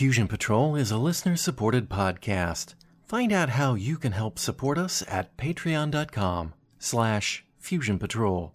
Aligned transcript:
Fusion 0.00 0.28
Patrol 0.28 0.76
is 0.76 0.90
a 0.90 0.96
listener 0.96 1.36
supported 1.36 1.90
podcast. 1.90 2.72
Find 3.04 3.34
out 3.34 3.50
how 3.50 3.74
you 3.74 3.98
can 3.98 4.12
help 4.12 4.38
support 4.38 4.78
us 4.78 5.04
at 5.06 5.36
patreon.com 5.36 6.54
slash 6.78 7.44
fusion 7.58 7.98
patrol. 7.98 8.50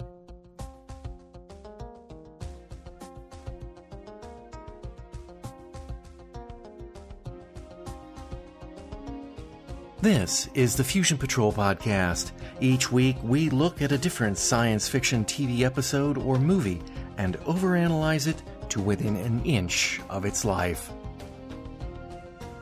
This 10.02 10.50
is 10.56 10.76
the 10.76 10.84
Fusion 10.84 11.20
Patrol 11.20 11.54
podcast. 11.54 12.32
Each 12.60 12.92
week, 12.92 13.18
we 13.22 13.52
look 13.52 13.84
at 13.84 13.92
a 13.92 14.00
different 14.00 14.40
science 14.40 14.90
fiction 14.90 15.24
TV 15.24 15.62
episode 15.62 16.18
or 16.18 16.40
movie 16.40 16.82
and 17.20 17.38
overanalyze 17.42 18.26
it 18.26 18.42
to 18.70 18.82
within 18.82 19.16
an 19.18 19.46
inch 19.46 20.02
of 20.10 20.26
its 20.26 20.44
life. 20.44 20.92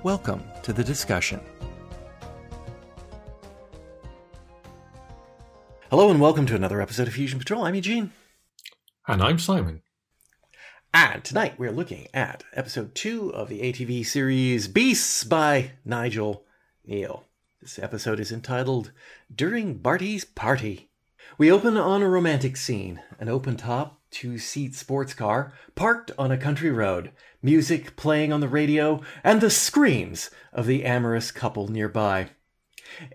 Welcome 0.03 0.43
to 0.63 0.73
the 0.73 0.83
discussion. 0.83 1.39
Hello, 5.89 6.11
and 6.11 6.19
welcome 6.19 6.45
to 6.47 6.55
another 6.55 6.81
episode 6.81 7.07
of 7.07 7.13
Fusion 7.13 7.39
Patrol. 7.39 7.63
I'm 7.63 7.73
Eugene. 7.73 8.11
And 9.07 9.23
I'm 9.23 9.39
Simon. 9.39 9.81
And 10.93 11.23
tonight 11.23 11.57
we're 11.57 11.71
looking 11.71 12.09
at 12.13 12.43
episode 12.51 12.95
two 12.95 13.33
of 13.33 13.47
the 13.47 13.61
ATV 13.61 14.05
series 14.05 14.67
Beasts 14.67 15.23
by 15.23 15.71
Nigel 15.85 16.43
Kneale. 16.85 17.23
This 17.61 17.79
episode 17.79 18.19
is 18.19 18.33
entitled 18.33 18.91
During 19.33 19.75
Barty's 19.75 20.25
Party. 20.25 20.89
We 21.37 21.49
open 21.49 21.77
on 21.77 22.01
a 22.01 22.09
romantic 22.09 22.57
scene, 22.57 23.01
an 23.19 23.29
open 23.29 23.55
top, 23.55 24.01
two 24.13 24.37
seat 24.37 24.75
sports 24.75 25.13
car 25.13 25.53
parked 25.75 26.11
on 26.17 26.31
a 26.31 26.37
country 26.37 26.71
road, 26.71 27.11
music 27.41 27.95
playing 27.95 28.31
on 28.31 28.39
the 28.39 28.47
radio, 28.47 29.01
and 29.23 29.41
the 29.41 29.49
screams 29.49 30.29
of 30.53 30.67
the 30.67 30.85
amorous 30.85 31.31
couple 31.31 31.67
nearby. 31.67 32.29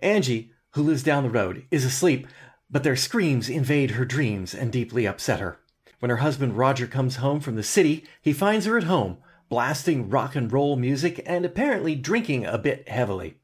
Angie, 0.02 0.50
who 0.72 0.82
lives 0.82 1.02
down 1.02 1.22
the 1.22 1.30
road, 1.30 1.64
is 1.70 1.84
asleep, 1.84 2.26
but 2.68 2.82
their 2.82 2.96
screams 2.96 3.48
invade 3.48 3.92
her 3.92 4.04
dreams 4.04 4.54
and 4.54 4.72
deeply 4.72 5.06
upset 5.06 5.40
her. 5.40 5.58
When 6.00 6.10
her 6.10 6.18
husband 6.18 6.58
Roger 6.58 6.86
comes 6.86 7.16
home 7.16 7.40
from 7.40 7.56
the 7.56 7.62
city, 7.62 8.04
he 8.20 8.32
finds 8.32 8.66
her 8.66 8.76
at 8.76 8.84
home, 8.84 9.18
blasting 9.48 10.10
rock 10.10 10.36
and 10.36 10.52
roll 10.52 10.76
music 10.76 11.22
and 11.24 11.44
apparently 11.44 11.94
drinking 11.94 12.44
a 12.44 12.58
bit 12.58 12.88
heavily. 12.88 13.38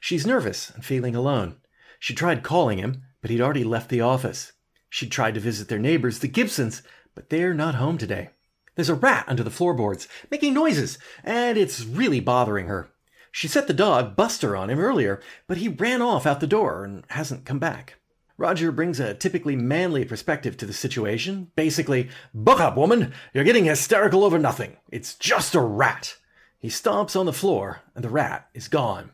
She's 0.00 0.26
nervous 0.26 0.70
and 0.70 0.84
feeling 0.84 1.14
alone. 1.14 1.56
She 1.98 2.14
tried 2.14 2.42
calling 2.42 2.78
him, 2.78 3.02
but 3.20 3.30
he'd 3.30 3.40
already 3.40 3.64
left 3.64 3.88
the 3.88 4.00
office. 4.00 4.52
She 4.92 5.08
tried 5.08 5.32
to 5.32 5.40
visit 5.40 5.68
their 5.68 5.78
neighbors, 5.78 6.18
the 6.18 6.28
Gibsons, 6.28 6.82
but 7.14 7.30
they're 7.30 7.54
not 7.54 7.76
home 7.76 7.96
today. 7.96 8.28
There's 8.74 8.90
a 8.90 8.94
rat 8.94 9.24
under 9.26 9.42
the 9.42 9.48
floorboards, 9.50 10.06
making 10.30 10.52
noises, 10.52 10.98
and 11.24 11.56
it's 11.56 11.82
really 11.82 12.20
bothering 12.20 12.66
her. 12.66 12.90
She 13.30 13.48
set 13.48 13.68
the 13.68 13.72
dog, 13.72 14.16
Buster, 14.16 14.54
on 14.54 14.68
him 14.68 14.78
earlier, 14.78 15.22
but 15.46 15.56
he 15.56 15.68
ran 15.68 16.02
off 16.02 16.26
out 16.26 16.40
the 16.40 16.46
door 16.46 16.84
and 16.84 17.04
hasn't 17.08 17.46
come 17.46 17.58
back. 17.58 18.00
Roger 18.36 18.70
brings 18.70 19.00
a 19.00 19.14
typically 19.14 19.56
manly 19.56 20.04
perspective 20.04 20.58
to 20.58 20.66
the 20.66 20.74
situation. 20.74 21.50
Basically, 21.56 22.10
buck 22.34 22.60
up, 22.60 22.76
woman! 22.76 23.14
You're 23.32 23.44
getting 23.44 23.64
hysterical 23.64 24.24
over 24.24 24.38
nothing. 24.38 24.76
It's 24.90 25.14
just 25.14 25.54
a 25.54 25.60
rat. 25.62 26.18
He 26.58 26.68
stomps 26.68 27.18
on 27.18 27.24
the 27.24 27.32
floor, 27.32 27.80
and 27.94 28.04
the 28.04 28.10
rat 28.10 28.50
is 28.52 28.68
gone. 28.68 29.12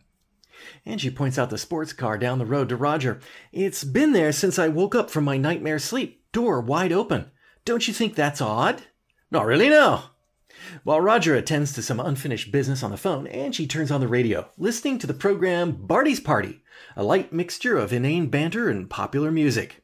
Angie 0.84 1.10
points 1.10 1.38
out 1.38 1.50
the 1.50 1.58
sports 1.58 1.92
car 1.92 2.18
down 2.18 2.38
the 2.38 2.46
road 2.46 2.68
to 2.68 2.76
Roger. 2.76 3.20
It's 3.52 3.84
been 3.84 4.12
there 4.12 4.32
since 4.32 4.58
I 4.58 4.68
woke 4.68 4.94
up 4.94 5.10
from 5.10 5.24
my 5.24 5.36
nightmare 5.36 5.78
sleep, 5.78 6.22
door 6.32 6.60
wide 6.60 6.92
open. 6.92 7.30
Don't 7.64 7.86
you 7.86 7.94
think 7.94 8.14
that's 8.14 8.40
odd? 8.40 8.82
Not 9.30 9.46
really, 9.46 9.68
no. 9.68 10.02
While 10.84 11.00
Roger 11.00 11.34
attends 11.34 11.72
to 11.74 11.82
some 11.82 12.00
unfinished 12.00 12.50
business 12.50 12.82
on 12.82 12.90
the 12.90 12.96
phone, 12.96 13.26
Angie 13.28 13.66
turns 13.66 13.90
on 13.90 14.00
the 14.00 14.08
radio, 14.08 14.50
listening 14.56 14.98
to 14.98 15.06
the 15.06 15.14
program 15.14 15.72
Barty's 15.72 16.20
Party, 16.20 16.62
a 16.96 17.04
light 17.04 17.32
mixture 17.32 17.76
of 17.76 17.92
inane 17.92 18.28
banter 18.28 18.68
and 18.68 18.88
popular 18.90 19.30
music. 19.30 19.82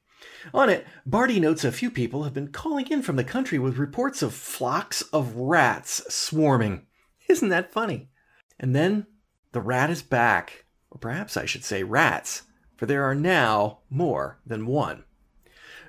On 0.53 0.69
it, 0.69 0.87
Barty 1.07 1.41
notes 1.41 1.65
a 1.65 1.73
few 1.73 1.91
people 1.91 2.25
have 2.25 2.35
been 2.35 2.53
calling 2.53 2.87
in 2.89 3.03
from 3.03 3.17
the 3.17 3.25
country 3.25 3.59
with 3.59 3.79
reports 3.79 4.23
of 4.23 4.35
flocks 4.35 5.03
of 5.03 5.37
rats 5.37 6.03
swarming. 6.13 6.87
Isn't 7.29 7.49
that 7.49 7.73
funny? 7.73 8.11
And 8.59 8.75
then 8.75 9.07
the 9.53 9.61
rat 9.61 9.91
is 9.91 10.03
back 10.03 10.64
or 10.95 10.99
perhaps 10.99 11.37
I 11.37 11.45
should 11.45 11.65
say 11.65 11.83
rats, 11.83 12.43
for 12.77 12.87
there 12.87 13.05
are 13.05 13.15
now 13.15 13.81
more 13.91 14.39
than 14.47 14.67
one. 14.67 15.05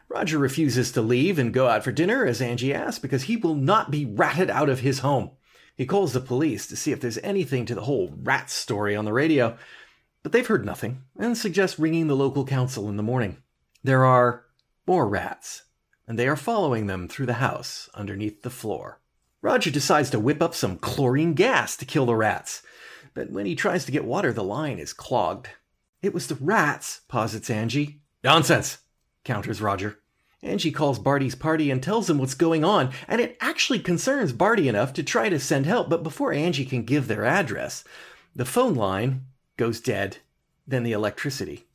Roger 0.10 0.38
refuses 0.38 0.92
to 0.92 1.02
leave 1.02 1.40
and 1.40 1.54
go 1.54 1.68
out 1.68 1.84
for 1.84 1.92
dinner, 1.92 2.26
as 2.26 2.42
Angie 2.42 2.74
asks, 2.74 3.00
because 3.00 3.24
he 3.24 3.38
will 3.38 3.56
not 3.56 3.92
be 3.92 4.06
ratted 4.06 4.50
out 4.50 4.70
of 4.70 4.82
his 4.82 5.00
home. 5.00 5.32
He 5.76 5.86
calls 5.86 6.14
the 6.14 6.20
police 6.20 6.68
to 6.68 6.76
see 6.76 6.92
if 6.92 7.02
there's 7.02 7.18
anything 7.20 7.66
to 7.66 7.76
the 7.76 7.82
whole 7.82 8.14
rat 8.24 8.50
story 8.50 8.96
on 8.96 9.06
the 9.06 9.14
radio, 9.14 9.58
but 10.24 10.32
they've 10.32 10.46
heard 10.46 10.66
nothing 10.66 11.04
and 11.18 11.38
suggest 11.38 11.80
ringing 11.80 12.08
the 12.08 12.16
local 12.16 12.46
council 12.46 12.90
in 12.90 12.98
the 12.98 13.04
morning. 13.04 13.38
There 13.84 14.06
are 14.06 14.46
more 14.88 15.08
rats, 15.08 15.64
and 16.08 16.18
they 16.18 16.28
are 16.28 16.36
following 16.36 16.88
them 16.88 17.08
through 17.08 17.26
the 17.26 17.34
house 17.34 17.90
underneath 17.94 18.42
the 18.42 18.50
floor. 18.50 19.02
Roger 19.42 19.70
decides 19.70 20.10
to 20.12 20.20
whip 20.20 20.42
up 20.42 20.56
some 20.56 20.78
chlorine 20.78 21.34
gas 21.34 21.78
to 21.78 21.86
kill 21.86 22.06
the 22.06 22.16
rats 22.16 22.64
but 23.16 23.32
when 23.32 23.48
he 23.48 23.56
tries 23.56 23.86
to 23.86 23.92
get 23.92 24.06
water, 24.06 24.32
the 24.32 24.44
line 24.44 24.78
is 24.78 24.94
clogged. 24.94 25.48
It 26.04 26.14
was 26.14 26.28
the 26.28 26.36
rats, 26.36 27.02
posits 27.08 27.50
Angie. 27.50 28.02
Nonsense, 28.24 28.80
counters 29.24 29.62
Roger. 29.62 29.98
Angie 30.44 30.72
calls 30.72 31.00
Barty's 31.00 31.34
party 31.34 31.72
and 31.72 31.82
tells 31.82 32.08
him 32.08 32.20
what's 32.20 32.36
going 32.36 32.64
on, 32.64 32.92
and 33.08 33.20
it 33.20 33.36
actually 33.42 33.80
concerns 33.80 34.32
Barty 34.32 34.68
enough 34.68 34.94
to 34.94 35.02
try 35.02 35.30
to 35.30 35.40
send 35.40 35.66
help, 35.66 35.90
but 35.90 36.04
before 36.04 36.34
Angie 36.34 36.66
can 36.66 36.84
give 36.84 37.08
their 37.08 37.26
address, 37.26 37.84
the 38.36 38.46
phone 38.46 38.76
line 38.76 39.26
goes 39.58 39.80
dead, 39.80 40.18
then 40.68 40.84
the 40.84 40.92
electricity. 40.92 41.66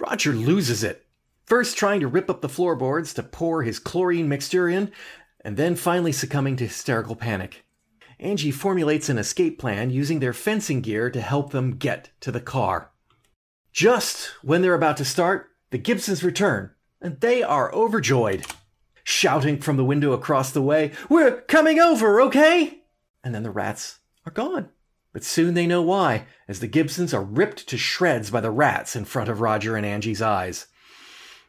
Roger 0.00 0.32
loses 0.32 0.82
it, 0.82 1.06
first 1.44 1.76
trying 1.76 2.00
to 2.00 2.08
rip 2.08 2.30
up 2.30 2.40
the 2.40 2.48
floorboards 2.48 3.14
to 3.14 3.22
pour 3.22 3.62
his 3.62 3.78
chlorine 3.78 4.28
mixture 4.28 4.68
in, 4.68 4.90
and 5.44 5.56
then 5.56 5.76
finally 5.76 6.12
succumbing 6.12 6.56
to 6.56 6.66
hysterical 6.66 7.14
panic. 7.14 7.64
Angie 8.20 8.50
formulates 8.50 9.08
an 9.08 9.16
escape 9.16 9.58
plan 9.58 9.88
using 9.88 10.20
their 10.20 10.34
fencing 10.34 10.82
gear 10.82 11.10
to 11.10 11.22
help 11.22 11.52
them 11.52 11.76
get 11.76 12.10
to 12.20 12.30
the 12.30 12.40
car. 12.40 12.90
Just 13.72 14.32
when 14.42 14.60
they're 14.60 14.74
about 14.74 14.98
to 14.98 15.06
start, 15.06 15.48
the 15.70 15.78
Gibsons 15.78 16.22
return, 16.22 16.70
and 17.00 17.18
they 17.20 17.42
are 17.42 17.74
overjoyed, 17.74 18.44
shouting 19.04 19.58
from 19.58 19.78
the 19.78 19.84
window 19.84 20.12
across 20.12 20.50
the 20.50 20.60
way, 20.60 20.92
We're 21.08 21.40
coming 21.42 21.80
over, 21.80 22.20
okay? 22.20 22.82
And 23.24 23.34
then 23.34 23.42
the 23.42 23.50
rats 23.50 24.00
are 24.26 24.32
gone. 24.32 24.68
But 25.14 25.24
soon 25.24 25.54
they 25.54 25.66
know 25.66 25.82
why, 25.82 26.26
as 26.46 26.60
the 26.60 26.66
Gibsons 26.66 27.14
are 27.14 27.22
ripped 27.22 27.66
to 27.68 27.78
shreds 27.78 28.30
by 28.30 28.42
the 28.42 28.50
rats 28.50 28.94
in 28.94 29.06
front 29.06 29.30
of 29.30 29.40
Roger 29.40 29.76
and 29.76 29.86
Angie's 29.86 30.20
eyes. 30.20 30.66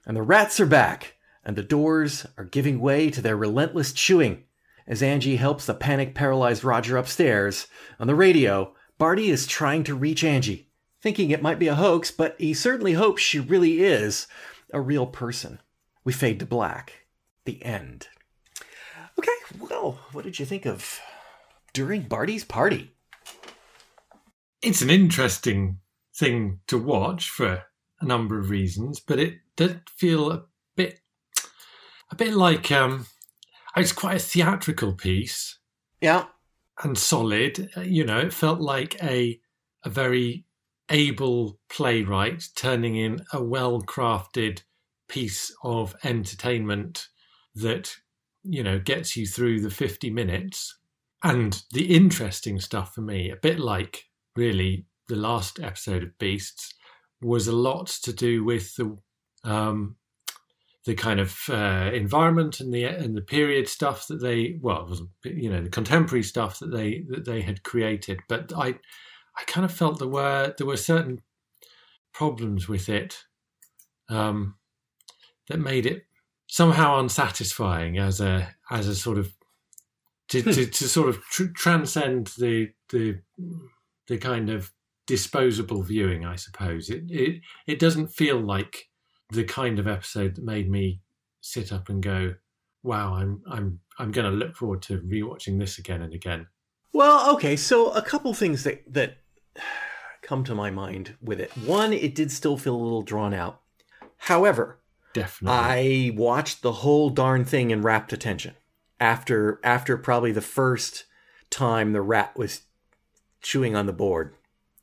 And 0.06 0.16
the 0.16 0.24
rats 0.24 0.59
are 0.59 0.66
back, 0.66 1.16
and 1.44 1.58
the 1.58 1.64
doors 1.64 2.26
are 2.38 2.46
giving 2.46 2.80
way 2.80 3.09
to 3.09 3.22
their 3.22 3.36
relentless 3.36 3.92
chewing 3.92 4.46
as 4.91 5.02
Angie 5.02 5.38
helps 5.38 5.66
the 5.66 5.74
panic 5.74 6.13
paralyzed 6.13 6.66
Roger 6.66 6.97
upstairs, 6.97 7.68
on 7.97 8.07
the 8.07 8.13
radio, 8.13 8.75
Barty 8.97 9.29
is 9.29 9.47
trying 9.47 9.85
to 9.85 9.96
reach 9.96 10.22
Angie, 10.22 10.68
thinking 11.02 11.31
it 11.31 11.41
might 11.41 11.59
be 11.59 11.69
a 11.69 11.75
hoax, 11.75 12.12
but 12.12 12.35
he 12.38 12.53
certainly 12.53 12.91
hopes 12.91 13.22
she 13.22 13.40
really 13.40 13.81
is 13.81 14.28
a 14.74 14.81
real 14.81 15.07
person. 15.07 15.62
We 16.03 16.12
fade 16.12 16.41
to 16.41 16.46
black. 16.46 17.06
The 17.46 17.63
end. 17.63 18.09
Okay, 19.18 19.31
well, 19.62 19.97
what 20.12 20.25
did 20.25 20.40
you 20.40 20.46
think 20.46 20.66
of 20.66 21.00
during 21.72 22.02
Barty's 22.02 22.44
party? 22.44 22.91
It's 24.62 24.81
an 24.81 24.90
interesting 24.90 25.79
thing 26.13 26.59
to 26.68 26.78
watch 26.78 27.29
for 27.29 27.63
a 28.02 28.06
number 28.06 28.38
of 28.38 28.50
reasons, 28.50 29.00
but 29.00 29.19
it 29.19 29.35
did 29.56 29.84
feel 29.96 30.29
a 30.31 30.44
bit 30.75 31.00
a 32.12 32.16
bit 32.16 32.34
like 32.34 32.69
um, 32.73 33.08
it's 33.76 33.92
quite 33.92 34.18
a 34.18 34.20
theatrical 34.20 34.94
piece. 34.94 35.59
Yeah. 36.02 36.26
And 36.84 36.98
solid. 36.98 37.70
Uh, 37.76 37.82
you 37.82 38.06
know, 38.06 38.20
it 38.20 38.34
felt 38.34 38.59
like 38.59 39.02
a 39.03 39.40
a 39.84 39.90
very 39.90 40.46
able 40.90 41.59
playwright 41.70 42.47
turning 42.56 42.96
in 42.96 43.22
a 43.34 43.41
well 43.44 43.82
crafted 43.82 44.62
piece 45.08 45.53
of 45.64 45.96
entertainment 46.03 47.08
that, 47.56 47.96
you 48.44 48.64
know, 48.64 48.79
gets 48.79 49.16
you 49.18 49.26
through 49.26 49.62
the 49.62 49.70
50 49.70 50.09
minutes. 50.09 50.78
And 51.24 51.62
the 51.72 51.96
interesting 51.96 52.59
stuff 52.59 52.96
for 52.96 53.02
me, 53.02 53.29
a 53.29 53.35
bit 53.35 53.59
like 53.59 54.06
really 54.35 54.85
the 55.08 55.16
last 55.16 55.59
episode 55.59 56.03
of 56.03 56.17
Beasts, 56.17 56.74
was 57.22 57.47
a 57.47 57.56
lot 57.56 57.88
to 57.88 58.14
do 58.14 58.44
with 58.44 58.76
the 58.76 58.97
um, 59.44 59.96
the 60.85 60.95
kind 60.95 61.19
of 61.19 61.37
uh, 61.49 61.91
environment 61.93 62.59
and 62.59 62.73
the 62.73 62.83
and 62.83 63.16
the 63.16 63.22
period 63.22 63.67
stuff 63.67 64.07
that 64.07 64.22
they 64.22 64.57
well 64.61 64.85
wasn't 64.87 65.09
you 65.23 65.49
know 65.49 65.61
the 65.61 65.69
contemporary 65.69 66.23
stuff 66.23 66.59
that 66.59 66.72
they 66.72 67.05
that 67.09 67.25
they 67.25 67.41
had 67.41 67.63
created 67.63 68.19
but 68.28 68.51
i 68.57 68.69
i 69.37 69.43
kind 69.45 69.63
of 69.63 69.72
felt 69.72 69.99
there 69.99 70.07
were 70.07 70.53
there 70.57 70.67
were 70.67 70.78
certain 70.78 71.22
problems 72.13 72.67
with 72.67 72.89
it 72.89 73.23
um, 74.09 74.55
that 75.47 75.59
made 75.59 75.85
it 75.85 76.03
somehow 76.47 76.99
unsatisfying 76.99 77.97
as 77.97 78.19
a 78.19 78.53
as 78.69 78.87
a 78.87 78.95
sort 78.95 79.17
of 79.17 79.33
to, 80.28 80.41
to, 80.41 80.66
to 80.66 80.87
sort 80.87 81.09
of 81.09 81.22
tr- 81.25 81.53
transcend 81.55 82.28
the 82.37 82.69
the 82.89 83.19
the 84.07 84.17
kind 84.17 84.49
of 84.49 84.72
disposable 85.07 85.83
viewing, 85.83 86.25
I 86.25 86.35
suppose. 86.35 86.89
It 86.89 87.03
it 87.09 87.41
it 87.67 87.79
doesn't 87.79 88.07
feel 88.07 88.39
like 88.39 88.89
the 89.31 89.43
kind 89.43 89.79
of 89.79 89.87
episode 89.87 90.35
that 90.35 90.43
made 90.43 90.69
me 90.69 91.01
sit 91.41 91.72
up 91.72 91.89
and 91.89 92.03
go, 92.03 92.35
"Wow, 92.83 93.16
I'm 93.16 93.41
I'm 93.49 93.79
I'm 93.97 94.11
going 94.11 94.29
to 94.29 94.37
look 94.37 94.55
forward 94.55 94.81
to 94.83 94.99
rewatching 94.99 95.59
this 95.59 95.78
again 95.78 96.01
and 96.01 96.13
again." 96.13 96.47
Well, 96.93 97.33
okay, 97.35 97.55
so 97.55 97.91
a 97.91 98.01
couple 98.01 98.33
things 98.33 98.63
that 98.63 98.83
that 98.93 99.17
come 100.22 100.43
to 100.43 100.55
my 100.55 100.69
mind 100.69 101.16
with 101.22 101.39
it. 101.39 101.51
One, 101.57 101.93
it 101.93 102.16
did 102.16 102.31
still 102.31 102.57
feel 102.57 102.75
a 102.75 102.83
little 102.83 103.01
drawn 103.01 103.33
out. 103.33 103.61
However, 104.17 104.79
Definitely. 105.13 105.57
I 105.57 106.16
watched 106.16 106.61
the 106.61 106.72
whole 106.72 107.09
darn 107.09 107.43
thing 107.43 107.72
in 107.72 107.81
rapt 107.81 108.13
attention 108.13 108.55
after 108.99 109.59
after 109.63 109.97
probably 109.97 110.31
the 110.31 110.41
first 110.41 111.05
time 111.49 111.91
the 111.91 112.01
rat 112.01 112.37
was 112.37 112.61
chewing 113.41 113.75
on 113.75 113.87
the 113.87 113.93
board. 113.93 114.35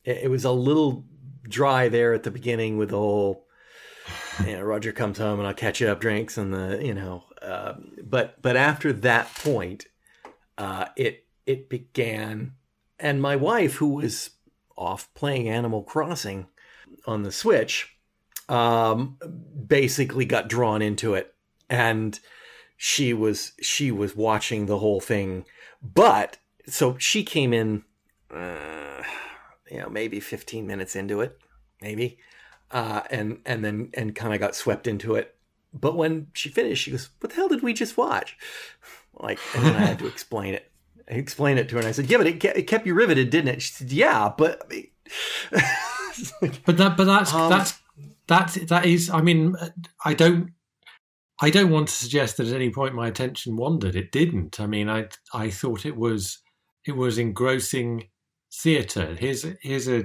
It, 0.04 0.24
it 0.24 0.30
was 0.30 0.44
a 0.44 0.52
little 0.52 1.04
dry 1.48 1.88
there 1.88 2.12
at 2.12 2.24
the 2.24 2.30
beginning 2.30 2.76
with 2.76 2.90
the 2.90 2.98
whole 2.98 3.46
you 4.44 4.52
know, 4.52 4.62
Roger 4.62 4.92
comes 4.92 5.18
home 5.18 5.38
and 5.38 5.46
I'll 5.48 5.54
catch 5.54 5.82
up 5.82 6.00
drinks 6.00 6.36
and 6.38 6.52
the 6.52 6.80
you 6.84 6.94
know 6.94 7.24
uh, 7.42 7.74
but 8.02 8.40
but 8.42 8.56
after 8.56 8.92
that 8.92 9.34
point 9.34 9.86
uh, 10.56 10.86
it 10.96 11.26
it 11.46 11.68
began 11.68 12.52
and 12.98 13.22
my 13.22 13.36
wife 13.36 13.74
who 13.74 13.88
was 13.88 14.30
off 14.76 15.12
playing 15.14 15.48
Animal 15.48 15.82
Crossing 15.82 16.46
on 17.06 17.22
the 17.22 17.32
Switch 17.32 17.96
um, 18.48 19.18
basically 19.66 20.24
got 20.24 20.48
drawn 20.48 20.82
into 20.82 21.14
it 21.14 21.34
and 21.68 22.18
she 22.76 23.12
was 23.12 23.52
she 23.60 23.90
was 23.90 24.16
watching 24.16 24.66
the 24.66 24.78
whole 24.78 25.00
thing 25.00 25.44
but 25.82 26.38
so 26.66 26.96
she 26.98 27.22
came 27.24 27.52
in 27.52 27.82
uh, 28.34 29.02
you 29.70 29.78
know 29.78 29.88
maybe 29.88 30.20
15 30.20 30.66
minutes 30.66 30.96
into 30.96 31.20
it 31.20 31.38
maybe 31.82 32.18
uh, 32.70 33.02
and 33.10 33.40
and 33.46 33.64
then 33.64 33.90
and 33.94 34.14
kind 34.14 34.34
of 34.34 34.40
got 34.40 34.54
swept 34.54 34.86
into 34.86 35.14
it. 35.14 35.34
But 35.72 35.96
when 35.96 36.28
she 36.32 36.48
finished 36.48 36.84
she 36.84 36.90
goes 36.90 37.10
what 37.20 37.30
the 37.30 37.36
hell 37.36 37.48
did 37.48 37.62
we 37.62 37.72
just 37.72 37.96
watch? 37.96 38.36
Like 39.20 39.40
and 39.56 39.64
then 39.64 39.74
i 39.74 39.80
had 39.80 39.98
to 39.98 40.06
explain 40.14 40.54
it 40.54 40.70
I 41.10 41.14
explained 41.14 41.58
it 41.58 41.68
to 41.70 41.74
her 41.74 41.80
and 41.80 41.88
i 41.88 41.92
said 41.92 42.08
yeah 42.08 42.18
but 42.18 42.28
it, 42.28 42.38
ke- 42.38 42.56
it 42.56 42.68
kept 42.68 42.86
you 42.86 42.94
riveted 42.94 43.30
didn't 43.30 43.48
it? 43.52 43.62
She 43.62 43.72
said 43.72 43.90
yeah 43.90 44.30
but 44.38 44.62
I 44.64 44.68
mean, 44.68 44.86
but 46.64 46.76
that 46.76 46.96
but 46.96 47.04
that's 47.04 47.34
Um, 47.34 47.50
that's 47.50 47.80
that 48.28 48.56
that 48.68 48.86
is 48.86 49.10
i 49.10 49.20
mean 49.20 49.56
i 50.04 50.14
don't 50.14 50.52
i 51.40 51.50
don't 51.50 51.70
want 51.70 51.88
to 51.88 51.94
suggest 51.94 52.36
that 52.36 52.46
at 52.46 52.54
any 52.54 52.70
point 52.70 52.94
my 52.94 53.08
attention 53.08 53.56
wandered. 53.56 53.96
It 53.96 54.12
didn't. 54.12 54.60
I 54.60 54.66
mean 54.66 54.88
i 54.88 55.08
i 55.34 55.50
thought 55.50 55.84
it 55.84 55.96
was 55.96 56.38
it 56.86 56.96
was 56.96 57.18
engrossing 57.18 58.08
theatre 58.54 59.16
here's 59.18 59.44
here's 59.62 59.88
a 59.88 60.04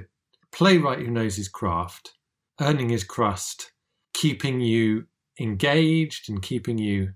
playwright 0.50 0.98
who 0.98 1.10
knows 1.10 1.36
his 1.36 1.48
craft 1.48 2.14
earning 2.60 2.88
his 2.88 3.04
crust 3.04 3.72
keeping 4.12 4.60
you 4.60 5.04
engaged 5.40 6.28
and 6.30 6.42
keeping 6.42 6.78
you 6.78 7.12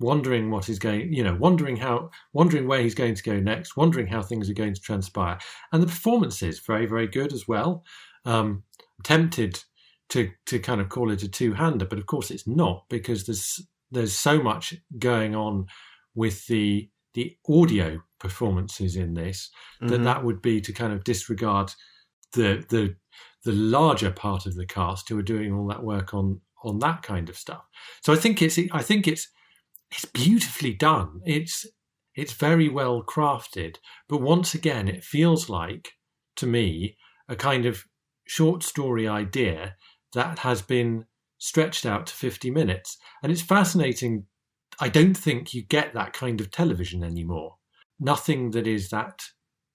wondering 0.00 0.50
what 0.50 0.68
is 0.68 0.78
going 0.78 1.12
you 1.12 1.22
know 1.22 1.34
wondering 1.36 1.76
how 1.76 2.10
wondering 2.32 2.66
where 2.66 2.82
he's 2.82 2.94
going 2.94 3.14
to 3.14 3.22
go 3.22 3.38
next 3.38 3.76
wondering 3.76 4.06
how 4.06 4.20
things 4.20 4.50
are 4.50 4.54
going 4.54 4.74
to 4.74 4.80
transpire 4.80 5.38
and 5.72 5.82
the 5.82 5.86
performance 5.86 6.42
is 6.42 6.60
very 6.60 6.86
very 6.86 7.06
good 7.06 7.32
as 7.32 7.46
well 7.46 7.84
um 8.24 8.62
tempted 9.04 9.62
to 10.08 10.30
to 10.44 10.58
kind 10.58 10.80
of 10.80 10.88
call 10.88 11.10
it 11.10 11.22
a 11.22 11.28
two-hander 11.28 11.84
but 11.86 11.98
of 11.98 12.06
course 12.06 12.30
it's 12.30 12.46
not 12.46 12.84
because 12.90 13.24
there's 13.26 13.60
there's 13.90 14.12
so 14.16 14.42
much 14.42 14.74
going 14.98 15.34
on 15.34 15.66
with 16.14 16.46
the 16.48 16.88
the 17.14 17.36
audio 17.48 18.00
performances 18.18 18.96
in 18.96 19.14
this 19.14 19.50
that 19.80 20.00
Mhm. 20.00 20.04
that 20.04 20.24
would 20.24 20.42
be 20.42 20.60
to 20.60 20.72
kind 20.72 20.92
of 20.92 21.04
disregard 21.04 21.72
the 22.32 22.64
the 22.68 22.96
the 23.44 23.52
larger 23.52 24.10
part 24.10 24.46
of 24.46 24.54
the 24.54 24.66
cast 24.66 25.08
who 25.08 25.18
are 25.18 25.22
doing 25.22 25.52
all 25.52 25.66
that 25.68 25.82
work 25.82 26.14
on 26.14 26.40
on 26.64 26.78
that 26.78 27.02
kind 27.02 27.28
of 27.28 27.36
stuff. 27.36 27.64
So 28.02 28.12
i 28.12 28.16
think 28.16 28.40
it's 28.40 28.58
i 28.72 28.82
think 28.82 29.08
it's 29.08 29.28
it's 29.90 30.04
beautifully 30.06 30.72
done. 30.72 31.20
It's 31.26 31.66
it's 32.14 32.32
very 32.32 32.68
well 32.68 33.02
crafted. 33.02 33.76
But 34.08 34.22
once 34.22 34.54
again 34.54 34.88
it 34.88 35.04
feels 35.04 35.48
like 35.48 35.92
to 36.36 36.46
me 36.46 36.96
a 37.28 37.36
kind 37.36 37.66
of 37.66 37.84
short 38.26 38.62
story 38.62 39.06
idea 39.06 39.76
that 40.14 40.40
has 40.40 40.62
been 40.62 41.06
stretched 41.38 41.84
out 41.84 42.06
to 42.06 42.14
50 42.14 42.50
minutes. 42.50 42.96
And 43.22 43.32
it's 43.32 43.42
fascinating. 43.42 44.26
I 44.80 44.88
don't 44.88 45.16
think 45.16 45.52
you 45.52 45.62
get 45.62 45.92
that 45.94 46.12
kind 46.12 46.40
of 46.40 46.50
television 46.50 47.02
anymore. 47.02 47.56
Nothing 47.98 48.52
that 48.52 48.66
is 48.66 48.90
that 48.90 49.22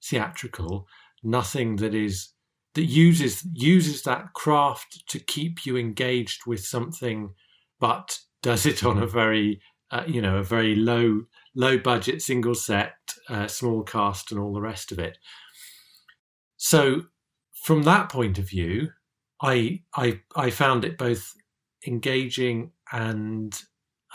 theatrical 0.04 0.88
nothing 1.24 1.78
that 1.78 1.94
is 1.94 2.30
that 2.78 2.86
uses 2.86 3.44
uses 3.54 4.04
that 4.04 4.34
craft 4.34 5.04
to 5.10 5.18
keep 5.18 5.66
you 5.66 5.76
engaged 5.76 6.46
with 6.46 6.64
something 6.64 7.34
but 7.80 8.20
does 8.44 8.68
it 8.68 8.84
on 8.84 9.00
a 9.00 9.08
very 9.08 9.60
uh, 9.90 10.04
you 10.06 10.22
know 10.22 10.38
a 10.38 10.44
very 10.44 10.76
low 10.76 11.24
low 11.56 11.80
budget 11.80 12.22
single 12.22 12.54
set 12.54 12.94
uh, 13.30 13.48
small 13.48 13.82
cast 13.82 14.32
and 14.32 14.40
all 14.40 14.54
the 14.54 14.62
rest 14.62 14.92
of 14.92 15.00
it. 15.00 15.18
So 16.58 17.06
from 17.64 17.82
that 17.84 18.10
point 18.10 18.38
of 18.38 18.48
view 18.48 18.90
i 19.42 19.82
i 19.96 20.20
i 20.36 20.50
found 20.52 20.86
it 20.86 20.98
both 20.98 21.34
engaging 21.86 22.72
and 22.92 23.60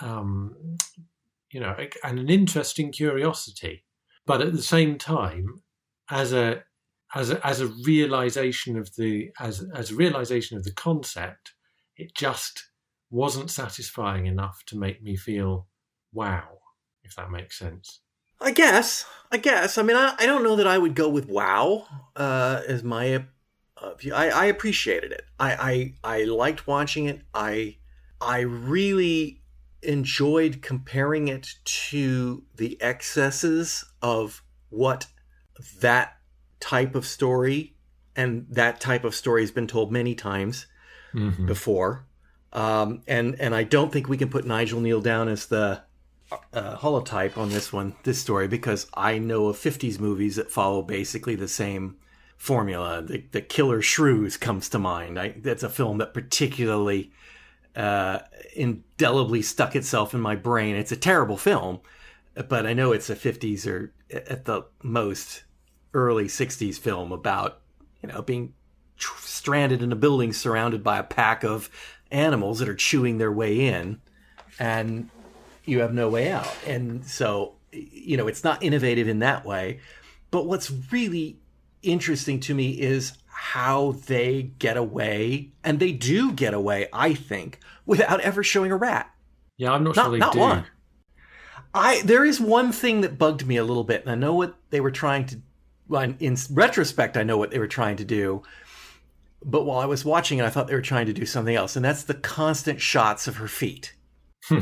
um 0.01 0.57
you 1.51 1.61
know 1.61 1.75
and 2.05 2.19
an 2.21 2.31
interesting 2.31 2.93
curiosity. 2.93 3.85
But 4.25 4.41
at 4.41 4.53
the 4.53 4.63
same 4.63 4.99
time 4.99 5.63
as 6.09 6.33
a 6.33 6.63
as 7.15 7.31
a, 7.31 7.47
as 7.47 7.61
a 7.61 7.67
realization 7.85 8.79
of 8.79 8.95
the 8.97 9.31
as 9.41 9.65
as 9.75 9.91
a 9.91 9.97
realization 9.97 10.57
of 10.57 10.65
the 10.65 10.73
concept 10.73 11.53
it 11.97 12.15
just 12.15 12.69
wasn't 13.11 13.51
satisfying 13.51 14.27
enough 14.27 14.63
to 14.67 14.79
make 14.79 15.03
me 15.03 15.17
feel 15.17 15.67
wow 16.13 16.59
if 17.05 17.15
that 17.17 17.31
makes 17.31 17.59
sense 17.59 18.01
I 18.43 18.51
guess. 18.51 19.07
I 19.31 19.37
guess. 19.37 19.79
I 19.79 19.83
mean, 19.83 19.97
I, 19.97 20.15
I 20.19 20.27
don't 20.27 20.43
know 20.43 20.57
that 20.57 20.67
I 20.67 20.77
would 20.77 20.95
go 20.95 21.09
with 21.09 21.29
wow 21.29 21.87
uh, 22.17 22.63
as 22.67 22.83
my 22.83 23.25
uh, 23.77 23.95
view. 23.95 24.13
I, 24.13 24.29
I 24.29 24.45
appreciated 24.47 25.13
it. 25.13 25.25
I, 25.39 25.95
I 26.05 26.15
I 26.19 26.25
liked 26.25 26.67
watching 26.67 27.07
it. 27.07 27.23
I 27.33 27.77
I 28.21 28.41
really 28.41 29.41
enjoyed 29.83 30.61
comparing 30.61 31.29
it 31.29 31.55
to 31.65 32.45
the 32.57 32.81
excesses 32.83 33.85
of 34.01 34.43
what 34.71 35.07
that 35.81 36.17
type 36.63 36.95
of 36.95 37.05
story 37.07 37.75
and 38.15 38.47
that 38.51 38.81
type 38.81 39.05
of 39.05 39.15
story 39.15 39.43
has 39.43 39.51
been 39.51 39.67
told 39.67 39.91
many 39.91 40.15
times 40.15 40.67
Mhm. 41.13 41.47
before. 41.47 42.07
Um, 42.53 43.03
and 43.07 43.35
and 43.41 43.55
I 43.55 43.65
don't 43.65 43.93
think 43.93 44.09
we 44.09 44.17
can 44.17 44.29
put 44.31 44.45
Nigel 44.47 44.81
Kneale 44.81 45.03
down 45.03 45.29
as 45.29 45.47
the 45.47 45.83
uh, 46.55 46.77
holotype 46.79 47.37
on 47.37 47.51
this 47.51 47.73
one, 47.73 47.95
this 48.05 48.19
story, 48.19 48.49
because 48.49 48.87
I 48.95 49.19
know 49.19 49.49
of 49.49 49.57
50s 49.59 49.99
movies 50.01 50.37
that 50.37 50.51
follow 50.51 50.81
basically 50.83 51.35
the 51.35 51.49
same 51.49 51.97
formula. 52.39 53.03
The, 53.03 53.25
the 53.33 53.43
Killer 53.43 53.83
Shrews 53.83 54.37
comes 54.39 54.69
to 54.71 54.79
mind. 54.79 55.19
I, 55.19 55.35
that's 55.43 55.63
a 55.63 55.69
film 55.69 55.99
that 55.99 56.15
particularly 56.15 57.13
uh, 57.77 58.21
indelibly 58.57 59.43
stuck 59.43 59.75
itself 59.77 60.15
in 60.15 60.21
my 60.21 60.37
brain. 60.37 60.75
It's 60.77 60.93
a 60.93 60.97
terrible 60.97 61.37
film, 61.37 61.81
but 62.49 62.67
I 62.67 62.73
know 62.73 62.93
it's 62.93 63.11
a 63.11 63.17
50s 63.17 63.67
or 63.67 63.93
at 64.11 64.45
the 64.47 64.65
most 64.83 65.45
early 65.95 66.25
60s 66.25 66.79
film 66.79 67.13
about 67.13 67.61
you 68.03 68.09
know 68.09 68.23
being 68.23 68.55
tr- 68.97 69.21
stranded 69.21 69.83
in 69.83 69.93
a 69.93 69.97
building 69.97 70.33
surrounded 70.33 70.83
by 70.83 70.99
a 70.99 71.03
pack 71.03 71.45
of 71.45 71.71
animals 72.11 72.59
that 72.59 72.69
are 72.69 72.75
chewing 72.75 73.19
their 73.19 73.33
way 73.33 73.61
in 73.61 74.01
and 74.59 75.09
you 75.65 75.81
have 75.81 75.93
no 75.95 76.09
way 76.09 76.31
out 76.31 76.55
and 76.67 77.05
so 77.05 77.55
you 77.73 78.17
know 78.17 78.27
it's 78.27 78.45
not 78.45 78.63
innovative 78.63 79.09
in 79.09 79.19
that 79.21 79.45
way 79.45 79.81
but 80.31 80.47
what's 80.47 80.71
really 80.91 81.39
interesting 81.83 82.41
to 82.41 82.55
me 82.55 82.71
is 82.81 83.13
how 83.27 83.93
they 84.07 84.43
get 84.59 84.77
away 84.77 85.51
and 85.65 85.79
they 85.81 85.93
do 85.93 86.33
get 86.33 86.55
away 86.55 86.87
i 86.93 87.13
think 87.15 87.59
without 87.87 88.21
ever 88.21 88.43
showing 88.43 88.71
a 88.71 88.77
rat 88.77 89.11
yeah 89.57 89.73
i'm 89.73 89.85
not, 89.85 89.97
Not- 89.97 90.05
sure 90.05 90.13
they 90.13 90.19
not 90.19 90.33
do 90.33 90.39
one. 90.39 90.65
I 91.75 92.03
there 92.03 92.25
is 92.25 92.41
one 92.41 92.73
thing 92.73 93.01
that 93.01 93.19
bugged 93.19 93.47
me 93.47 93.57
a 93.57 93.65
little 93.65 93.85
bit, 93.85 94.03
and 94.03 94.11
I 94.11 94.15
know 94.15 94.35
what 94.35 94.57
they 94.71 94.81
were 94.81 94.91
trying 94.91 95.27
to. 95.27 95.41
Well, 95.89 96.15
in, 96.19 96.37
retrospect, 96.51 97.17
I 97.17 97.23
know 97.23 97.37
what 97.37 97.51
they 97.51 97.59
were 97.59 97.67
trying 97.67 97.97
to 97.97 98.05
do. 98.05 98.43
But 99.45 99.65
while 99.65 99.79
I 99.79 99.87
was 99.87 100.05
watching 100.05 100.39
it, 100.39 100.45
I 100.45 100.51
thought 100.51 100.69
they 100.69 100.75
were 100.75 100.83
trying 100.83 101.07
to 101.07 101.13
do 101.13 101.27
something 101.27 101.55
else, 101.55 101.75
and 101.75 101.85
that's 101.85 102.05
the 102.05 102.15
constant 102.15 102.81
shots 102.81 103.27
of 103.27 103.37
her 103.37 103.49
feet. 103.49 103.95
Hmm. 104.45 104.61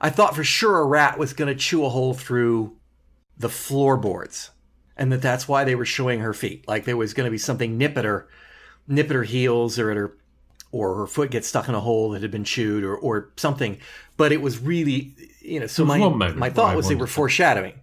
I 0.00 0.10
thought 0.10 0.34
for 0.34 0.44
sure 0.44 0.80
a 0.80 0.84
rat 0.84 1.18
was 1.18 1.32
going 1.32 1.48
to 1.48 1.58
chew 1.58 1.84
a 1.84 1.88
hole 1.88 2.12
through 2.12 2.76
the 3.38 3.48
floorboards, 3.48 4.50
and 4.96 5.10
that 5.10 5.22
that's 5.22 5.48
why 5.48 5.64
they 5.64 5.74
were 5.74 5.86
showing 5.86 6.20
her 6.20 6.34
feet. 6.34 6.68
Like 6.68 6.84
there 6.84 6.96
was 6.96 7.14
going 7.14 7.24
to 7.24 7.30
be 7.30 7.38
something 7.38 7.78
nip 7.78 7.96
at 7.96 8.04
her, 8.04 8.28
nip 8.86 9.06
at 9.06 9.16
her 9.16 9.22
heels, 9.22 9.78
or 9.78 9.90
at 9.90 9.96
her, 9.96 10.18
or 10.70 10.96
her 10.96 11.06
foot 11.06 11.30
gets 11.30 11.48
stuck 11.48 11.68
in 11.68 11.74
a 11.74 11.80
hole 11.80 12.10
that 12.10 12.22
had 12.22 12.30
been 12.30 12.44
chewed, 12.44 12.84
or 12.84 12.96
or 12.96 13.32
something. 13.36 13.78
But 14.18 14.32
it 14.32 14.42
was 14.42 14.58
really, 14.58 15.14
you 15.40 15.60
know. 15.60 15.66
So 15.66 15.86
my 15.86 15.96
my 16.08 16.50
thought 16.50 16.76
was 16.76 16.88
they 16.88 16.94
were 16.94 17.06
foreshadowing. 17.06 17.80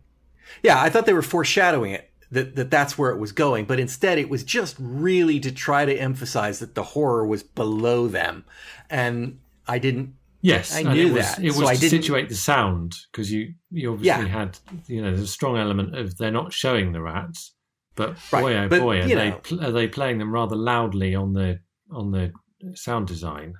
Yeah, 0.62 0.80
I 0.80 0.92
thought 0.92 1.08
they 1.08 1.14
were 1.14 1.24
foreshadowing 1.24 1.94
it 1.94 2.11
that, 2.32 2.56
that 2.56 2.72
that's 2.72 2.98
where 2.98 3.12
it 3.12 3.18
was 3.20 3.32
going, 3.32 3.66
but 3.66 3.80
instead 3.80 4.18
it 4.18 4.30
was 4.30 4.44
just 4.44 4.76
really 4.80 5.40
to 5.42 5.52
try 5.52 5.86
to 5.86 5.94
emphasize 5.96 6.60
that 6.60 6.76
the 6.76 6.84
horror 6.84 7.26
was 7.26 7.44
below 7.44 8.08
them, 8.08 8.46
and 8.90 9.40
I 9.68 9.80
didn't. 9.80 10.16
Yes, 10.44 10.76
I 10.76 10.82
knew 10.82 11.08
it 11.08 11.14
was, 11.14 11.36
that, 11.36 11.40
It 11.44 11.48
was 11.50 11.58
so 11.58 11.68
I 11.68 11.76
to 11.76 11.80
didn't- 11.82 12.02
situate 12.02 12.30
the 12.30 12.36
sound 12.36 12.96
because 13.12 13.32
you 13.32 13.54
you 13.70 13.92
obviously 13.94 14.26
Yeah. 14.26 14.28
had 14.40 14.58
you 14.88 15.02
know 15.02 15.10
there's 15.12 15.22
a 15.22 15.28
strong 15.28 15.58
element 15.58 15.96
of 15.96 16.18
they're 16.18 16.32
not 16.32 16.52
showing 16.52 16.94
the 16.94 17.02
rats, 17.02 17.54
but 17.96 18.16
Right, 18.32 18.42
boy 18.42 18.56
oh 18.58 18.68
but, 18.70 18.80
boy 18.80 19.02
are 19.02 19.08
they 19.08 19.30
know. 19.30 19.42
are 19.62 19.72
they 19.72 19.88
playing 19.88 20.18
them 20.18 20.32
rather 20.32 20.56
loudly 20.56 21.14
on 21.14 21.34
the 21.34 21.60
on 21.92 22.12
the 22.12 22.32
sound 22.74 23.08
design. 23.08 23.54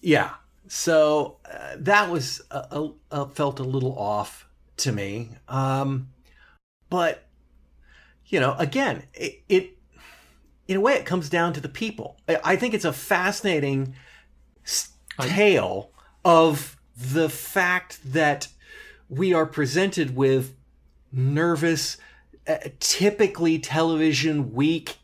Yeah. 0.00 0.34
So 0.68 1.38
uh, 1.50 1.76
that 1.78 2.10
was 2.10 2.42
a- 2.50 3.26
felt 3.28 3.60
a 3.60 3.64
little 3.64 3.96
off 3.98 4.48
to 4.78 4.92
me. 4.92 5.30
Um, 5.48 6.08
but 6.90 7.25
you 8.28 8.40
know, 8.40 8.54
again, 8.58 9.04
it, 9.14 9.42
it 9.48 9.76
in 10.68 10.76
a 10.76 10.80
way 10.80 10.94
it 10.94 11.06
comes 11.06 11.28
down 11.28 11.52
to 11.54 11.60
the 11.60 11.68
people. 11.68 12.16
I, 12.28 12.38
I 12.44 12.56
think 12.56 12.74
it's 12.74 12.84
a 12.84 12.92
fascinating 12.92 13.94
tale 15.20 15.90
of 16.24 16.76
the 16.96 17.28
fact 17.28 18.00
that 18.12 18.48
we 19.08 19.32
are 19.32 19.46
presented 19.46 20.16
with 20.16 20.54
nervous, 21.12 21.98
uh, 22.48 22.56
typically 22.80 23.58
television 23.58 24.52
weak 24.52 24.98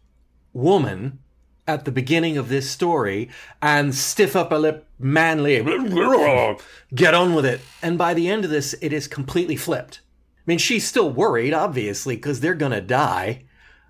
woman 0.53 1.19
at 1.67 1.85
the 1.85 1.93
beginning 1.93 2.37
of 2.37 2.49
this 2.49 2.69
story 2.69 3.31
and 3.63 3.95
stiff 3.95 4.35
upper 4.35 4.59
lip 4.59 4.87
manly 4.99 5.63
get 6.95 7.15
on 7.15 7.35
with 7.35 7.47
it 7.47 7.61
and 7.83 7.97
by 7.97 8.13
the 8.13 8.29
end 8.29 8.45
of 8.45 8.51
this 8.51 8.75
it 8.83 8.93
is 8.93 9.07
completely 9.07 9.57
flipped 9.57 10.01
mean 10.47 10.59
she's 10.59 10.87
still 10.87 11.11
worried 11.11 11.55
obviously 11.55 12.17
because 12.17 12.41
they're 12.41 12.55
gonna 12.55 12.81
die. 12.81 13.45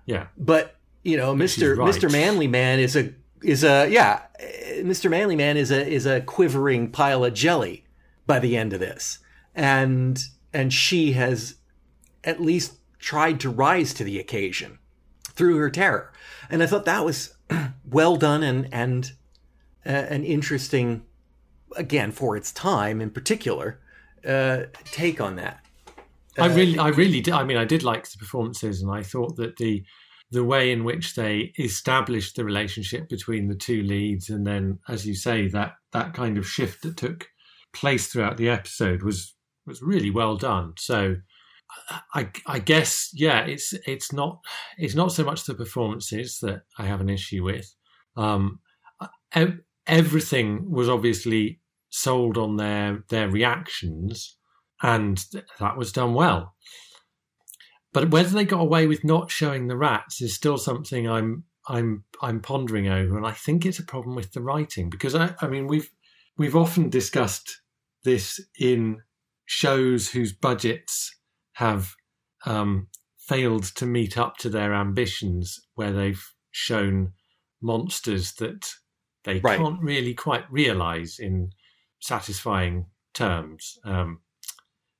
Yeah, 0.05 0.27
but 0.37 0.75
you 1.03 1.17
know 1.17 1.31
right. 1.77 1.93
mr 1.93 2.11
manly 2.11 2.47
man 2.47 2.79
is 2.79 2.95
a 2.95 3.13
is 3.43 3.63
a 3.63 3.89
yeah 3.89 4.21
eh, 4.39 4.81
mr 4.81 5.09
manly 5.09 5.35
man 5.35 5.57
is 5.57 5.69
a 5.71 5.85
is 5.85 6.05
a 6.05 6.21
quivering 6.21 6.89
pile 6.89 7.25
of 7.25 7.33
jelly 7.33 7.83
by 8.25 8.39
the 8.39 8.57
end 8.57 8.73
of 8.73 8.79
this. 8.79 9.19
And 9.55 10.21
and 10.53 10.73
she 10.73 11.13
has 11.13 11.55
at 12.23 12.41
least 12.41 12.75
tried 12.99 13.39
to 13.41 13.49
rise 13.49 13.93
to 13.95 14.03
the 14.03 14.19
occasion 14.19 14.79
through 15.23 15.57
her 15.57 15.69
terror. 15.69 16.11
And 16.49 16.63
i 16.63 16.65
thought 16.65 16.85
that 16.85 17.05
was 17.05 17.35
well 17.89 18.15
done 18.15 18.43
and 18.43 18.69
and 18.71 19.11
uh, 19.85 19.89
an 19.89 20.23
interesting 20.23 21.03
again 21.75 22.11
for 22.11 22.37
its 22.37 22.51
time 22.51 23.01
in 23.01 23.09
particular 23.09 23.79
uh 24.27 24.63
take 24.85 25.19
on 25.19 25.35
that 25.35 25.62
I 26.37 26.47
Uh, 26.47 26.55
really, 26.55 26.77
I 26.79 26.89
really 26.89 27.21
did. 27.21 27.33
I 27.33 27.43
mean, 27.43 27.57
I 27.57 27.65
did 27.65 27.83
like 27.83 28.09
the 28.09 28.17
performances, 28.17 28.81
and 28.81 28.91
I 28.91 29.03
thought 29.03 29.35
that 29.37 29.57
the 29.57 29.83
the 30.31 30.43
way 30.43 30.71
in 30.71 30.83
which 30.83 31.13
they 31.13 31.53
established 31.59 32.35
the 32.35 32.43
relationship 32.43 33.07
between 33.07 33.47
the 33.47 33.55
two 33.55 33.83
leads, 33.83 34.29
and 34.29 34.47
then, 34.47 34.79
as 34.87 35.05
you 35.05 35.13
say, 35.15 35.47
that 35.49 35.73
that 35.91 36.13
kind 36.13 36.37
of 36.37 36.47
shift 36.47 36.81
that 36.81 36.97
took 36.97 37.27
place 37.71 38.07
throughout 38.07 38.37
the 38.37 38.49
episode 38.49 39.03
was 39.03 39.35
was 39.65 39.81
really 39.81 40.09
well 40.09 40.35
done. 40.35 40.73
So, 40.77 41.17
I, 42.13 42.29
I 42.47 42.59
guess, 42.59 43.11
yeah, 43.13 43.45
it's 43.45 43.73
it's 43.85 44.11
not 44.11 44.39
it's 44.77 44.95
not 44.95 45.11
so 45.11 45.23
much 45.23 45.45
the 45.45 45.53
performances 45.53 46.39
that 46.39 46.63
I 46.77 46.85
have 46.85 47.01
an 47.01 47.09
issue 47.09 47.43
with. 47.43 47.73
Um, 48.15 48.59
everything 49.87 50.69
was 50.69 50.89
obviously 50.89 51.59
sold 51.89 52.37
on 52.37 52.57
their 52.57 53.03
their 53.09 53.29
reactions 53.29 54.37
and 54.83 55.25
that 55.59 55.77
was 55.77 55.91
done 55.91 56.13
well. 56.13 56.55
But 57.93 58.09
whether 58.11 58.29
they 58.29 58.45
got 58.45 58.61
away 58.61 58.87
with 58.87 59.03
not 59.03 59.31
showing 59.31 59.67
the 59.67 59.77
rats 59.77 60.21
is 60.21 60.35
still 60.35 60.57
something 60.57 61.07
I'm 61.07 61.45
I'm 61.67 62.03
I'm 62.21 62.41
pondering 62.41 62.87
over, 62.89 63.17
and 63.17 63.25
I 63.25 63.31
think 63.31 63.65
it's 63.65 63.79
a 63.79 63.83
problem 63.85 64.15
with 64.15 64.33
the 64.33 64.41
writing 64.41 64.89
because 64.89 65.15
I, 65.15 65.33
I 65.41 65.47
mean 65.47 65.67
we've 65.67 65.89
we've 66.37 66.55
often 66.55 66.89
discussed 66.89 67.61
this 68.03 68.39
in 68.59 69.01
shows 69.45 70.09
whose 70.09 70.33
budgets 70.33 71.15
have 71.53 71.93
um, 72.45 72.87
failed 73.17 73.63
to 73.75 73.85
meet 73.85 74.17
up 74.17 74.37
to 74.37 74.49
their 74.49 74.73
ambitions, 74.73 75.59
where 75.75 75.93
they've 75.93 76.23
shown 76.51 77.13
monsters 77.61 78.33
that 78.33 78.73
they 79.23 79.39
Right. 79.39 79.57
can't 79.57 79.81
really 79.81 80.13
quite 80.13 80.51
realize 80.51 81.17
in 81.19 81.51
satisfying 82.01 82.87
terms. 83.13 83.77
Um, 83.85 84.19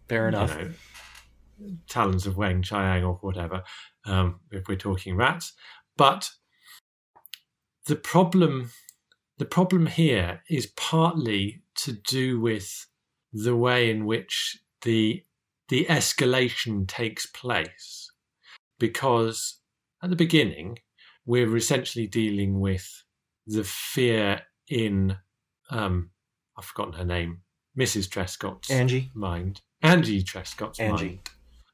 fair 0.07 0.27
enough 0.27 0.57
you 0.57 0.65
know, 0.65 1.75
talons 1.87 2.25
of 2.27 2.35
Weng-Chiang 2.35 3.03
or 3.03 3.15
whatever, 3.21 3.63
um, 4.05 4.39
if 4.51 4.67
we're 4.67 4.75
talking 4.75 5.15
rats. 5.15 5.53
But 5.97 6.29
the 7.85 7.95
problem, 7.95 8.71
the 9.37 9.45
problem 9.45 9.85
here 9.87 10.41
is 10.49 10.67
partly 10.75 11.63
to 11.75 11.93
do 11.93 12.39
with 12.39 12.87
the 13.31 13.55
way 13.55 13.89
in 13.89 14.05
which 14.05 14.59
the 14.81 15.23
the 15.69 15.85
escalation 15.89 16.87
takes 16.87 17.25
place, 17.25 18.11
because 18.79 19.59
at 20.03 20.09
the 20.09 20.15
beginning 20.15 20.77
we're 21.25 21.55
essentially 21.55 22.05
dealing 22.05 22.59
with 22.59 23.03
the 23.47 23.63
fear 23.63 24.41
in 24.67 25.17
um, 25.69 26.11
I've 26.57 26.65
forgotten 26.65 26.93
her 26.93 27.05
name, 27.05 27.41
Mrs. 27.77 28.09
Truscott's 28.09 28.69
angie 28.69 29.09
mind, 29.15 29.61
Angie 29.83 30.23
Truscott's 30.23 30.79
Angie. 30.79 31.19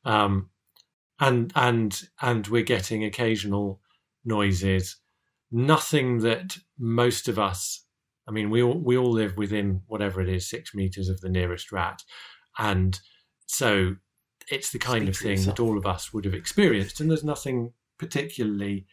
mind, 0.04 0.16
um, 0.16 0.50
and 1.20 1.52
and 1.56 2.02
and 2.22 2.48
we're 2.48 2.64
getting 2.64 3.04
occasional 3.04 3.80
noises. 4.26 4.98
Nothing 5.52 6.20
that 6.20 6.58
most 6.78 7.28
of 7.28 7.40
us, 7.40 7.86
I 8.28 8.32
mean, 8.32 8.50
we 8.50 8.62
all 8.62 8.78
we 8.78 8.98
all 8.98 9.12
live 9.12 9.38
within 9.38 9.82
whatever 9.88 10.22
it 10.22 10.30
is, 10.30 10.50
six 10.50 10.74
meters 10.76 11.08
of 11.10 11.22
the 11.22 11.30
nearest 11.30 11.72
rat, 11.72 12.02
and 12.58 13.00
so 13.46 13.96
it's 14.52 14.72
the 14.72 14.80
kind 14.80 15.04
Speak 15.04 15.10
of 15.10 15.18
thing 15.18 15.32
yourself. 15.38 15.56
that 15.58 15.64
all 15.64 15.78
of 15.78 15.86
us 15.86 16.12
would 16.14 16.26
have 16.26 16.34
experienced, 16.34 17.00
and 17.00 17.10
there's 17.10 17.24
nothing 17.24 17.74
particularly 17.98 18.86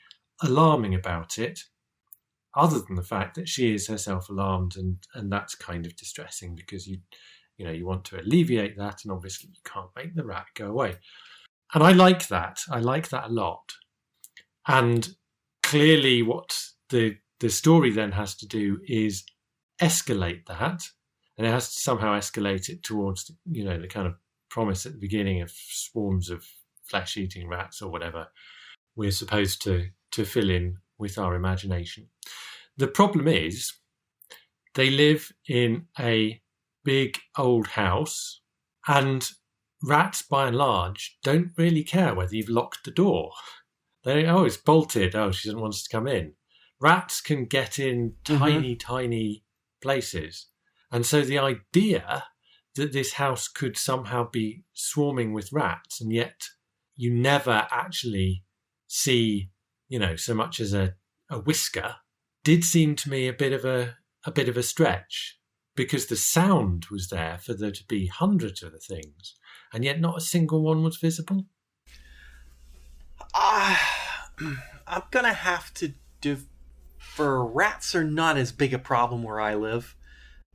alarming 0.42 0.94
about 0.94 1.38
it 1.38 1.60
other 2.54 2.80
than 2.80 2.96
the 2.96 3.02
fact 3.02 3.34
that 3.34 3.48
she 3.48 3.74
is 3.74 3.86
herself 3.86 4.28
alarmed 4.28 4.76
and 4.76 4.98
and 5.14 5.30
that's 5.30 5.54
kind 5.54 5.86
of 5.86 5.94
distressing 5.96 6.54
because 6.54 6.86
you 6.86 6.98
you 7.56 7.64
know 7.64 7.72
you 7.72 7.86
want 7.86 8.04
to 8.04 8.20
alleviate 8.20 8.76
that 8.76 9.00
and 9.04 9.12
obviously 9.12 9.50
you 9.50 9.60
can't 9.64 9.90
make 9.96 10.14
the 10.14 10.24
rat 10.24 10.46
go 10.54 10.68
away. 10.68 10.96
And 11.74 11.82
i 11.82 11.92
like 11.92 12.28
that. 12.28 12.60
I 12.70 12.80
like 12.80 13.08
that 13.08 13.26
a 13.26 13.32
lot. 13.32 13.72
And 14.68 15.16
clearly 15.62 16.22
what 16.22 16.58
the 16.90 17.16
the 17.40 17.50
story 17.50 17.90
then 17.90 18.12
has 18.12 18.34
to 18.36 18.46
do 18.46 18.78
is 18.86 19.24
escalate 19.82 20.46
that 20.46 20.82
and 21.36 21.46
it 21.46 21.50
has 21.50 21.68
to 21.74 21.80
somehow 21.80 22.18
escalate 22.18 22.68
it 22.68 22.82
towards 22.82 23.30
you 23.50 23.64
know 23.64 23.78
the 23.78 23.88
kind 23.88 24.06
of 24.06 24.14
promise 24.48 24.86
at 24.86 24.92
the 24.92 24.98
beginning 24.98 25.42
of 25.42 25.50
swarms 25.50 26.30
of 26.30 26.46
flesh 26.84 27.16
eating 27.16 27.48
rats 27.48 27.82
or 27.82 27.90
whatever 27.90 28.28
we're 28.94 29.10
supposed 29.10 29.62
to 29.62 29.88
to 30.12 30.24
fill 30.24 30.50
in 30.50 30.78
with 30.98 31.18
our 31.18 31.34
imagination. 31.34 32.08
The 32.76 32.88
problem 32.88 33.28
is 33.28 33.72
they 34.74 34.90
live 34.90 35.30
in 35.48 35.86
a 35.98 36.40
big 36.86 37.18
old 37.36 37.66
house 37.66 38.40
and 38.86 39.28
rats 39.82 40.22
by 40.22 40.46
and 40.46 40.56
large 40.56 41.18
don't 41.22 41.50
really 41.58 41.82
care 41.84 42.14
whether 42.14 42.34
you've 42.34 42.48
locked 42.48 42.84
the 42.84 42.90
door. 42.90 43.32
They 44.04 44.24
oh 44.26 44.44
it's 44.44 44.56
bolted. 44.56 45.14
Oh 45.14 45.32
she 45.32 45.48
doesn't 45.48 45.60
want 45.60 45.74
us 45.74 45.82
to 45.82 45.90
come 45.96 46.06
in. 46.06 46.34
Rats 46.80 47.20
can 47.20 47.44
get 47.46 47.78
in 47.78 48.14
Mhm. 48.24 48.38
tiny 48.38 48.76
tiny 48.76 49.44
places. 49.82 50.46
And 50.92 51.04
so 51.04 51.22
the 51.22 51.38
idea 51.38 52.24
that 52.76 52.92
this 52.92 53.14
house 53.14 53.48
could 53.48 53.76
somehow 53.76 54.30
be 54.30 54.64
swarming 54.72 55.32
with 55.32 55.52
rats 55.52 56.00
and 56.00 56.12
yet 56.12 56.38
you 56.94 57.12
never 57.12 57.66
actually 57.70 58.44
see 58.86 59.50
you 59.88 59.98
know 59.98 60.14
so 60.16 60.34
much 60.34 60.60
as 60.60 60.72
a, 60.72 60.94
a 61.30 61.38
whisker 61.38 61.96
did 62.44 62.62
seem 62.64 62.94
to 62.96 63.10
me 63.10 63.26
a 63.28 63.32
bit 63.32 63.52
of 63.52 63.64
a 63.64 63.96
a 64.24 64.30
bit 64.30 64.48
of 64.48 64.56
a 64.56 64.62
stretch 64.62 65.38
because 65.76 66.06
the 66.06 66.16
sound 66.16 66.86
was 66.90 67.08
there 67.08 67.38
for 67.42 67.54
there 67.54 67.70
to 67.70 67.84
be 67.86 68.06
hundreds 68.06 68.62
of 68.62 68.72
the 68.72 68.78
things 68.78 69.34
and 69.72 69.84
yet 69.84 70.00
not 70.00 70.16
a 70.18 70.20
single 70.20 70.62
one 70.62 70.82
was 70.82 70.96
visible 70.96 71.44
Ah, 73.34 74.30
I'm 74.86 75.02
gonna 75.10 75.32
have 75.32 75.72
to 75.74 75.92
defer. 76.20 77.42
Rats 77.44 77.94
are 77.94 78.04
not 78.04 78.36
as 78.36 78.52
big 78.52 78.72
a 78.74 78.78
problem 78.78 79.22
where 79.22 79.40
I 79.40 79.54
live. 79.54 79.96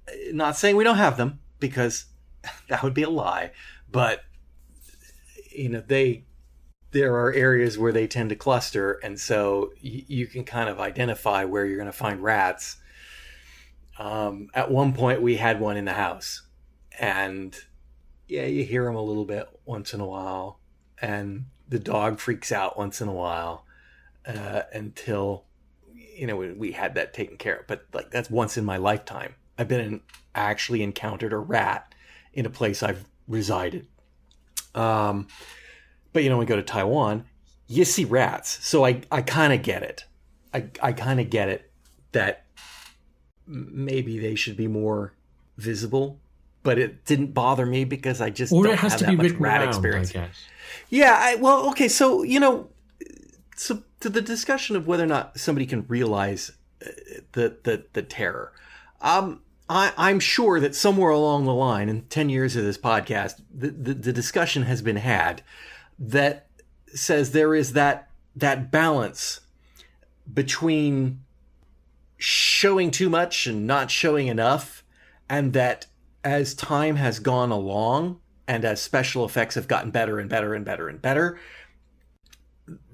Uh, 0.07 0.13
Not 0.31 0.57
saying 0.57 0.75
we 0.75 0.83
don't 0.83 0.97
have 0.97 1.17
them 1.17 1.39
because 1.59 2.05
that 2.69 2.83
would 2.83 2.93
be 2.93 3.03
a 3.03 3.09
lie, 3.09 3.51
but 3.91 4.21
you 5.51 5.69
know 5.69 5.83
they 5.85 6.25
there 6.91 7.15
are 7.15 7.31
areas 7.33 7.77
where 7.77 7.91
they 7.93 8.07
tend 8.07 8.29
to 8.29 8.35
cluster, 8.35 8.93
and 9.03 9.19
so 9.19 9.71
y- 9.83 10.05
you 10.07 10.27
can 10.27 10.43
kind 10.43 10.69
of 10.69 10.79
identify 10.79 11.45
where 11.45 11.65
you're 11.65 11.77
going 11.77 11.85
to 11.85 11.91
find 11.91 12.21
rats. 12.23 12.77
Um, 14.01 14.49
at 14.55 14.71
one 14.71 14.93
point, 14.93 15.21
we 15.21 15.35
had 15.35 15.59
one 15.59 15.77
in 15.77 15.85
the 15.85 15.93
house, 15.93 16.41
and 16.99 17.55
yeah, 18.27 18.47
you 18.47 18.63
hear 18.63 18.85
them 18.85 18.95
a 18.95 19.01
little 19.01 19.25
bit 19.25 19.47
once 19.63 19.93
in 19.93 19.99
a 19.99 20.07
while, 20.07 20.59
and 20.99 21.45
the 21.69 21.77
dog 21.77 22.19
freaks 22.19 22.51
out 22.51 22.79
once 22.79 22.99
in 22.99 23.07
a 23.07 23.13
while 23.13 23.63
uh, 24.25 24.63
until 24.73 25.45
you 25.93 26.25
know 26.25 26.35
we, 26.35 26.51
we 26.51 26.71
had 26.71 26.95
that 26.95 27.13
taken 27.13 27.37
care 27.37 27.57
of. 27.57 27.67
But 27.67 27.85
like 27.93 28.09
that's 28.09 28.31
once 28.31 28.57
in 28.57 28.65
my 28.65 28.77
lifetime. 28.77 29.35
I've 29.59 29.67
been 29.67 29.81
in, 29.81 30.01
actually 30.33 30.81
encountered 30.81 31.31
a 31.31 31.37
rat 31.37 31.93
in 32.33 32.47
a 32.47 32.49
place 32.49 32.81
I've 32.81 33.05
resided. 33.27 33.85
Um, 34.73 35.27
but 36.11 36.23
you 36.23 36.29
know, 36.29 36.37
when 36.37 36.47
we 36.47 36.49
go 36.49 36.55
to 36.55 36.63
Taiwan, 36.63 37.25
you 37.67 37.85
see 37.85 38.05
rats, 38.05 38.67
so 38.67 38.83
I 38.83 39.01
I 39.11 39.21
kind 39.21 39.53
of 39.53 39.61
get 39.61 39.83
it. 39.83 40.05
I 40.55 40.71
I 40.81 40.91
kind 40.91 41.19
of 41.19 41.29
get 41.29 41.49
it 41.49 41.71
that 42.13 42.45
maybe 43.51 44.17
they 44.17 44.35
should 44.35 44.55
be 44.55 44.67
more 44.67 45.13
visible, 45.57 46.19
but 46.63 46.79
it 46.79 47.05
didn't 47.05 47.33
bother 47.33 47.65
me 47.65 47.83
because 47.83 48.21
I 48.21 48.29
just 48.29 48.53
or 48.53 48.63
don't 48.63 48.73
it 48.73 48.79
has 48.79 48.93
have 48.93 48.99
to 48.99 49.05
that 49.05 49.11
be 49.11 49.17
much 49.17 49.25
written 49.25 49.41
rat 49.41 49.61
around, 49.61 49.69
experience. 49.69 50.09
I 50.11 50.13
guess. 50.13 50.43
Yeah, 50.89 51.15
I, 51.19 51.35
well, 51.35 51.69
okay, 51.69 51.87
so 51.87 52.23
you 52.23 52.39
know, 52.39 52.69
so 53.55 53.83
to 53.99 54.09
the 54.09 54.21
discussion 54.21 54.75
of 54.75 54.87
whether 54.87 55.03
or 55.03 55.07
not 55.07 55.39
somebody 55.39 55.65
can 55.65 55.85
realize 55.87 56.51
uh, 56.85 56.89
the 57.33 57.57
the 57.63 57.85
the 57.93 58.01
terror, 58.01 58.53
um, 59.01 59.41
I, 59.69 59.93
I'm 59.97 60.19
sure 60.19 60.59
that 60.59 60.75
somewhere 60.75 61.11
along 61.11 61.45
the 61.45 61.53
line, 61.53 61.89
in 61.89 62.03
ten 62.03 62.29
years 62.29 62.55
of 62.55 62.63
this 62.63 62.77
podcast, 62.77 63.41
the, 63.53 63.69
the 63.69 63.93
the 63.93 64.13
discussion 64.13 64.63
has 64.63 64.81
been 64.81 64.97
had 64.97 65.43
that 65.99 66.47
says 66.93 67.31
there 67.31 67.53
is 67.53 67.73
that 67.73 68.09
that 68.35 68.71
balance 68.71 69.41
between 70.33 71.21
showing 72.21 72.91
too 72.91 73.09
much 73.09 73.47
and 73.47 73.65
not 73.65 73.89
showing 73.89 74.27
enough, 74.27 74.83
and 75.27 75.53
that 75.53 75.87
as 76.23 76.53
time 76.53 76.95
has 76.97 77.19
gone 77.19 77.51
along 77.51 78.19
and 78.47 78.63
as 78.63 78.79
special 78.81 79.25
effects 79.25 79.55
have 79.55 79.67
gotten 79.67 79.89
better 79.89 80.19
and 80.19 80.29
better 80.29 80.53
and 80.53 80.63
better 80.63 80.87
and 80.87 81.01
better, 81.01 81.39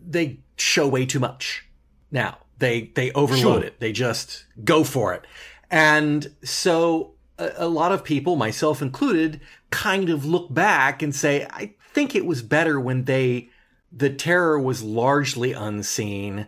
they 0.02 0.40
show 0.56 0.88
way 0.88 1.06
too 1.06 1.20
much. 1.20 1.66
Now 2.10 2.38
they 2.60 2.92
they 2.96 3.12
overload 3.12 3.62
Sure. 3.62 3.64
it. 3.64 3.80
They 3.80 3.92
just 3.92 4.46
go 4.64 4.84
for 4.84 5.14
it, 5.14 5.26
and 5.70 6.34
so 6.44 7.14
a, 7.38 7.52
a 7.58 7.68
lot 7.68 7.92
of 7.92 8.04
people, 8.04 8.36
myself 8.38 8.82
included, 8.82 9.42
kind 9.72 10.10
of 10.10 10.26
look 10.26 10.54
back 10.54 11.02
and 11.02 11.14
say, 11.14 11.46
I 11.52 11.74
think 11.94 12.16
it 12.16 12.26
was 12.26 12.42
better 12.42 12.80
when 12.80 13.04
they 13.04 13.50
the 13.92 14.10
terror 14.10 14.60
was 14.60 14.84
largely 14.84 15.52
unseen, 15.54 16.48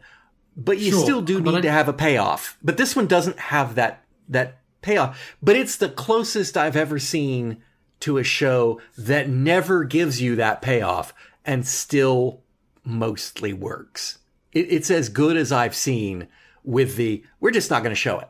but 0.56 0.78
you 0.80 0.92
Sure, 0.92 1.02
still 1.04 1.22
do 1.22 1.40
need 1.42 1.56
I- 1.56 1.62
to 1.62 1.72
have 1.72 1.88
a 1.90 1.94
payoff. 1.94 2.58
But 2.64 2.78
this 2.78 2.96
one 2.96 3.08
doesn't 3.08 3.40
have 3.40 3.76
that 3.76 4.04
that 4.28 4.60
payoff. 4.82 5.36
But 5.42 5.56
it's 5.56 5.76
the 5.78 5.90
closest 5.90 6.56
I've 6.58 6.76
ever 6.76 7.00
seen 7.00 7.58
to 8.02 8.18
a 8.18 8.24
show 8.24 8.80
that 8.98 9.28
never 9.30 9.84
gives 9.84 10.22
you 10.22 10.36
that 10.38 10.62
payoff 10.62 11.14
and 11.44 11.68
still 11.68 12.42
mostly 12.86 13.52
works. 13.54 14.20
It, 14.54 14.72
it's 14.72 14.90
as 14.92 15.10
good 15.10 15.36
as 15.38 15.52
I've 15.52 15.76
seen 15.76 16.28
with 16.64 16.96
the 16.96 17.24
we're 17.40 17.52
just 17.52 17.70
not 17.70 17.84
going 17.84 17.94
to 17.96 18.00
show 18.00 18.20
it. 18.20 18.30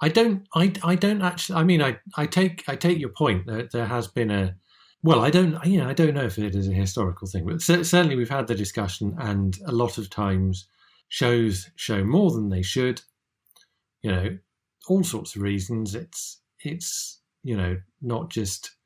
I 0.00 0.08
don't. 0.10 0.46
I. 0.54 0.72
I 0.84 0.94
don't 0.94 1.22
actually. 1.22 1.58
I 1.58 1.64
mean, 1.64 1.80
I. 1.82 1.98
I 2.16 2.26
take. 2.26 2.64
I 2.68 2.76
take 2.76 2.98
your 2.98 3.08
point 3.08 3.46
that 3.46 3.72
there 3.72 3.86
has 3.86 4.06
been 4.06 4.30
a. 4.30 4.54
Well, 5.02 5.20
I 5.20 5.30
don't. 5.30 5.56
You 5.64 5.78
know, 5.78 5.88
I 5.88 5.94
don't 5.94 6.12
know 6.14 6.24
if 6.24 6.38
it 6.38 6.54
is 6.54 6.68
a 6.68 6.72
historical 6.72 7.26
thing, 7.26 7.46
but 7.46 7.62
cer- 7.62 7.84
certainly 7.84 8.14
we've 8.16 8.28
had 8.28 8.46
the 8.46 8.54
discussion, 8.54 9.16
and 9.18 9.58
a 9.66 9.72
lot 9.72 9.96
of 9.96 10.10
times 10.10 10.66
shows 11.08 11.70
show 11.76 12.04
more 12.04 12.30
than 12.30 12.48
they 12.48 12.62
should. 12.62 13.02
You 14.02 14.12
know, 14.12 14.38
all 14.88 15.04
sorts 15.04 15.36
of 15.36 15.42
reasons. 15.42 15.94
It's. 15.94 16.40
It's. 16.60 17.20
You 17.42 17.56
know, 17.56 17.76
not 18.02 18.30
just 18.30 18.76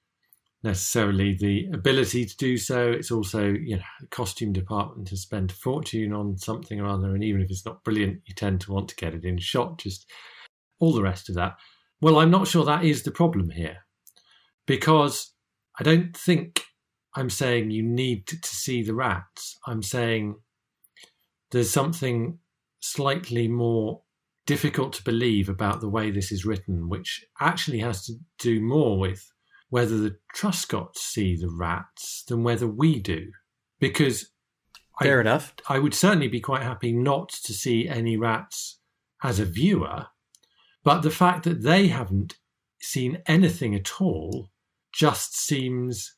necessarily 0.63 1.35
the 1.35 1.69
ability 1.73 2.27
to 2.27 2.37
do 2.37 2.57
so. 2.59 2.91
It's 2.91 3.11
also, 3.11 3.47
you 3.47 3.77
know, 3.77 3.83
the 4.01 4.07
costume 4.09 4.53
department 4.53 5.09
to 5.09 5.17
spend 5.17 5.51
a 5.51 5.55
fortune 5.55 6.13
on 6.13 6.37
something 6.37 6.81
or 6.81 6.87
other, 6.87 7.15
and 7.15 7.25
even 7.25 7.41
if 7.41 7.51
it's 7.51 7.65
not 7.65 7.83
brilliant, 7.85 8.21
you 8.27 8.35
tend 8.35 8.61
to 8.63 8.73
want 8.73 8.89
to 8.91 8.97
get 8.97 9.15
it 9.15 9.25
in 9.25 9.39
shot. 9.39 9.79
Just 9.79 10.11
all 10.79 10.93
the 10.93 11.03
rest 11.03 11.29
of 11.29 11.35
that. 11.37 11.57
Well, 12.01 12.19
I'm 12.19 12.31
not 12.31 12.49
sure 12.49 12.65
that 12.65 12.85
is 12.85 13.03
the 13.03 13.11
problem 13.11 13.51
here 13.51 13.79
because 14.67 15.33
I 15.79 15.83
don't 15.83 16.17
think 16.17 16.63
I'm 17.15 17.31
saying 17.31 17.71
you 17.71 17.83
need 17.83 18.27
to, 18.29 18.41
to 18.41 18.49
see 18.49 18.83
the 18.83 18.95
rats. 18.95 19.59
I'm 19.67 19.83
saying 19.83 20.37
there's 21.51 21.71
something 21.71 22.39
slightly 22.81 23.49
more 23.49 24.03
difficult 24.47 24.93
to 24.95 25.05
believe 25.05 25.49
about 25.49 25.81
the 25.81 25.89
way 25.89 26.11
this 26.11 26.33
is 26.33 26.45
written, 26.45 26.89
which 26.89 27.25
actually 27.41 27.79
has 27.79 28.05
to 28.07 28.15
do 28.39 28.61
more 28.61 28.99
with 28.99 29.33
whether 29.69 29.99
the 29.99 30.17
Truscotts 30.35 30.99
see 30.99 31.37
the 31.37 31.51
rats 31.51 32.25
than 32.27 32.43
whether 32.43 32.67
we 32.67 32.99
do. 32.99 33.31
Because 33.79 34.31
I- 35.01 35.05
Fair 35.05 35.21
enough. 35.21 35.55
I 35.69 35.79
would 35.79 35.95
certainly 35.95 36.29
be 36.29 36.41
quite 36.41 36.63
happy 36.63 36.93
not 36.93 37.31
to 37.45 37.55
see 37.55 37.89
any 37.89 38.17
rats 38.17 38.81
as 39.23 39.39
a 39.39 39.45
viewer, 39.45 40.07
but 40.83 41.01
the 41.03 41.11
fact 41.11 41.45
that 41.45 41.63
they 41.63 41.89
haven't 41.89 42.39
seen 42.81 43.23
anything 43.27 43.75
at 43.75 44.01
all 44.01 44.51
just 44.93 45.37
seems 45.39 46.17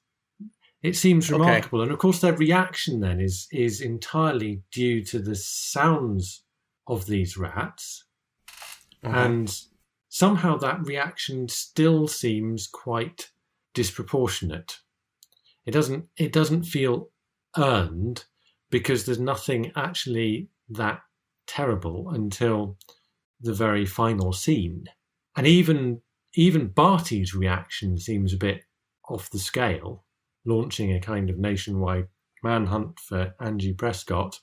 it 0.83 0.97
seems 0.97 1.31
Okay. 1.31 1.39
remarkable. 1.39 1.83
And 1.83 1.93
of 1.93 1.99
course 1.99 2.21
their 2.21 2.37
reaction 2.37 3.01
then 3.01 3.21
is 3.21 3.47
is 3.53 3.81
entirely 3.81 4.63
due 4.73 5.05
to 5.05 5.19
the 5.21 5.35
sounds 5.37 6.45
of 6.87 7.07
these 7.07 7.37
rats. 7.37 8.05
Uh-huh. 9.05 9.17
And 9.17 9.61
somehow 10.09 10.57
that 10.59 10.85
reaction 10.87 11.49
still 11.49 12.07
seems 12.09 12.67
quite 12.67 13.31
disproportionate. 13.75 14.81
It 15.67 15.73
doesn't 15.73 16.09
it 16.17 16.33
doesn't 16.33 16.65
feel 16.65 17.11
earned 17.57 18.25
because 18.71 19.05
there's 19.05 19.19
nothing 19.21 19.73
actually 19.77 20.49
that 20.69 21.03
terrible 21.47 22.11
until 22.11 22.79
the 23.41 23.53
very 23.55 23.85
final 23.87 24.33
scene. 24.33 24.87
And 25.37 25.47
even 25.47 26.03
even 26.35 26.69
Barty's 26.69 27.35
reaction 27.35 27.99
seems 27.99 28.33
a 28.33 28.39
bit 28.39 28.65
off 29.09 29.31
the 29.31 29.39
scale, 29.39 30.05
launching 30.45 30.93
a 30.93 31.01
kind 31.01 31.31
of 31.31 31.39
nationwide 31.39 32.09
manhunt 32.43 32.99
for 33.01 33.35
Angie 33.41 33.75
Truscott 33.75 34.41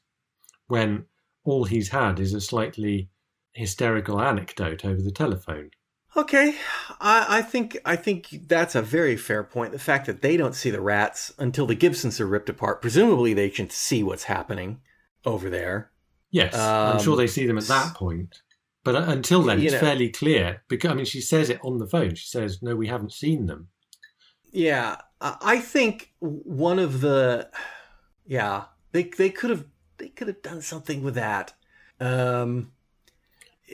when 0.67 1.05
all 1.43 1.65
he's 1.65 1.89
had 1.89 2.19
is 2.19 2.33
a 2.33 2.41
slightly 2.41 3.09
hysterical 3.53 4.21
anecdote 4.21 4.85
over 4.85 5.01
the 5.01 5.11
telephone. 5.11 5.71
Okay, 6.15 6.55
I, 6.99 7.25
I 7.37 7.41
think 7.43 7.77
I 7.85 7.95
think 7.95 8.29
that's 8.47 8.73
a 8.75 8.81
very 8.81 9.15
fair 9.15 9.43
point. 9.43 9.71
The 9.71 9.79
fact 9.79 10.07
that 10.07 10.21
they 10.21 10.37
don't 10.37 10.55
see 10.55 10.69
the 10.71 10.81
rats 10.81 11.31
until 11.37 11.67
the 11.67 11.75
Gibsons 11.75 12.19
are 12.19 12.25
ripped 12.27 12.49
apart, 12.49 12.81
presumably 12.81 13.33
they 13.33 13.49
can 13.49 13.69
see 13.69 14.01
what's 14.01 14.23
happening 14.23 14.81
over 15.25 15.49
there. 15.51 15.91
Yes, 16.31 16.55
I'm 16.55 16.97
Um, 16.97 17.03
sure 17.03 17.15
they 17.15 17.27
see 17.27 17.45
them 17.45 17.57
at 17.57 17.65
that 17.65 17.93
point. 17.95 18.41
But 18.83 18.95
uh, 18.95 19.05
until 19.07 19.43
then, 19.43 19.59
it's 19.61 19.73
know- 19.73 19.79
fairly 19.79 20.09
clear. 20.09 20.63
Because 20.67 20.91
I 20.91 20.93
mean, 20.95 21.05
she 21.05 21.21
says 21.21 21.49
it 21.49 21.59
on 21.63 21.77
the 21.77 21.87
phone. 21.87 22.15
She 22.15 22.27
says, 22.27 22.59
"No, 22.61 22.75
we 22.75 22.87
haven't 22.87 23.13
seen 23.13 23.45
them." 23.45 23.67
Yeah, 24.51 24.97
I 25.21 25.37
I 25.41 25.59
think 25.59 26.13
one 26.19 26.79
of 26.79 27.01
the 27.01 27.49
yeah 28.25 28.65
they 28.91 29.03
they 29.03 29.29
could 29.29 29.49
have 29.49 29.65
they 29.97 30.09
could 30.09 30.27
have 30.27 30.41
done 30.41 30.61
something 30.61 31.03
with 31.03 31.15
that. 31.15 31.53
Um, 31.99 32.71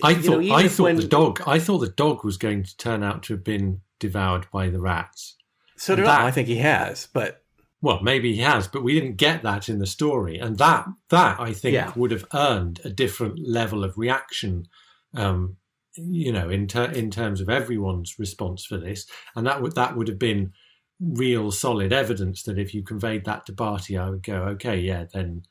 I 0.03 0.11
you 0.11 0.15
know, 0.17 0.21
thought, 0.47 0.59
I 0.59 0.67
thought 0.67 0.83
when- 0.83 0.95
the 0.97 1.07
dog, 1.07 1.41
I 1.47 1.59
thought 1.59 1.77
the 1.79 1.89
dog 1.89 2.25
was 2.25 2.37
going 2.37 2.63
to 2.63 2.77
turn 2.77 3.03
out 3.03 3.23
to 3.23 3.33
have 3.33 3.43
been 3.43 3.81
devoured 3.99 4.47
by 4.51 4.69
the 4.69 4.81
rats. 4.81 5.35
So 5.77 5.95
did 5.95 6.05
that- 6.05 6.21
I. 6.21 6.27
I 6.27 6.31
think 6.31 6.47
he 6.47 6.57
has, 6.57 7.07
but 7.13 7.43
Well, 7.81 8.01
maybe 8.01 8.33
he 8.33 8.41
has, 8.41 8.67
but 8.67 8.83
we 8.83 8.93
didn't 8.99 9.17
get 9.17 9.43
that 9.43 9.69
in 9.69 9.77
the 9.79 9.85
story, 9.85 10.39
and 10.39 10.57
that 10.57 10.87
that 11.09 11.39
I 11.39 11.53
think 11.53 11.75
Yeah. 11.75 11.93
would 11.95 12.11
have 12.11 12.25
earned 12.33 12.81
a 12.83 12.89
different 12.89 13.37
level 13.47 13.83
of 13.83 13.97
reaction. 13.97 14.67
Um, 15.13 15.57
you 15.95 16.31
know, 16.33 16.49
in 16.49 16.67
ter- 16.67 16.91
in 16.91 17.09
terms 17.11 17.39
of 17.39 17.47
everyone's 17.49 18.17
response 18.19 18.65
for 18.65 18.77
this, 18.77 19.05
and 19.35 19.45
that 19.47 19.61
would 19.61 19.75
that 19.75 19.95
would 19.95 20.07
have 20.07 20.19
been 20.19 20.51
real 20.99 21.51
solid 21.51 21.91
evidence 21.91 22.43
that 22.43 22.57
if 22.57 22.73
you 22.73 22.83
conveyed 22.83 23.25
that 23.25 23.45
to 23.45 23.53
Barty, 23.53 23.97
I 23.97 24.09
would 24.09 24.23
go, 24.23 24.35
okay, 24.35 24.77
yeah, 24.77 25.05
then 25.13 25.43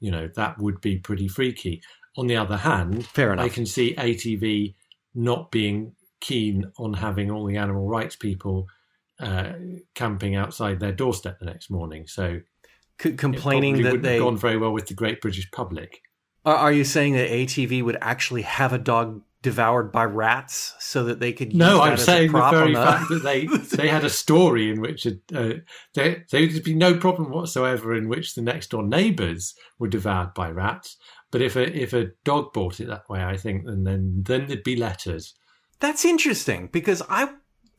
you 0.00 0.10
know 0.10 0.28
that 0.34 0.58
would 0.58 0.80
be 0.80 0.98
pretty 0.98 1.28
freaky. 1.28 1.82
On 2.16 2.26
the 2.26 2.36
other 2.36 2.58
hand, 2.58 3.06
fair 3.06 3.32
enough. 3.32 3.46
I 3.46 3.48
can 3.48 3.66
see 3.66 3.94
ATV 3.94 4.74
not 5.14 5.50
being 5.50 5.94
keen 6.20 6.70
on 6.78 6.94
having 6.94 7.30
all 7.30 7.46
the 7.46 7.56
animal 7.56 7.88
rights 7.88 8.16
people 8.16 8.66
uh, 9.20 9.52
camping 9.94 10.36
outside 10.36 10.80
their 10.80 10.92
doorstep 10.92 11.38
the 11.38 11.46
next 11.46 11.70
morning. 11.70 12.06
So 12.06 12.40
C- 13.00 13.14
complaining 13.14 13.82
that 13.82 14.02
they 14.02 14.18
gone 14.18 14.36
very 14.36 14.56
well 14.56 14.72
with 14.72 14.86
the 14.86 14.94
great 14.94 15.20
British 15.20 15.50
public. 15.50 16.02
are 16.44 16.72
you 16.72 16.84
saying 16.84 17.14
that 17.14 17.30
ATV 17.30 17.82
would 17.82 17.98
actually 18.00 18.42
have 18.42 18.72
a 18.72 18.78
dog 18.78 19.22
devoured 19.42 19.90
by 19.90 20.04
rats 20.04 20.74
so 20.78 21.04
that 21.04 21.18
they 21.18 21.32
could 21.32 21.52
use 21.52 21.58
No, 21.58 21.82
I'm 21.82 21.96
saying 21.96 22.32
the 22.32 22.50
very 22.50 22.74
fact 22.74 23.08
that 23.10 23.22
they 23.22 23.46
they 23.76 23.88
had 23.88 24.04
a 24.04 24.10
story 24.10 24.70
in 24.70 24.80
which 24.80 25.06
uh, 25.06 25.54
there 25.94 26.24
would 26.32 26.64
be 26.64 26.74
no 26.74 26.96
problem 26.96 27.30
whatsoever 27.30 27.94
in 27.94 28.08
which 28.08 28.34
the 28.34 28.42
next 28.42 28.70
door 28.70 28.84
neighbours 28.84 29.54
were 29.78 29.88
devoured 29.88 30.32
by 30.32 30.48
rats. 30.48 30.96
But 31.32 31.42
if 31.42 31.56
a 31.56 31.76
if 31.76 31.92
a 31.92 32.12
dog 32.24 32.52
bought 32.52 32.80
it 32.80 32.86
that 32.86 33.08
way, 33.08 33.22
I 33.22 33.36
think, 33.36 33.66
then 33.66 33.84
then 33.84 34.22
then 34.24 34.46
there'd 34.46 34.62
be 34.62 34.76
letters. 34.76 35.34
That's 35.80 36.04
interesting 36.04 36.68
because 36.72 37.02
I 37.08 37.32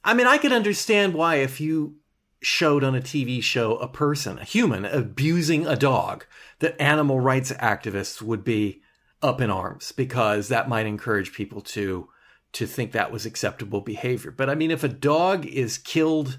I 0.03 0.13
mean 0.13 0.27
I 0.27 0.37
could 0.37 0.51
understand 0.51 1.13
why 1.13 1.35
if 1.35 1.61
you 1.61 1.95
showed 2.41 2.83
on 2.83 2.93
a 2.93 3.01
TV 3.01 3.41
show 3.41 3.77
a 3.77 3.87
person, 3.87 4.37
a 4.37 4.43
human, 4.43 4.83
abusing 4.83 5.65
a 5.65 5.77
dog, 5.77 6.25
that 6.59 6.79
animal 6.81 7.21
rights 7.21 7.53
activists 7.53 8.21
would 8.21 8.43
be 8.43 8.82
up 9.23 9.41
in 9.41 9.49
arms 9.49 9.91
because 9.93 10.49
that 10.49 10.69
might 10.69 10.85
encourage 10.85 11.33
people 11.33 11.61
to 11.61 12.09
to 12.51 12.67
think 12.67 12.91
that 12.91 13.11
was 13.11 13.25
acceptable 13.25 13.81
behavior. 13.81 14.29
But 14.29 14.49
I 14.49 14.53
mean, 14.53 14.69
if 14.69 14.83
a 14.83 14.89
dog 14.89 15.45
is 15.47 15.79
killed 15.79 16.37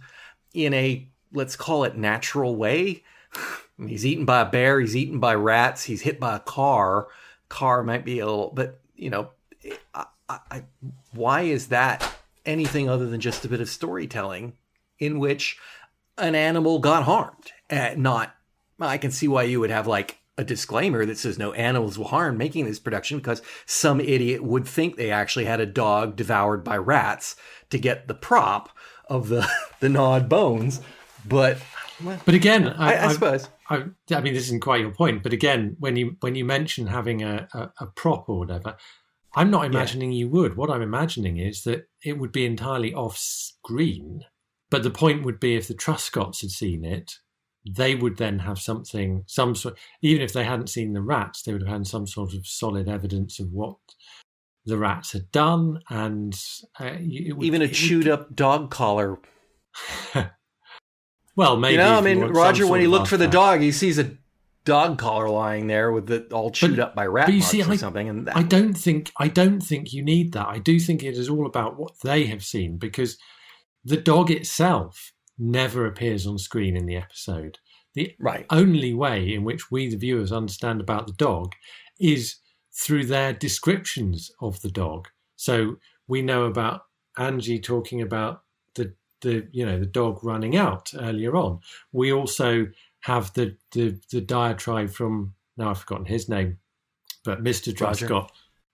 in 0.53 0.73
a 0.73 1.09
let's 1.33 1.57
call 1.57 1.83
it 1.85 1.97
natural 1.97 2.55
way, 2.55 3.03
he's 3.87 4.07
eaten 4.07 4.25
by 4.25 4.43
a 4.43 4.47
bear, 4.47 4.81
he's 4.81 4.95
eaten 4.95 5.19
by 5.19 5.35
rats, 5.35 5.85
he's 5.85 6.03
hit 6.03 6.21
by 6.21 6.37
a 6.37 6.41
car. 6.41 7.09
Car 7.49 7.83
might 7.83 8.05
be 8.05 8.21
a 8.21 8.27
little, 8.27 8.53
but 8.55 8.81
you 8.95 9.11
know, 9.11 9.31
I, 9.95 10.07
I, 10.29 10.65
why 11.13 11.43
is 11.43 11.69
that 11.69 12.09
anything 12.47 12.89
other 12.89 13.07
than 13.07 13.21
just 13.21 13.45
a 13.45 13.49
bit 13.49 13.61
of 13.61 13.69
storytelling 13.69 14.55
in 14.99 15.19
which 15.19 15.59
an 16.17 16.35
animal 16.35 16.79
got 16.79 17.05
harmed? 17.05 17.53
Uh, 17.71 17.95
not, 17.97 18.35
I 18.81 18.99
can 18.99 19.11
see 19.11 19.29
why 19.29 19.45
you 19.45 19.61
would 19.61 19.71
have 19.71 19.87
like 19.87 20.19
a 20.37 20.45
disclaimer 20.45 21.07
that 21.07 21.19
says 21.19 21.39
no 21.39 21.53
animals 21.53 21.99
were 21.99 22.07
harmed 22.07 22.39
making 22.39 22.65
this 22.65 22.79
production 22.79 23.19
because 23.19 23.43
some 23.67 24.01
idiot 24.01 24.43
would 24.43 24.67
think 24.67 24.97
they 24.97 25.11
actually 25.11 25.45
had 25.45 25.61
a 25.61 25.67
dog 25.67 26.17
devoured 26.17 26.65
by 26.65 26.77
rats 26.77 27.37
to 27.71 27.79
get 27.79 28.09
the 28.09 28.15
prop 28.15 28.71
of 29.09 29.29
the 29.29 29.49
the 29.81 29.89
gnawed 29.89 30.29
bones. 30.29 30.81
But 31.27 31.59
but 32.25 32.35
again, 32.35 32.69
I, 32.69 32.95
I, 32.95 33.07
I 33.07 33.13
suppose. 33.13 33.49
I, 33.71 33.85
I, 34.11 34.21
mean, 34.21 34.35
this 34.35 34.45
isn't 34.45 34.63
quite 34.63 34.81
your 34.81 34.91
point. 34.91 35.23
But 35.23 35.33
again, 35.33 35.77
when 35.79 35.97
you 35.97 36.17
when 36.21 36.35
you 36.35 36.45
mention 36.45 36.87
having 36.87 37.23
a, 37.23 37.49
a, 37.55 37.73
a 37.81 37.87
prop 37.87 38.29
or 38.29 38.41
whatever, 38.41 38.77
I'm 39.37 39.51
not 39.51 39.65
imagining 39.65 40.13
yeah. 40.13 40.19
you 40.19 40.29
would. 40.29 40.57
What 40.57 40.71
I'm 40.71 40.83
imagining 40.83 41.39
is 41.39 41.63
that 41.63 41.89
it 42.05 42.19
would 42.19 42.33
be 42.33 42.45
entirely 42.45 42.93
off 42.93 43.17
screen. 43.17 44.25
But 44.71 44.83
the 44.83 44.91
point 44.91 45.25
would 45.25 45.39
be 45.39 45.55
if 45.55 45.69
the 45.69 45.75
Truscotts 45.75 46.41
had 46.41 46.51
seen 46.51 46.85
it, 46.85 47.19
they 47.67 47.95
would 47.95 48.19
then 48.19 48.41
have 48.41 48.59
something, 48.59 49.25
some 49.27 49.55
sort, 49.55 49.79
even 50.03 50.23
if 50.23 50.33
they 50.33 50.45
hadn't 50.45 50.69
seen 50.69 50.93
the 50.93 51.01
rats, 51.01 51.43
they 51.43 51.53
would 51.53 51.63
have 51.63 51.71
had 51.71 51.87
some 51.87 52.07
sort 52.07 52.35
of 52.35 52.47
solid 52.47 52.89
evidence 52.89 53.41
of 53.41 53.53
what 53.53 53.77
the 54.67 54.77
rats 54.77 55.13
had 55.13 55.31
done. 55.33 55.81
And 55.89 56.39
uh, 56.79 56.91
would, 56.99 57.43
even 57.45 57.63
a 57.63 57.69
chewed 57.69 58.05
would... 58.05 58.13
up 58.13 58.37
dog 58.37 58.71
collar. 58.71 59.19
well, 61.37 61.57
maybe. 61.57 61.73
You 61.73 61.79
know, 61.79 61.99
I 61.99 62.01
mean, 62.03 62.21
Roger, 62.21 62.67
when 62.67 62.81
he 62.81 62.87
looked 62.87 63.09
for 63.09 63.17
the 63.17 63.29
dog, 63.29 63.61
he 63.61 63.73
sees 63.73 63.99
a 63.99 64.11
dog 64.65 64.99
collar 64.99 65.29
lying 65.29 65.67
there 65.67 65.93
with 65.93 66.11
it 66.11 66.33
all 66.33 66.51
chewed 66.51 66.77
but, 66.77 66.83
up 66.83 66.95
by 66.95 67.07
rat 67.07 67.29
marks 67.29 67.47
see, 67.47 67.63
or 67.63 67.71
I, 67.71 67.77
something. 67.77 68.09
And 68.09 68.27
that... 68.27 68.37
I 68.37 68.43
don't 68.43 68.75
think 68.75 69.13
I 69.19 69.29
don't 69.29 69.61
think 69.61 69.93
you 69.93 70.03
need 70.03 70.33
that. 70.33 70.49
I 70.49 70.59
do 70.59 70.79
think 70.79 71.03
it 71.03 71.17
is 71.17 71.29
all 71.29 71.47
about 71.47 71.79
what 71.79 72.01
they 72.03 72.27
have 72.27 72.45
seen 72.45 72.79
because 72.79 73.19
the 73.85 73.97
dog 73.97 74.31
itself 74.31 75.13
never 75.39 75.87
appears 75.87 76.27
on 76.27 76.39
screen 76.39 76.77
in 76.77 76.87
the 76.87 76.97
episode. 76.97 77.59
The 77.95 78.15
right. 78.19 78.47
only 78.51 78.93
way 78.93 79.33
in 79.33 79.45
which 79.45 79.71
we, 79.71 79.89
the 79.89 79.97
viewers, 79.97 80.33
understand 80.33 80.81
about 80.81 81.07
the 81.07 81.13
dog 81.13 81.53
is 81.99 82.37
through 82.73 83.07
their 83.07 83.33
descriptions 83.33 84.31
of 84.41 84.61
the 84.63 84.71
dog. 84.71 85.09
So 85.37 85.77
we 86.09 86.23
know 86.23 86.45
about 86.45 86.83
Angie 87.17 87.61
talking 87.61 88.03
about 88.03 88.43
the 88.75 88.95
the 89.21 89.47
you 89.53 89.65
know 89.65 89.79
the 89.79 89.87
dog 89.87 90.25
running 90.25 90.57
out 90.57 90.93
earlier 90.99 91.37
on. 91.37 91.61
We 91.93 92.13
also 92.13 92.67
have 93.01 93.33
the 93.35 93.57
the, 93.73 93.99
the 94.11 94.21
diatribe 94.21 94.91
from 94.91 95.35
now 95.57 95.71
I've 95.71 95.79
forgotten 95.79 96.07
his 96.07 96.29
name, 96.29 96.59
but 97.25 97.45
Mr. 97.45 97.73
Truscott, 97.73 98.11
Roger. 98.11 98.27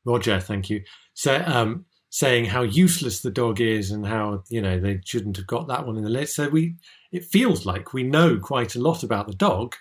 Roger, 0.06 0.40
thank 0.40 0.70
you. 0.70 0.82
So 1.12 1.42
um, 1.46 1.84
saying 2.10 2.44
how 2.44 2.62
useless 2.62 3.20
the 3.20 3.30
dog 3.30 3.60
is 3.60 3.92
and 3.92 4.04
how 4.04 4.42
you 4.48 4.60
know 4.60 4.78
they 4.78 5.00
shouldn't 5.04 5.36
have 5.36 5.46
got 5.46 5.68
that 5.68 5.86
one 5.86 5.96
in 5.96 6.04
the 6.04 6.10
list. 6.10 6.34
So 6.34 6.48
we 6.48 6.74
it 7.12 7.24
feels 7.24 7.64
like 7.64 7.94
we 7.94 8.02
know 8.02 8.38
quite 8.38 8.74
a 8.74 8.80
lot 8.80 9.02
about 9.02 9.28
the 9.28 9.34
dog. 9.34 9.76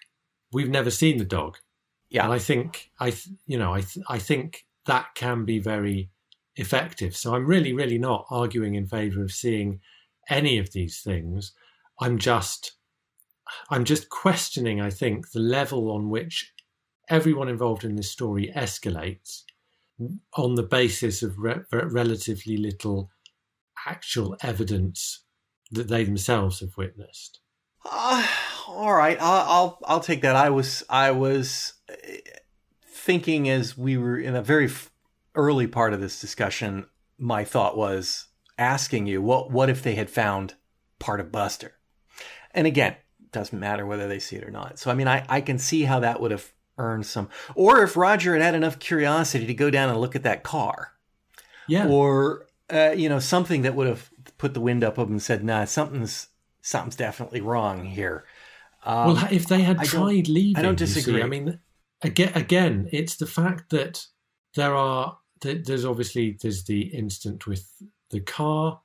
We've 0.54 0.70
never 0.70 0.92
seen 0.92 1.18
the 1.18 1.26
dog. 1.26 1.58
Yeah, 2.10 2.24
and 2.24 2.34
I 2.34 2.40
think 2.40 2.92
I 3.00 3.14
you 3.48 3.58
know 3.58 3.74
I 3.74 3.84
I 4.08 4.20
think 4.20 4.66
that 4.86 5.08
can 5.16 5.44
be 5.44 5.60
very 5.60 6.10
effective. 6.56 7.16
So 7.16 7.36
I'm 7.36 7.48
really 7.48 7.74
really 7.74 7.98
not 7.98 8.26
arguing 8.30 8.76
in 8.76 8.88
favor 8.88 9.24
of 9.24 9.32
seeing 9.32 9.82
any 10.30 10.60
of 10.60 10.72
these 10.72 11.02
things. 11.02 11.54
I'm 12.00 12.20
just 12.20 12.74
I'm 13.72 13.86
just 13.86 14.10
questioning 14.10 14.80
I 14.80 14.92
think 14.92 15.32
the 15.32 15.40
level 15.40 15.92
on 15.92 16.10
which 16.10 16.54
everyone 17.10 17.50
involved 17.50 17.84
in 17.84 17.96
this 17.96 18.12
story 18.12 18.54
escalates 18.56 19.44
on 20.36 20.56
the 20.56 20.64
basis 20.64 21.24
of 21.24 21.38
re- 21.38 21.64
relatively 21.72 22.58
little 22.58 23.10
actual 23.88 24.36
evidence 24.42 25.24
that 25.72 25.88
they 25.88 26.04
themselves 26.04 26.60
have 26.60 26.78
witnessed. 26.78 27.40
Uh, 27.86 28.26
all 28.68 28.94
right, 28.94 29.18
I'll, 29.22 29.46
I'll 29.50 29.80
I'll 29.86 30.00
take 30.00 30.22
that. 30.22 30.36
I 30.36 30.50
was 30.50 30.84
I 30.90 31.12
was 31.12 31.74
uh, 31.90 31.94
thinking 32.86 33.50
as 33.50 33.78
we 33.78 33.98
were 33.98 34.20
in 34.20 34.36
a 34.36 34.42
very 34.42 34.70
early 35.36 35.68
part 35.68 35.94
of 35.94 36.02
this 36.02 36.20
discussion. 36.20 36.86
My 37.18 37.44
thought 37.44 37.78
was 37.78 38.28
asking 38.58 39.08
you 39.08 39.22
what 39.22 39.52
what 39.52 39.70
if 39.70 39.82
they 39.82 39.96
had 39.96 40.10
found 40.10 40.56
part 41.00 41.20
of 41.20 41.32
Buster, 41.32 41.76
and 42.54 42.68
again, 42.68 42.96
doesn't 43.32 43.60
matter 43.60 43.86
whether 43.86 44.08
they 44.08 44.20
see 44.20 44.36
it 44.36 44.44
or 44.44 44.52
not. 44.52 44.78
So 44.78 44.92
I 44.92 44.94
mean, 44.94 45.08
I 45.08 45.26
I 45.30 45.42
can 45.42 45.58
see 45.58 45.84
how 45.84 46.00
that 46.00 46.20
would 46.20 46.32
have 46.32 46.52
earn 46.80 47.04
some. 47.04 47.30
Or 47.54 47.84
if 47.84 47.96
Roger 47.96 48.34
had 48.34 48.42
had 48.42 48.56
enough 48.56 48.80
curiosity 48.80 49.46
to 49.46 49.54
go 49.54 49.70
down 49.70 49.90
and 49.90 50.02
look 50.02 50.16
at 50.16 50.24
that 50.24 50.44
car. 50.44 50.94
Yeah. 51.68 51.88
Or, 51.88 52.48
uh, 52.74 52.96
you 52.98 53.10
know, 53.10 53.20
something 53.20 53.62
that 53.62 53.76
would 53.76 53.86
have 53.86 54.10
put 54.40 54.56
the 54.56 54.62
wind 54.62 54.84
up 54.84 54.98
of 54.98 55.08
him 55.08 55.14
and 55.14 55.22
said, 55.22 55.44
nah, 55.44 55.66
something's, 55.66 56.30
something's 56.62 56.96
definitely 56.96 57.42
wrong 57.42 57.86
here. 57.86 58.24
Um, 58.84 59.14
well, 59.14 59.28
if 59.30 59.48
they 59.48 59.62
had 59.62 59.78
I 59.78 59.84
tried 59.84 60.28
leaving, 60.28 60.58
I 60.58 60.62
don't 60.64 60.78
disagree. 60.78 61.20
See, 61.20 61.22
I 61.22 61.28
mean, 61.28 61.60
again, 62.02 62.32
again, 62.34 62.90
it's 62.92 63.18
the 63.18 63.28
fact 63.28 63.70
that 63.70 64.06
there 64.56 64.74
are, 64.74 65.18
there's 65.42 65.86
obviously, 65.86 66.38
there's 66.42 66.64
the 66.64 66.82
instant 66.82 67.46
with 67.46 67.70
the 68.10 68.22
car. 68.22 68.82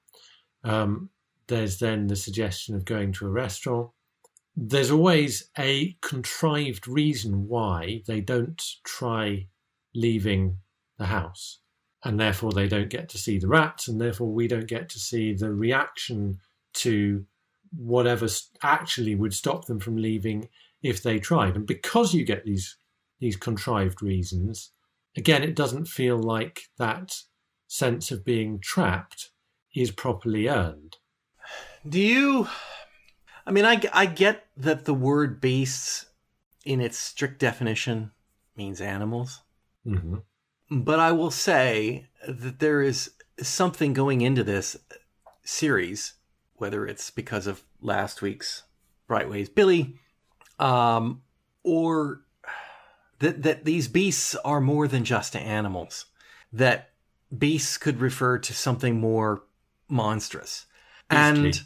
Um, 0.64 1.11
there's 1.46 1.78
then 1.78 2.09
the 2.09 2.16
suggestion 2.16 2.74
of 2.74 2.85
going 2.85 3.12
to 3.12 3.26
a 3.26 3.30
restaurant 3.30 3.90
there's 4.57 4.90
always 4.90 5.51
a 5.59 5.97
contrived 6.01 6.87
reason 6.87 7.49
why 7.49 8.03
they 8.07 8.21
don't 8.21 8.62
try 8.85 9.49
leaving 9.95 10.59
the 10.99 11.07
house. 11.07 11.59
And 12.05 12.21
therefore, 12.21 12.53
they 12.53 12.69
don't 12.69 12.90
get 12.90 13.09
to 13.11 13.19
see 13.19 13.38
the 13.38 13.49
rats, 13.49 13.88
and 13.88 14.01
therefore, 14.01 14.31
we 14.31 14.47
don't 14.47 14.69
get 14.69 14.90
to 14.90 14.99
see 14.99 15.33
the 15.33 15.53
reaction 15.53 16.38
to 16.75 17.25
whatever 17.77 18.29
actually 18.62 19.14
would 19.14 19.35
stop 19.35 19.64
them 19.64 19.81
from 19.81 19.97
leaving 19.97 20.49
if 20.83 21.03
they 21.03 21.19
tried. 21.19 21.57
And 21.57 21.67
because 21.67 22.14
you 22.14 22.25
get 22.25 22.45
these 22.45 22.77
these 23.21 23.37
contrived 23.37 24.03
reasons, 24.03 24.73
again, 25.17 25.43
it 25.43 25.57
doesn't 25.57 25.88
feel 25.88 26.19
like 26.19 26.64
that 26.79 27.17
sense 27.69 28.11
of 28.11 28.25
being 28.25 28.59
trapped 28.61 29.31
is 29.75 29.90
properly 29.90 30.47
earned. 30.47 30.99
Do 31.88 31.99
you 31.99 32.49
I 33.46 33.50
mean, 33.50 33.64
I, 33.64 33.80
I 33.92 34.07
get 34.07 34.46
that 34.57 34.85
the 34.85 34.94
word 34.94 35.40
beasts, 35.40 36.07
in 36.64 36.80
its 36.80 36.96
strict 36.98 37.38
definition, 37.38 38.11
means 38.57 38.80
animals. 38.80 39.42
Mm-hmm. 39.87 40.16
But 40.70 40.98
I 40.98 41.12
will 41.12 41.30
say 41.30 42.07
that 42.26 42.59
there 42.59 42.80
is 42.80 43.11
something 43.40 43.92
going 43.92 44.22
into 44.22 44.42
this 44.42 44.76
series, 45.42 46.14
whether 46.54 46.87
it's 46.87 47.11
because 47.11 47.46
of 47.46 47.62
last 47.80 48.22
week's 48.22 48.62
Brightway's 49.09 49.50
Billy, 49.50 49.98
um, 50.59 51.22
or 51.62 52.22
that 53.18 53.42
that 53.42 53.64
these 53.64 53.88
beasts 53.88 54.35
are 54.37 54.61
more 54.61 54.88
than 54.88 55.04
just 55.04 55.37
animals. 55.37 56.07
That 56.52 56.90
beasts 57.37 57.76
could 57.76 58.00
refer 58.00 58.38
to 58.38 58.54
something 58.54 58.98
more 58.98 59.42
monstrous. 59.88 60.66
Beastly. 61.11 61.46
And 61.46 61.62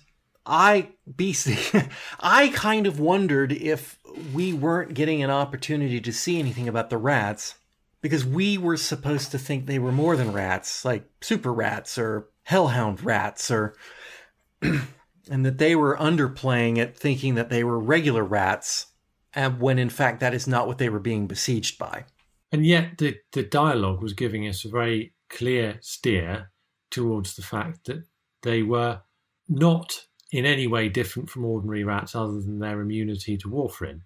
I 0.49 0.89
BC 1.11 1.93
I 2.21 2.49
kind 2.49 2.87
of 2.87 2.99
wondered 2.99 3.53
if 3.53 3.99
we 4.33 4.53
weren't 4.53 4.95
getting 4.95 5.23
an 5.23 5.31
opportunity 5.31 6.01
to 6.01 6.13
see 6.13 6.39
anything 6.39 6.67
about 6.67 6.91
the 6.91 6.97
rats 6.97 7.55
because 8.01 8.25
we 8.25 8.57
were 8.57 8.77
supposed 8.77 9.31
to 9.33 9.39
think 9.39 9.67
they 9.67 9.79
were 9.79 9.93
more 9.93 10.17
than 10.17 10.33
rats, 10.33 10.85
like 10.85 11.05
super 11.21 11.53
rats 11.53 11.99
or 11.99 12.29
hellhound 12.45 13.05
rats 13.05 13.51
or 13.51 13.75
and 14.63 15.45
that 15.45 15.59
they 15.59 15.77
were 15.77 15.97
underplaying 15.99 16.79
it 16.79 16.97
thinking 16.97 17.35
that 17.35 17.51
they 17.51 17.63
were 17.63 17.79
regular 17.79 18.25
rats 18.25 18.87
and 19.35 19.61
when 19.61 19.79
in 19.79 19.91
fact 19.91 20.21
that 20.21 20.33
is 20.33 20.47
not 20.47 20.67
what 20.67 20.79
they 20.79 20.89
were 20.89 20.99
being 20.99 21.27
besieged 21.27 21.79
by. 21.79 22.05
And 22.51 22.65
yet 22.65 22.97
the 22.99 23.19
the 23.33 23.43
dialogue 23.43 24.03
was 24.03 24.15
giving 24.15 24.49
us 24.49 24.65
a 24.65 24.71
very 24.71 25.13
clear 25.29 25.79
steer 25.83 26.51
towards 26.91 27.37
the 27.37 27.43
fact 27.43 27.85
that 27.85 28.05
they 28.43 28.63
were 28.63 29.03
not 29.49 30.07
in 30.31 30.45
any 30.45 30.67
way 30.67 30.89
different 30.89 31.31
from 31.31 31.45
ordinary 31.45 31.85
rats 31.85 32.15
other 32.15 32.41
than 32.41 32.59
their 32.59 32.81
immunity 32.81 33.37
to 33.39 33.49
warfarin. 33.49 34.01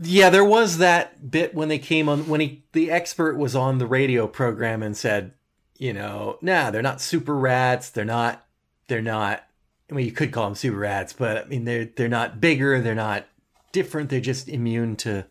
Yeah, 0.00 0.30
there 0.30 0.44
was 0.44 0.78
that 0.78 1.30
bit 1.30 1.54
when 1.54 1.68
they 1.68 1.78
came 1.78 2.08
on 2.08 2.28
when 2.28 2.40
he 2.40 2.64
the 2.72 2.90
expert 2.90 3.36
was 3.36 3.54
on 3.54 3.78
the 3.78 3.86
radio 3.86 4.26
program 4.26 4.82
and 4.82 4.96
said, 4.96 5.32
you 5.76 5.92
know, 5.92 6.38
nah, 6.40 6.70
they're 6.70 6.82
not 6.82 7.00
super 7.00 7.36
rats, 7.36 7.90
they're 7.90 8.04
not 8.04 8.46
they're 8.88 9.02
not 9.02 9.44
I 9.90 9.94
mean, 9.94 10.06
you 10.06 10.12
could 10.12 10.32
call 10.32 10.44
them 10.44 10.54
super 10.54 10.78
rats, 10.78 11.12
but 11.12 11.44
I 11.44 11.44
mean, 11.48 11.64
they're 11.64 11.84
they're 11.84 12.08
not 12.08 12.40
bigger, 12.40 12.80
they're 12.80 12.94
not 12.94 13.26
different, 13.72 14.08
they're 14.08 14.20
just 14.20 14.48
immune 14.48 14.96
to 14.96 15.26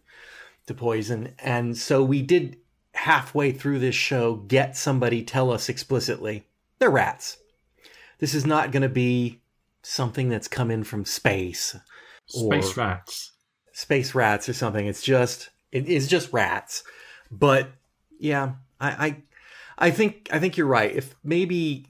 to 0.68 0.74
poison. 0.74 1.34
And 1.40 1.78
so 1.78 2.04
we 2.04 2.22
did 2.22 2.58
halfway 2.94 3.52
through 3.52 3.80
this 3.80 3.96
show 3.96 4.36
get 4.36 4.78
somebody 4.78 5.24
tell 5.24 5.52
us 5.52 5.70
explicitly 5.70 6.46
they're 6.80 6.90
rats. 6.90 7.38
This 8.20 8.34
is 8.34 8.46
not 8.46 8.72
going 8.72 8.84
to 8.84 8.90
be 8.90 9.39
something 9.82 10.30
that's 10.30 10.48
come 10.48 10.72
in 10.72 10.84
from 10.84 11.06
space, 11.06 11.76
space 12.28 12.78
rats, 12.78 13.32
space 13.74 14.16
rats 14.16 14.50
or 14.50 14.54
something. 14.54 14.88
It's 14.88 15.04
just 15.04 15.50
it 15.72 15.88
is 15.88 16.08
just 16.08 16.34
rats. 16.34 16.84
But 17.32 17.70
yeah, 18.20 18.54
I, 18.80 19.08
I 19.08 19.88
I 19.88 19.92
think 19.92 20.30
I 20.32 20.40
think 20.40 20.58
you're 20.58 20.68
right. 20.68 20.96
If 20.96 21.16
maybe 21.24 21.86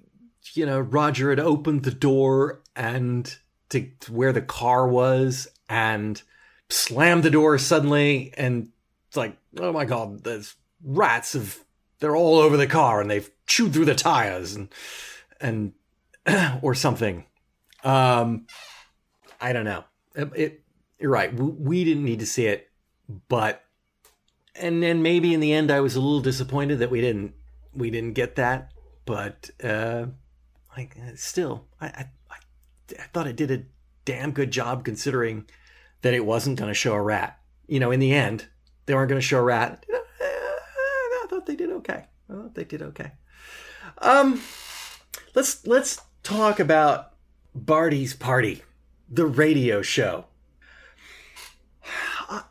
you 0.53 0.65
know 0.65 0.79
Roger 0.79 1.29
had 1.29 1.39
opened 1.39 1.83
the 1.83 1.91
door 1.91 2.61
and 2.75 3.35
to, 3.69 3.89
to 4.01 4.13
where 4.13 4.33
the 4.33 4.41
car 4.41 4.87
was 4.87 5.47
and 5.67 6.21
slammed 6.69 7.23
the 7.23 7.31
door 7.31 7.57
suddenly 7.57 8.31
and 8.37 8.69
it's 9.07 9.17
like 9.17 9.35
oh 9.57 9.71
my 9.71 9.85
god 9.85 10.23
there's 10.23 10.55
rats 10.83 11.33
have 11.33 11.59
they're 11.99 12.15
all 12.15 12.37
over 12.37 12.57
the 12.57 12.67
car 12.67 13.01
and 13.01 13.09
they've 13.09 13.29
chewed 13.47 13.73
through 13.73 13.85
the 13.85 13.95
tires 13.95 14.55
and 14.55 14.69
and 15.41 15.73
or 16.61 16.75
something 16.75 17.25
um 17.83 18.45
i 19.39 19.53
don't 19.53 19.65
know. 19.65 19.83
It, 20.15 20.31
it 20.35 20.63
you're 20.99 21.11
right. 21.11 21.33
We, 21.33 21.85
didn't 21.85 22.03
need 22.03 22.19
to 22.19 22.25
see 22.25 22.45
it 22.45 22.69
but 23.27 23.63
and 24.55 24.83
then 24.83 25.01
maybe 25.01 25.33
in 25.33 25.39
the 25.39 25.53
end 25.53 25.71
i 25.71 25.79
was 25.79 25.95
a 25.95 26.01
little 26.01 26.19
disappointed 26.19 26.79
that 26.79 26.91
we 26.91 27.01
didn't 27.01 27.33
we 27.73 27.89
didn't 27.89 28.13
get 28.13 28.35
that 28.35 28.71
but 29.05 29.49
uh 29.63 30.05
like 30.77 30.95
uh, 30.97 31.11
still 31.15 31.65
I, 31.79 31.87
I 31.87 32.05
i 32.99 33.03
thought 33.13 33.27
it 33.27 33.35
did 33.35 33.51
a 33.51 33.63
damn 34.05 34.31
good 34.31 34.51
job 34.51 34.83
considering 34.83 35.45
that 36.01 36.13
it 36.13 36.25
wasn't 36.25 36.57
going 36.57 36.69
to 36.69 36.73
show 36.73 36.93
a 36.93 37.01
rat. 37.01 37.39
You 37.67 37.79
know 37.79 37.91
in 37.91 37.99
the 37.99 38.13
end 38.13 38.47
they 38.85 38.95
weren't 38.95 39.09
going 39.09 39.21
to 39.21 39.27
show 39.27 39.39
a 39.39 39.43
rat. 39.43 39.85
I 39.91 41.27
thought 41.29 41.45
they 41.45 41.55
did 41.55 41.69
okay. 41.69 42.05
I 42.29 42.33
thought 42.33 42.55
they 42.55 42.63
did 42.63 42.81
okay. 42.81 43.11
Um 43.99 44.41
let's 45.35 45.65
let's 45.67 46.01
talk 46.23 46.59
about 46.59 47.13
barty's 47.53 48.13
party 48.13 48.63
the 49.09 49.25
radio 49.25 49.81
show 49.81 50.25
uh, 52.29 52.41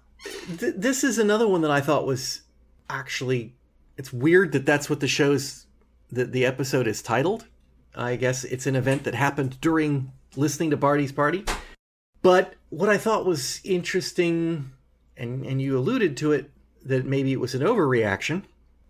th- 0.58 0.74
this 0.76 1.04
is 1.04 1.18
another 1.18 1.46
one 1.46 1.60
that 1.60 1.70
I 1.70 1.80
thought 1.80 2.06
was 2.06 2.42
actually 2.90 3.54
it's 3.96 4.12
weird 4.12 4.52
that 4.52 4.64
that's 4.64 4.88
what 4.88 5.00
the 5.00 5.08
show's 5.08 5.66
that 6.10 6.32
the 6.32 6.46
episode 6.46 6.86
is 6.86 7.02
titled. 7.02 7.46
I 7.94 8.16
guess 8.16 8.44
it's 8.44 8.66
an 8.66 8.76
event 8.76 9.04
that 9.04 9.14
happened 9.14 9.60
during 9.60 10.12
listening 10.36 10.70
to 10.70 10.76
Barty's 10.76 11.12
party. 11.12 11.44
But 12.22 12.54
what 12.70 12.88
I 12.88 12.96
thought 12.96 13.26
was 13.26 13.60
interesting, 13.64 14.70
and 15.16 15.44
and 15.44 15.60
you 15.60 15.76
alluded 15.76 16.16
to 16.18 16.32
it, 16.32 16.50
that 16.84 17.04
maybe 17.04 17.32
it 17.32 17.40
was 17.40 17.54
an 17.54 17.62
overreaction. 17.62 18.44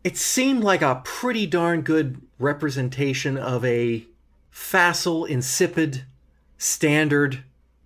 It 0.04 0.16
seemed 0.16 0.62
like 0.62 0.82
a 0.82 1.00
pretty 1.04 1.46
darn 1.46 1.82
good 1.82 2.20
representation 2.38 3.36
of 3.36 3.64
a 3.64 4.06
facile, 4.58 5.24
insipid, 5.24 6.04
standard 6.58 7.42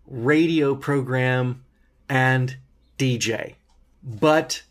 radio 0.06 0.74
program 0.74 1.62
and 2.08 2.56
DJ. 2.98 3.54
But 4.02 4.62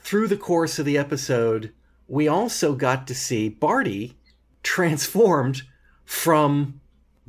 through 0.00 0.28
the 0.28 0.36
course 0.36 0.78
of 0.78 0.84
the 0.84 0.98
episode, 0.98 1.72
we 2.06 2.28
also 2.28 2.74
got 2.74 3.06
to 3.06 3.14
see 3.14 3.48
Barty 3.48 4.18
transformed 4.62 5.62
from 6.04 6.80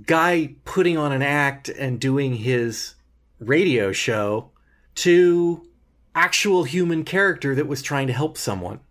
guy 0.06 0.56
putting 0.65 0.98
on 0.98 1.13
an 1.13 1.22
act 1.22 1.69
and 1.69 2.00
doing 2.00 2.36
his 2.36 2.95
radio 3.39 3.93
show 3.93 4.50
to 4.95 5.65
actual 6.13 6.65
human 6.65 7.06
character 7.06 7.56
that 7.56 7.67
was 7.67 7.82
trying 7.82 8.08
to 8.08 8.13
help 8.13 8.38
someone 8.38 8.82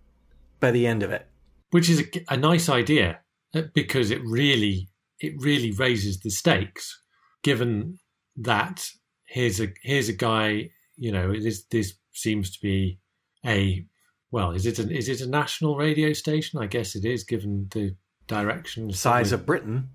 by 0.60 0.70
the 0.70 0.86
end 0.86 1.02
of 1.02 1.10
it 1.10 1.26
which 1.70 1.90
is 1.90 2.00
a, 2.00 2.34
a 2.34 2.36
nice 2.36 2.68
idea 2.68 3.18
uh, 3.54 3.62
because 3.74 4.10
it 4.10 4.22
really 4.24 4.88
it 5.20 5.34
really 5.38 5.72
raises 5.72 6.20
the 6.20 6.30
stakes 6.30 7.00
given 7.42 7.98
that 8.36 8.88
here's 9.26 9.60
a 9.60 9.68
here's 9.82 10.08
a 10.08 10.12
guy 10.12 10.70
you 10.96 11.12
know 11.12 11.32
this 11.32 11.64
this 11.70 11.94
seems 12.12 12.50
to 12.50 12.58
be 12.60 12.98
a 13.46 13.84
well 14.30 14.50
is 14.50 14.66
it 14.66 14.78
an, 14.78 14.90
is 14.90 15.08
it 15.08 15.20
a 15.20 15.28
national 15.28 15.76
radio 15.76 16.12
station? 16.12 16.60
I 16.60 16.66
guess 16.66 16.94
it 16.94 17.04
is 17.04 17.24
given 17.24 17.68
the 17.72 17.94
direction 18.26 18.92
size 18.92 19.32
of 19.32 19.46
britain. 19.46 19.90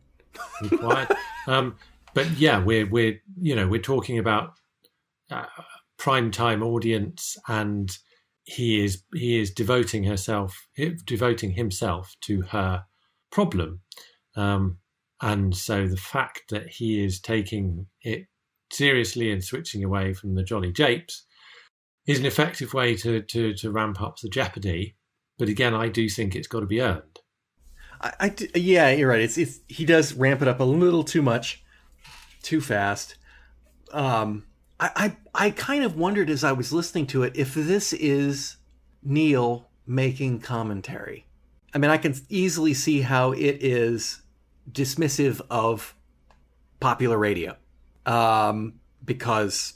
required. 0.61 1.09
Um, 1.45 1.75
but 2.13 2.29
yeah 2.37 2.59
we're 2.59 2.89
we're 2.89 3.21
you 3.39 3.55
know 3.55 3.67
we're 3.67 3.81
talking 3.81 4.17
about 4.17 4.53
uh, 5.29 5.45
prime 5.97 6.31
time 6.31 6.63
audience 6.63 7.37
and 7.47 7.97
he 8.45 8.83
is 8.83 9.03
he 9.13 9.39
is 9.39 9.51
devoting 9.51 10.03
herself 10.03 10.55
devoting 11.05 11.51
himself 11.51 12.15
to 12.21 12.41
her 12.41 12.83
problem. 13.31 13.81
Um, 14.35 14.79
and 15.23 15.55
so 15.55 15.87
the 15.87 15.95
fact 15.95 16.49
that 16.49 16.67
he 16.67 17.01
is 17.01 17.21
taking 17.21 17.87
it 18.01 18.27
seriously 18.73 19.31
and 19.31 19.41
switching 19.41 19.81
away 19.81 20.13
from 20.13 20.35
the 20.35 20.43
jolly 20.43 20.73
japes 20.73 21.25
is 22.05 22.19
an 22.19 22.25
effective 22.25 22.73
way 22.73 22.93
to, 22.97 23.21
to, 23.21 23.53
to 23.53 23.71
ramp 23.71 24.01
up 24.01 24.19
the 24.19 24.27
jeopardy. 24.27 24.97
But 25.39 25.47
again, 25.47 25.73
I 25.73 25.87
do 25.87 26.09
think 26.09 26.35
it's 26.35 26.49
got 26.49 26.59
to 26.59 26.65
be 26.65 26.81
earned. 26.81 27.21
I, 28.01 28.11
I 28.19 28.35
yeah, 28.53 28.89
you're 28.89 29.07
right. 29.07 29.21
It's, 29.21 29.37
it's 29.37 29.61
he 29.69 29.85
does 29.85 30.13
ramp 30.13 30.41
it 30.41 30.49
up 30.49 30.59
a 30.59 30.65
little 30.65 31.05
too 31.05 31.21
much, 31.21 31.63
too 32.41 32.59
fast. 32.59 33.15
Um, 33.93 34.45
I, 34.77 35.15
I 35.33 35.45
I 35.45 35.49
kind 35.51 35.85
of 35.85 35.95
wondered 35.95 36.29
as 36.29 36.43
I 36.43 36.51
was 36.51 36.73
listening 36.73 37.07
to 37.07 37.23
it 37.23 37.37
if 37.37 37.53
this 37.53 37.93
is 37.93 38.57
Kneale 39.07 39.67
making 39.87 40.41
commentary. 40.41 41.27
I 41.73 41.77
mean, 41.77 41.91
I 41.91 41.97
can 41.97 42.13
easily 42.27 42.73
see 42.73 43.01
how 43.01 43.31
it 43.31 43.63
is 43.63 44.22
dismissive 44.71 45.41
of 45.49 45.95
popular 46.79 47.17
radio 47.17 47.55
um, 48.05 48.73
because 49.03 49.73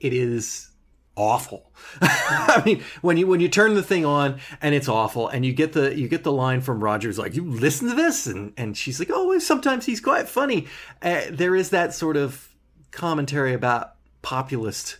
it 0.00 0.12
is 0.12 0.70
awful. 1.18 1.72
I 2.00 2.62
mean, 2.64 2.82
when 3.02 3.16
you 3.16 3.26
when 3.26 3.40
you 3.40 3.48
turn 3.48 3.74
the 3.74 3.82
thing 3.82 4.04
on 4.04 4.40
and 4.62 4.74
it's 4.74 4.88
awful, 4.88 5.28
and 5.28 5.44
you 5.44 5.52
get 5.52 5.72
the 5.72 5.96
you 5.98 6.08
get 6.08 6.24
the 6.24 6.32
line 6.32 6.60
from 6.60 6.82
Rogers 6.82 7.18
like, 7.18 7.34
"You 7.34 7.44
listen 7.44 7.88
to 7.88 7.94
this," 7.94 8.26
and 8.26 8.52
and 8.56 8.76
she's 8.76 8.98
like, 8.98 9.10
"Oh, 9.12 9.38
sometimes 9.38 9.84
he's 9.86 10.00
quite 10.00 10.28
funny." 10.28 10.66
Uh, 11.02 11.22
there 11.30 11.54
is 11.54 11.70
that 11.70 11.94
sort 11.94 12.16
of 12.16 12.48
commentary 12.90 13.52
about 13.52 13.94
populist 14.22 14.98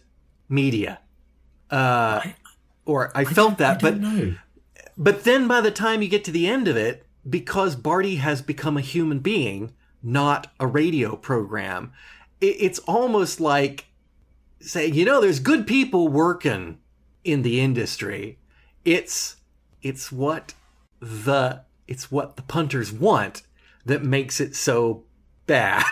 media, 0.48 1.00
uh, 1.70 2.20
I, 2.24 2.34
or 2.84 3.16
I, 3.16 3.20
I 3.20 3.24
felt 3.24 3.58
that, 3.58 3.80
but 3.80 3.98
know. 3.98 4.34
but 4.96 5.24
then 5.24 5.48
by 5.48 5.60
the 5.60 5.70
time 5.70 6.02
you 6.02 6.08
get 6.08 6.24
to 6.24 6.30
the 6.30 6.46
end 6.46 6.68
of 6.68 6.76
it, 6.76 7.06
because 7.28 7.76
Barty 7.76 8.16
has 8.16 8.42
become 8.42 8.76
a 8.76 8.82
human 8.82 9.20
being, 9.20 9.72
not 10.02 10.52
a 10.58 10.66
radio 10.66 11.16
program, 11.16 11.92
it, 12.40 12.56
it's 12.58 12.78
almost 12.80 13.40
like 13.40 13.86
saying, 14.60 14.94
you 14.94 15.04
know, 15.04 15.20
there's 15.20 15.40
good 15.40 15.66
people 15.66 16.08
working 16.08 16.78
in 17.24 17.42
the 17.42 17.60
industry. 17.60 18.38
It's 18.84 19.36
it's 19.82 20.10
what 20.10 20.54
the 21.00 21.62
it's 21.86 22.10
what 22.10 22.36
the 22.36 22.42
punters 22.42 22.92
want 22.92 23.42
that 23.84 24.02
makes 24.02 24.40
it 24.40 24.54
so 24.54 25.04
bad. 25.46 25.84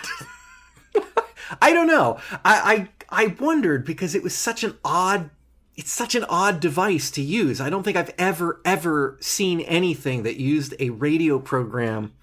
I 1.61 1.73
don't 1.73 1.87
know. 1.87 2.19
I, 2.43 2.89
I 3.09 3.23
I 3.23 3.35
wondered 3.39 3.85
because 3.85 4.15
it 4.15 4.23
was 4.23 4.35
such 4.35 4.63
an 4.63 4.77
odd 4.83 5.29
it's 5.77 5.91
such 5.91 6.15
an 6.15 6.25
odd 6.25 6.59
device 6.59 7.09
to 7.11 7.21
use. 7.21 7.61
I 7.61 7.69
don't 7.69 7.83
think 7.83 7.95
I've 7.95 8.13
ever 8.17 8.61
ever 8.65 9.17
seen 9.21 9.61
anything 9.61 10.23
that 10.23 10.37
used 10.37 10.75
a 10.79 10.89
radio 10.89 11.39
program 11.39 12.13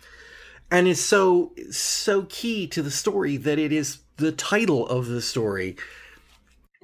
and 0.71 0.87
is 0.87 1.03
so 1.03 1.55
so 1.71 2.27
key 2.29 2.67
to 2.69 2.83
the 2.83 2.91
story 2.91 3.37
that 3.39 3.59
it 3.59 3.73
is 3.73 4.01
the 4.17 4.33
title 4.33 4.87
of 4.87 5.07
the 5.07 5.23
story 5.23 5.77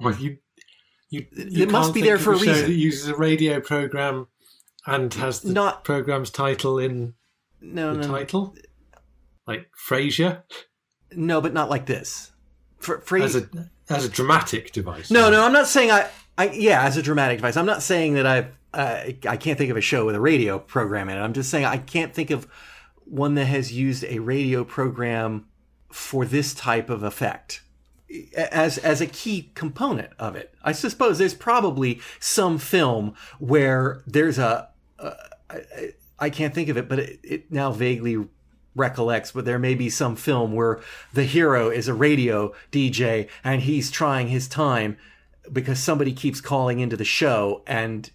well, 0.01 0.15
you, 0.15 0.37
you, 1.09 1.25
you 1.31 1.63
it 1.63 1.71
must 1.71 1.93
be 1.93 2.01
there 2.01 2.17
for 2.17 2.33
a 2.33 2.37
reason. 2.37 2.53
That 2.53 2.71
uses 2.71 3.07
a 3.07 3.15
radio 3.15 3.61
program 3.61 4.27
and 4.87 5.13
has 5.13 5.41
the 5.41 5.53
Not, 5.53 5.83
program's 5.83 6.31
title 6.31 6.79
in 6.79 7.13
no, 7.61 7.93
the 7.93 8.01
no, 8.01 8.07
title, 8.07 8.55
like 9.45 9.69
Frasier. 9.87 10.41
No, 11.11 11.39
but 11.39 11.53
not 11.53 11.69
like 11.69 11.85
this. 11.85 12.31
For, 12.79 13.03
as 13.17 13.35
a 13.35 13.47
as 13.89 14.05
a 14.05 14.09
dramatic 14.09 14.71
device. 14.71 15.11
No, 15.11 15.29
no, 15.29 15.45
I'm 15.45 15.53
not 15.53 15.67
saying 15.67 15.91
I. 15.91 16.09
I 16.41 16.51
yeah, 16.53 16.83
as 16.83 16.97
a 16.97 17.03
dramatic 17.03 17.37
device. 17.37 17.55
I'm 17.55 17.67
not 17.67 17.83
saying 17.83 18.15
that 18.15 18.25
I've. 18.25 18.47
Uh, 18.73 19.11
I 19.27 19.35
can't 19.35 19.57
think 19.57 19.69
of 19.69 19.75
a 19.77 19.81
show 19.81 20.05
with 20.05 20.15
a 20.15 20.19
radio 20.19 20.57
program 20.57 21.09
in 21.09 21.17
it. 21.17 21.21
I'm 21.21 21.33
just 21.33 21.49
saying 21.51 21.65
I 21.65 21.77
can't 21.77 22.13
think 22.13 22.31
of 22.31 22.47
one 23.03 23.35
that 23.35 23.45
has 23.45 23.73
used 23.73 24.05
a 24.05 24.19
radio 24.19 24.63
program 24.63 25.45
for 25.91 26.25
this 26.25 26.53
type 26.53 26.89
of 26.89 27.03
effect 27.03 27.61
as 28.35 28.77
as 28.79 29.01
a 29.01 29.07
key 29.07 29.51
component 29.53 30.13
of 30.17 30.35
it. 30.35 30.53
I 30.63 30.71
suppose 30.71 31.19
there's 31.19 31.35
probably 31.35 32.01
some 32.19 32.57
film 32.57 33.13
where 33.39 34.01
there's 34.07 34.39
a. 34.39 34.69
I 36.17 36.29
can't 36.29 36.53
think 36.53 36.69
of 36.69 36.77
it, 36.77 36.87
but 36.87 36.99
it, 36.99 37.19
it 37.23 37.51
now 37.51 37.71
vaguely 37.71 38.27
recollects, 38.75 39.31
but 39.31 39.45
there 39.45 39.59
may 39.59 39.75
be 39.75 39.89
some 39.89 40.15
film 40.15 40.53
where 40.53 40.79
the 41.13 41.23
hero 41.23 41.69
is 41.69 41.87
a 41.87 41.93
radio 41.93 42.53
DJ 42.71 43.27
and 43.43 43.61
he's 43.63 43.91
trying 43.91 44.29
his 44.29 44.47
time 44.47 44.97
because 45.51 45.79
somebody 45.79 46.13
keeps 46.13 46.41
calling 46.41 46.79
into 46.79 46.97
the 46.97 47.05
show 47.05 47.63
and 47.65 48.09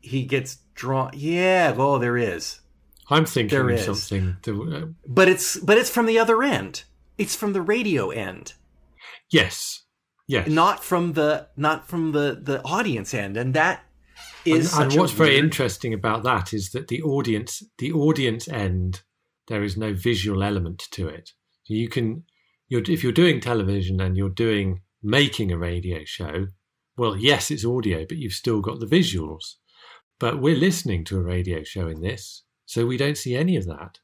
he 0.00 0.24
gets 0.24 0.58
drawn. 0.74 1.10
Yeah, 1.14 1.74
oh, 1.76 1.98
there 1.98 2.16
is. 2.16 2.60
I'm 3.08 3.24
thinking 3.24 3.56
there 3.58 3.70
is. 3.70 3.84
something. 3.84 4.36
To, 4.42 4.74
uh, 4.74 4.86
But 5.06 5.28
it's 5.28 5.58
but 5.58 5.78
it's 5.78 5.90
from 5.90 6.06
the 6.06 6.18
other 6.18 6.42
end. 6.42 6.84
It's 7.18 7.36
from 7.36 7.52
the 7.52 7.60
radio 7.60 8.10
end, 8.10 8.54
yes, 9.30 9.84
yes. 10.26 10.48
not 10.48 10.82
from 10.82 11.12
the 11.12 11.48
not 11.56 11.86
from 11.88 12.12
the 12.12 12.40
the 12.42 12.62
audience 12.62 13.12
end, 13.12 13.36
and 13.36 13.54
that 13.54 13.84
is. 14.44 14.72
and, 14.72 14.90
and 14.90 15.00
what's 15.00 15.12
very 15.12 15.30
weird- 15.32 15.44
interesting 15.44 15.92
about 15.92 16.22
that 16.24 16.52
is 16.52 16.70
that 16.70 16.88
the 16.88 17.02
audience, 17.02 17.62
the 17.78 17.92
audience 17.92 18.48
end, 18.48 19.02
there 19.48 19.62
is 19.62 19.76
no 19.76 19.92
visual 19.92 20.42
element 20.42 20.88
to 20.92 21.06
it. 21.08 21.30
You 21.66 21.88
can, 21.88 22.24
you're, 22.68 22.82
if 22.88 23.02
you're 23.02 23.12
doing 23.12 23.40
television 23.40 24.00
and 24.00 24.16
you're 24.16 24.30
doing 24.30 24.80
making 25.02 25.50
a 25.52 25.58
radio 25.58 26.00
show, 26.04 26.46
well, 26.96 27.16
yes, 27.16 27.50
it's 27.50 27.64
audio, 27.64 28.04
but 28.08 28.18
you've 28.18 28.32
still 28.32 28.60
got 28.60 28.80
the 28.80 28.86
visuals. 28.86 29.54
But 30.18 30.40
we're 30.40 30.56
listening 30.56 31.04
to 31.06 31.18
a 31.18 31.22
radio 31.22 31.64
show 31.64 31.88
in 31.88 32.00
this, 32.00 32.44
so 32.66 32.86
we 32.86 32.96
don't 32.96 33.18
see 33.18 33.34
any 33.34 33.56
of 33.56 33.66
that. 33.66 33.98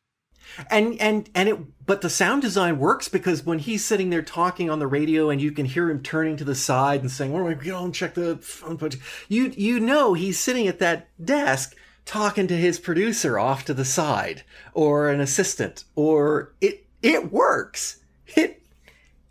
and 0.70 0.98
and 1.00 1.28
and 1.34 1.48
it 1.48 1.58
but 1.86 2.00
the 2.00 2.10
sound 2.10 2.42
design 2.42 2.78
works 2.78 3.08
because 3.08 3.44
when 3.44 3.58
he's 3.58 3.84
sitting 3.84 4.10
there 4.10 4.22
talking 4.22 4.70
on 4.70 4.78
the 4.78 4.86
radio 4.86 5.30
and 5.30 5.40
you 5.40 5.52
can 5.52 5.66
hear 5.66 5.90
him 5.90 6.02
turning 6.02 6.36
to 6.36 6.44
the 6.44 6.54
side 6.54 7.00
and 7.00 7.10
saying, 7.10 7.32
"Where 7.32 7.44
"Well, 7.44 7.54
we 7.54 7.64
get 7.64 7.74
on 7.74 7.92
check 7.92 8.14
the 8.14 8.36
phone." 8.38 8.78
punch," 8.78 8.96
You 9.28 9.52
you 9.56 9.78
know 9.78 10.14
he's 10.14 10.38
sitting 10.40 10.66
at 10.66 10.78
that 10.80 11.08
desk 11.24 11.76
talking 12.04 12.46
to 12.48 12.56
his 12.56 12.78
producer 12.78 13.38
off 13.38 13.64
to 13.66 13.74
the 13.74 13.84
side 13.84 14.42
or 14.72 15.10
an 15.10 15.20
assistant 15.20 15.84
or 15.94 16.54
it 16.60 16.86
it 17.02 17.30
works. 17.30 17.98
It 18.34 18.57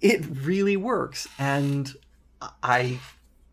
it 0.01 0.25
really 0.43 0.77
works 0.77 1.27
and 1.39 1.93
I 2.61 2.99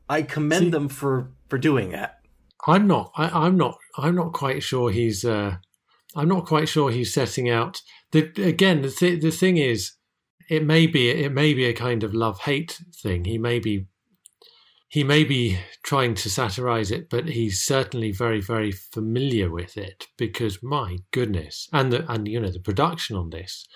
I 0.09 0.23
commend 0.23 0.67
See- 0.67 0.71
them 0.71 0.89
for 0.89 1.31
for 1.49 1.59
doing 1.59 1.91
that. 1.91 2.21
I'm 2.67 2.87
not. 2.87 3.13
I, 3.17 3.47
I'm 3.47 3.57
not. 3.57 3.77
I'm 3.99 4.15
not 4.15 4.33
quite 4.33 4.63
sure 4.63 4.91
he's. 4.91 5.25
Uh, 5.25 5.57
I'm 6.17 6.29
not 6.29 6.47
quite 6.47 6.69
sure 6.69 6.91
he's 6.91 7.13
setting 7.13 7.51
out. 7.51 7.83
The, 8.13 8.31
again, 8.43 8.83
the 8.83 8.91
th- 8.91 9.21
the 9.21 9.31
thing 9.31 9.57
is, 9.59 9.93
it 10.49 10.65
may 10.65 10.87
be 10.87 11.11
it 11.11 11.33
may 11.33 11.55
be 11.55 11.65
a 11.67 11.73
kind 11.75 12.03
of 12.03 12.15
love 12.15 12.41
hate 12.41 12.81
thing. 13.03 13.25
He 13.25 13.39
may 13.39 13.59
be 13.59 13.87
he 14.89 15.05
may 15.05 15.25
be 15.25 15.59
trying 15.83 16.15
to 16.15 16.31
satirize 16.31 16.91
it, 16.91 17.11
but 17.11 17.29
he's 17.29 17.61
certainly 17.61 18.13
very 18.13 18.41
very 18.41 18.73
familiar 18.73 19.51
with 19.51 19.77
it 19.77 20.07
because 20.17 20.63
my 20.63 20.99
goodness, 21.11 21.69
and 21.73 21.93
the 21.93 22.11
and 22.11 22.29
you 22.29 22.41
know 22.41 22.51
the 22.51 22.61
production 22.61 23.17
on 23.17 23.31
this, 23.31 23.67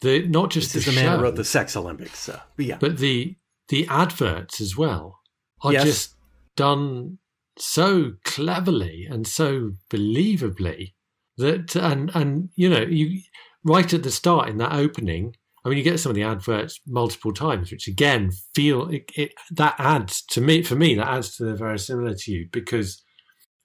the 0.00 0.26
not 0.28 0.50
just 0.50 0.72
This 0.74 0.86
is 0.86 0.94
the 0.94 1.00
the 1.00 1.06
man 1.06 1.18
who 1.18 1.24
wrote 1.24 1.36
the 1.36 1.44
Sex 1.44 1.76
Olympics. 1.76 2.18
So, 2.20 2.38
but 2.56 2.64
yeah. 2.66 2.76
but 2.78 2.98
the 2.98 3.36
the 3.68 3.86
adverts 3.88 4.60
as 4.60 4.76
well 4.76 5.20
are 5.62 5.72
Yes. 5.72 5.84
just 5.84 6.14
done 6.56 7.18
so 7.58 8.12
cleverly 8.24 9.06
and 9.10 9.26
so 9.26 9.72
believably 9.90 10.92
that 11.38 11.74
and 11.76 12.10
and 12.14 12.50
you 12.54 12.68
know 12.68 12.82
you 12.82 13.20
right 13.64 13.92
at 13.94 14.02
the 14.02 14.10
start 14.10 14.48
in 14.48 14.58
that 14.58 14.72
opening 14.72 15.34
i 15.64 15.68
mean 15.68 15.78
you 15.78 15.84
get 15.84 15.98
some 15.98 16.10
of 16.10 16.16
the 16.16 16.22
adverts 16.22 16.80
multiple 16.86 17.32
times 17.32 17.70
which 17.72 17.88
again 17.88 18.30
feel 18.54 18.88
it, 18.90 19.10
it 19.16 19.32
that 19.50 19.74
adds 19.78 20.22
to 20.22 20.40
me 20.40 20.62
for 20.62 20.76
me 20.76 20.94
that 20.94 21.08
adds 21.08 21.34
to 21.36 21.44
the 21.44 21.54
verisimilitude 21.56 22.50
because 22.52 23.02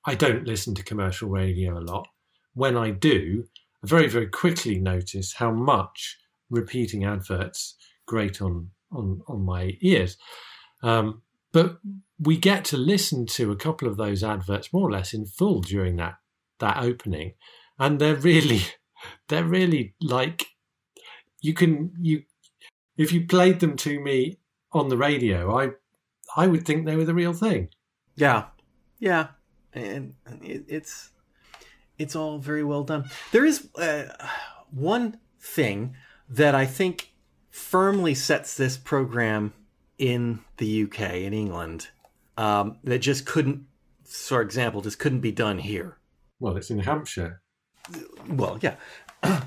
i 0.05 0.15
don't 0.15 0.47
listen 0.47 0.73
to 0.73 0.83
commercial 0.83 1.29
radio 1.29 1.77
a 1.77 1.79
lot 1.81 2.07
when 2.53 2.77
i 2.77 2.89
do 2.91 3.43
i 3.83 3.87
very 3.87 4.07
very 4.07 4.27
quickly 4.27 4.79
notice 4.79 5.33
how 5.35 5.51
much 5.51 6.17
repeating 6.51 7.03
adverts 7.03 7.75
grate 8.05 8.41
on 8.41 8.69
on 8.91 9.21
on 9.27 9.43
my 9.43 9.77
ears. 9.81 10.17
Um, 10.83 11.23
but 11.51 11.77
we 12.19 12.37
get 12.37 12.65
to 12.65 12.77
listen 12.77 13.25
to 13.25 13.51
a 13.51 13.55
couple 13.55 13.87
of 13.87 13.97
those 13.97 14.23
adverts 14.23 14.71
more 14.71 14.87
or 14.87 14.91
less 14.91 15.13
in 15.13 15.25
full 15.25 15.61
during 15.61 15.95
that 15.95 16.15
that 16.59 16.77
opening. 16.77 17.33
And 17.79 17.99
they're 17.99 18.15
really 18.15 18.61
they're 19.29 19.45
really 19.45 19.95
like 20.01 20.45
you 21.41 21.53
can 21.53 21.91
you 21.99 22.23
if 22.97 23.11
you 23.11 23.25
played 23.25 23.59
them 23.59 23.75
to 23.75 23.99
me 23.99 24.37
on 24.73 24.89
the 24.89 24.97
radio 24.97 25.57
i 25.57 25.69
i 26.37 26.47
would 26.47 26.65
think 26.65 26.85
they 26.85 26.95
were 26.95 27.05
the 27.05 27.13
real 27.13 27.33
thing. 27.33 27.69
Yeah, 28.15 28.45
yeah, 28.99 29.27
and 29.73 30.13
it, 30.43 30.65
it's 30.67 31.09
it's 31.97 32.15
all 32.15 32.39
very 32.39 32.63
well 32.63 32.83
done. 32.83 33.09
There 33.31 33.45
is 33.45 33.69
uh, 33.75 34.05
one 34.69 35.19
thing 35.39 35.95
that 36.31 36.55
I 36.55 36.65
think 36.65 37.11
firmly 37.49 38.13
sets 38.15 38.55
this 38.55 38.77
program 38.77 39.53
in 39.97 40.39
the 40.57 40.83
UK 40.83 40.99
in 41.15 41.33
England 41.33 41.89
um, 42.37 42.77
that 42.83 42.99
just 42.99 43.25
couldn't, 43.25 43.65
for 44.05 44.41
example, 44.41 44.81
just 44.81 44.97
couldn't 44.99 45.19
be 45.19 45.31
done 45.31 45.59
here. 45.59 45.97
well 46.39 46.55
it's 46.57 46.71
in 46.71 46.79
hampshire 46.79 47.41
Well, 48.27 48.57
yeah, 48.61 48.75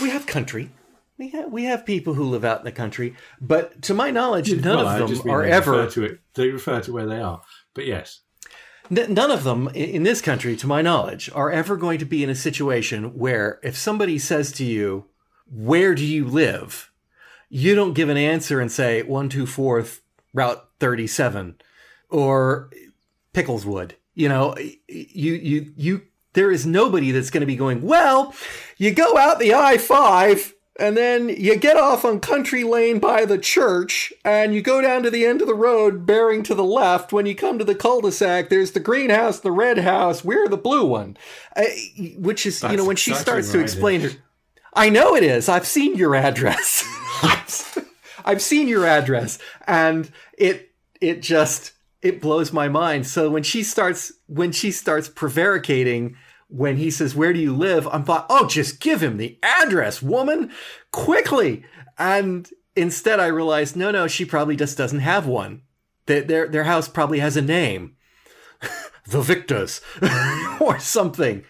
we 0.00 0.10
have 0.10 0.26
country. 0.26 0.70
We 1.18 1.28
have, 1.30 1.52
we 1.52 1.64
have 1.64 1.84
people 1.84 2.14
who 2.14 2.24
live 2.24 2.44
out 2.46 2.60
in 2.60 2.64
the 2.64 2.72
country, 2.72 3.14
but 3.42 3.82
to 3.82 3.92
my 3.94 4.10
knowledge, 4.10 4.50
none 4.52 4.76
Well, 4.76 5.02
of 5.02 5.22
them 5.22 5.30
are 5.30 5.42
ever 5.44 5.72
refer 5.72 5.90
to 5.90 6.04
it 6.04 6.20
they 6.34 6.48
refer 6.48 6.80
to 6.80 6.92
where 6.92 7.06
they 7.06 7.20
are 7.20 7.42
but 7.74 7.84
yes 7.86 8.20
N- 8.90 9.12
none 9.14 9.30
of 9.30 9.44
them 9.44 9.68
in 9.68 10.02
this 10.02 10.20
country, 10.22 10.56
to 10.56 10.66
my 10.66 10.80
knowledge, 10.82 11.30
are 11.34 11.50
ever 11.50 11.76
going 11.76 11.98
to 11.98 12.04
be 12.06 12.24
in 12.24 12.30
a 12.30 12.34
situation 12.34 13.16
where 13.16 13.60
if 13.62 13.76
somebody 13.76 14.18
says 14.18 14.50
to 14.52 14.64
you, 14.64 15.06
Where 15.50 15.94
do 15.94 16.04
you 16.04 16.24
live? 16.24 16.90
you 17.50 17.74
don't 17.74 17.94
give 17.94 18.08
an 18.08 18.16
answer 18.16 18.60
and 18.60 18.72
say 18.72 19.02
124 19.02 19.84
Route 20.32 20.68
37 20.78 21.56
or 22.08 22.70
Pickleswood. 23.34 23.92
You 24.14 24.28
know, 24.28 24.56
you, 24.88 25.34
you, 25.34 25.72
you, 25.76 26.02
there 26.32 26.52
is 26.52 26.64
nobody 26.64 27.10
that's 27.10 27.30
going 27.30 27.40
to 27.40 27.46
be 27.46 27.56
going, 27.56 27.82
Well, 27.82 28.34
you 28.78 28.92
go 28.92 29.18
out 29.18 29.40
the 29.40 29.52
I 29.54 29.76
5 29.76 30.54
and 30.78 30.96
then 30.96 31.28
you 31.28 31.56
get 31.56 31.76
off 31.76 32.04
on 32.04 32.20
Country 32.20 32.64
Lane 32.64 33.00
by 33.00 33.26
the 33.26 33.36
church, 33.36 34.14
and 34.24 34.54
you 34.54 34.62
go 34.62 34.80
down 34.80 35.02
to 35.02 35.10
the 35.10 35.26
end 35.26 35.42
of 35.42 35.46
the 35.46 35.54
road, 35.54 36.06
bearing 36.06 36.42
to 36.44 36.54
the 36.54 36.64
left. 36.64 37.12
When 37.12 37.26
you 37.26 37.34
come 37.34 37.58
to 37.58 37.66
the 37.66 37.74
cul-de-sac, 37.74 38.48
there's 38.48 38.70
the 38.70 38.80
greenhouse, 38.80 39.40
the 39.40 39.52
red 39.52 39.78
house. 39.78 40.24
We're 40.24 40.48
the 40.48 40.56
blue 40.56 40.86
one, 40.86 41.18
uh, 41.54 41.64
which 42.16 42.46
is, 42.46 42.62
you 42.62 42.78
know, 42.78 42.86
when 42.86 42.96
she 42.96 43.12
starts 43.12 43.52
to 43.52 43.60
explain 43.60 44.00
her. 44.00 44.10
I 44.74 44.88
know 44.90 45.16
it 45.16 45.22
is. 45.22 45.48
I've 45.48 45.66
seen 45.66 45.96
your 45.96 46.14
address. 46.14 46.84
I've 48.24 48.42
seen 48.42 48.68
your 48.68 48.86
address, 48.86 49.38
and 49.66 50.10
it 50.38 50.72
it 51.00 51.22
just 51.22 51.72
it 52.02 52.20
blows 52.20 52.52
my 52.52 52.68
mind. 52.68 53.06
So 53.06 53.30
when 53.30 53.42
she 53.42 53.62
starts 53.62 54.12
when 54.26 54.52
she 54.52 54.70
starts 54.70 55.08
prevaricating 55.08 56.16
when 56.50 56.76
he 56.76 56.90
says, 56.90 57.14
Where 57.14 57.32
do 57.32 57.38
you 57.38 57.54
live? 57.54 57.88
I'm 57.88 58.04
thought, 58.04 58.26
oh, 58.28 58.46
just 58.46 58.80
give 58.80 59.02
him 59.02 59.16
the 59.16 59.38
address, 59.42 60.02
woman, 60.02 60.50
quickly. 60.90 61.64
And 61.96 62.48
instead 62.76 63.20
I 63.20 63.26
realized, 63.26 63.76
no, 63.76 63.90
no, 63.90 64.06
she 64.06 64.24
probably 64.24 64.56
just 64.56 64.76
doesn't 64.76 65.00
have 65.00 65.26
one. 65.26 65.62
Their 66.06 66.22
their, 66.22 66.48
their 66.48 66.64
house 66.64 66.88
probably 66.88 67.20
has 67.20 67.36
a 67.36 67.42
name. 67.42 67.96
the 69.06 69.22
Victors 69.22 69.80
or 70.60 70.78
something. 70.78 71.44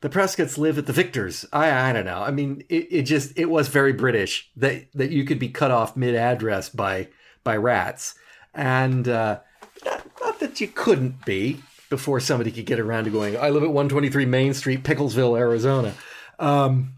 The 0.00 0.08
Prescotts 0.08 0.58
live 0.58 0.78
at 0.78 0.86
the 0.86 0.92
Victors. 0.92 1.44
I 1.52 1.90
I 1.90 1.92
don't 1.92 2.04
know. 2.04 2.20
I 2.20 2.30
mean, 2.30 2.62
it, 2.68 2.86
it 2.90 3.02
just 3.02 3.36
it 3.36 3.46
was 3.46 3.68
very 3.68 3.92
British 3.92 4.50
that 4.56 4.92
that 4.94 5.10
you 5.10 5.24
could 5.24 5.38
be 5.38 5.48
cut 5.48 5.70
off 5.70 5.96
mid 5.96 6.14
address 6.14 6.68
by 6.68 7.08
by 7.42 7.56
rats, 7.56 8.14
and 8.54 9.08
uh, 9.08 9.40
not, 9.84 10.06
not 10.20 10.40
that 10.40 10.60
you 10.60 10.68
couldn't 10.68 11.24
be 11.24 11.60
before 11.90 12.20
somebody 12.20 12.50
could 12.52 12.66
get 12.66 12.78
around 12.78 13.04
to 13.04 13.10
going. 13.10 13.36
I 13.36 13.50
live 13.50 13.62
at 13.62 13.70
123 13.70 14.26
Main 14.26 14.54
Street, 14.54 14.84
Picklesville, 14.84 15.38
Arizona. 15.38 15.94
Um, 16.38 16.94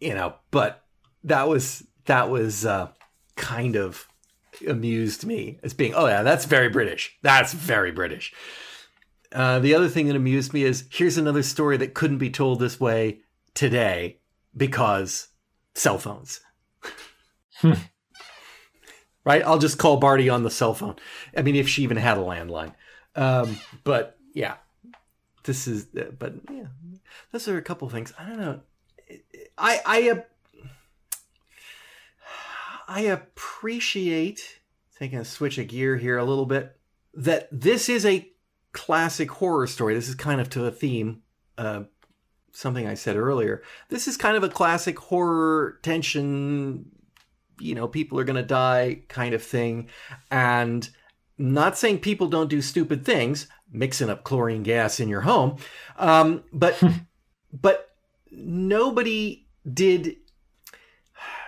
you 0.00 0.14
know, 0.14 0.34
but 0.50 0.84
that 1.24 1.48
was 1.48 1.86
that 2.06 2.28
was 2.30 2.66
uh, 2.66 2.88
kind 3.36 3.76
of 3.76 4.06
amused 4.66 5.24
me 5.24 5.58
as 5.62 5.74
being, 5.74 5.94
oh 5.94 6.06
yeah, 6.06 6.22
that's 6.22 6.44
very 6.44 6.68
British. 6.68 7.16
That's 7.22 7.52
very 7.52 7.92
British. 7.92 8.32
Uh, 9.32 9.58
the 9.58 9.74
other 9.74 9.88
thing 9.88 10.06
that 10.06 10.16
amused 10.16 10.54
me 10.54 10.62
is 10.62 10.86
here's 10.90 11.18
another 11.18 11.42
story 11.42 11.76
that 11.76 11.94
couldn't 11.94 12.18
be 12.18 12.30
told 12.30 12.60
this 12.60 12.80
way 12.80 13.20
today 13.54 14.18
because 14.56 15.28
cell 15.74 15.98
phones. 15.98 16.40
right? 19.24 19.42
I'll 19.44 19.58
just 19.58 19.78
call 19.78 19.98
Barty 19.98 20.28
on 20.28 20.42
the 20.42 20.50
cell 20.50 20.74
phone. 20.74 20.96
I 21.36 21.42
mean, 21.42 21.56
if 21.56 21.68
she 21.68 21.82
even 21.82 21.96
had 21.96 22.16
a 22.16 22.22
landline. 22.22 22.74
Um, 23.14 23.58
but 23.84 24.16
yeah, 24.32 24.54
this 25.44 25.66
is, 25.66 25.86
uh, 25.98 26.04
but 26.18 26.34
yeah, 26.50 26.66
those 27.32 27.48
are 27.48 27.58
a 27.58 27.62
couple 27.62 27.88
things. 27.90 28.12
I 28.18 28.26
don't 28.26 28.40
know. 28.40 28.60
I, 29.58 29.80
I, 29.84 30.10
uh, 30.10 30.22
I 32.86 33.00
appreciate 33.02 34.60
taking 34.98 35.18
a 35.18 35.24
switch 35.24 35.58
of 35.58 35.68
gear 35.68 35.96
here 35.96 36.16
a 36.16 36.24
little 36.24 36.46
bit 36.46 36.76
that 37.14 37.48
this 37.52 37.88
is 37.88 38.06
a 38.06 38.30
classic 38.72 39.30
horror 39.30 39.66
story. 39.66 39.94
This 39.94 40.08
is 40.08 40.14
kind 40.14 40.40
of 40.40 40.50
to 40.50 40.66
a 40.66 40.70
theme, 40.70 41.22
uh, 41.56 41.84
something 42.52 42.86
I 42.86 42.94
said 42.94 43.16
earlier. 43.16 43.62
This 43.88 44.08
is 44.08 44.16
kind 44.16 44.36
of 44.36 44.44
a 44.44 44.48
classic 44.48 44.98
horror 44.98 45.78
tension, 45.82 46.90
you 47.60 47.74
know, 47.74 47.88
people 47.88 48.18
are 48.18 48.24
going 48.24 48.36
to 48.36 48.42
die 48.42 49.02
kind 49.08 49.34
of 49.34 49.42
thing. 49.42 49.88
And 50.30 50.88
not 51.38 51.78
saying 51.78 52.00
people 52.00 52.26
don't 52.26 52.50
do 52.50 52.60
stupid 52.60 53.04
things, 53.04 53.46
mixing 53.70 54.10
up 54.10 54.24
chlorine 54.24 54.64
gas 54.64 55.00
in 55.00 55.08
your 55.08 55.20
home, 55.22 55.56
um, 55.96 56.42
but 56.52 56.82
but 57.52 57.90
nobody 58.30 59.46
did. 59.72 60.16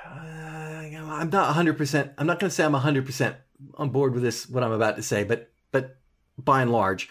Uh, 0.09 0.11
I'm 1.21 1.31
not 1.31 1.47
100. 1.47 1.77
percent 1.77 2.13
I'm 2.17 2.27
not 2.27 2.39
going 2.39 2.49
to 2.49 2.55
say 2.55 2.65
I'm 2.65 2.73
100 2.73 3.05
percent 3.05 3.37
on 3.77 3.91
board 3.91 4.15
with 4.15 4.23
this 4.23 4.49
what 4.49 4.63
I'm 4.63 4.73
about 4.73 4.97
to 4.97 5.03
say, 5.03 5.25
but 5.25 5.50
but 5.50 5.50
by 6.45 6.63
and 6.63 6.73
large, 6.73 7.09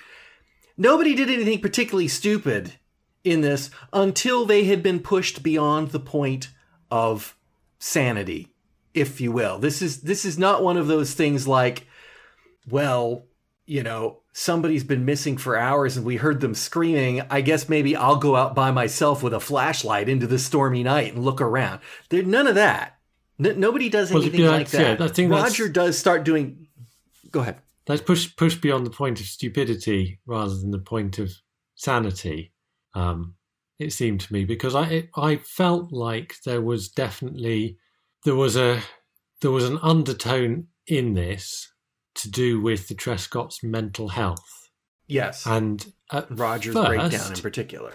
nobody 0.78 1.16
did 1.16 1.30
anything 1.30 1.60
particularly 1.62 2.08
stupid 2.08 2.74
in 3.24 3.42
this 3.42 3.70
until 3.94 4.46
they 4.46 4.66
had 4.66 4.82
been 4.82 5.00
pushed 5.00 5.44
beyond 5.44 5.90
the 5.90 6.00
point 6.00 6.50
of 6.90 7.36
sanity, 7.78 8.54
if 8.94 9.20
you 9.22 9.32
will. 9.32 9.60
This 9.60 9.82
is 9.82 10.02
this 10.02 10.26
is 10.26 10.38
not 10.38 10.64
one 10.64 10.78
of 10.78 10.88
those 10.88 11.14
things 11.14 11.48
like, 11.48 11.88
well, 12.68 13.26
you 13.66 13.84
know, 13.84 14.22
somebody's 14.34 14.84
been 14.84 15.06
missing 15.06 15.38
for 15.38 15.58
hours 15.58 15.98
and 15.98 16.06
we 16.06 16.16
heard 16.16 16.42
them 16.42 16.56
screaming. 16.56 17.22
I 17.30 17.42
guess 17.42 17.70
maybe 17.70 17.96
I'll 17.96 18.16
go 18.16 18.36
out 18.36 18.56
by 18.56 18.72
myself 18.72 19.22
with 19.22 19.34
a 19.34 19.40
flashlight 19.40 20.10
into 20.10 20.28
the 20.28 20.40
stormy 20.40 20.84
night 20.84 21.14
and 21.14 21.24
look 21.24 21.42
around. 21.42 21.82
There's 22.10 22.26
none 22.26 22.48
of 22.48 22.56
that. 22.56 22.98
N- 23.44 23.60
nobody 23.60 23.90
does 23.90 24.12
anything 24.12 24.42
well, 24.42 24.52
like 24.52 24.70
that. 24.70 25.00
Yeah, 25.00 25.28
Roger 25.28 25.70
does 25.70 25.98
start 25.98 26.24
doing. 26.24 26.68
Go 27.32 27.42
ahead. 27.42 27.58
That's 27.90 28.04
push 28.04 28.36
push 28.36 28.56
beyond 28.56 28.86
the 28.86 28.92
point 28.92 29.20
of 29.20 29.26
stupidity 29.26 30.20
rather 30.28 30.56
than 30.56 30.70
the 30.70 30.78
point 30.78 31.18
of 31.18 31.32
sanity. 31.74 32.54
Um, 32.94 33.34
it 33.80 33.92
seemed 33.94 34.20
to 34.22 34.32
me 34.32 34.46
because 34.46 34.76
I 34.76 34.84
it, 34.90 35.10
I 35.16 35.38
felt 35.38 35.92
like 35.92 36.36
there 36.46 36.62
was 36.62 36.88
definitely 36.88 37.80
there 38.26 38.36
was 38.36 38.56
a 38.56 38.82
there 39.42 39.50
was 39.50 39.68
an 39.68 39.80
undertone 39.82 40.68
in 40.86 41.16
this 41.16 41.74
to 42.14 42.30
do 42.30 42.62
with 42.62 42.90
the 42.90 42.94
Truscott's 42.94 43.64
mental 43.64 44.10
health. 44.10 44.70
Yes, 45.08 45.48
and 45.48 45.92
Roger's 46.30 46.76
first, 46.76 46.88
breakdown 46.88 47.34
in 47.34 47.42
particular. 47.42 47.94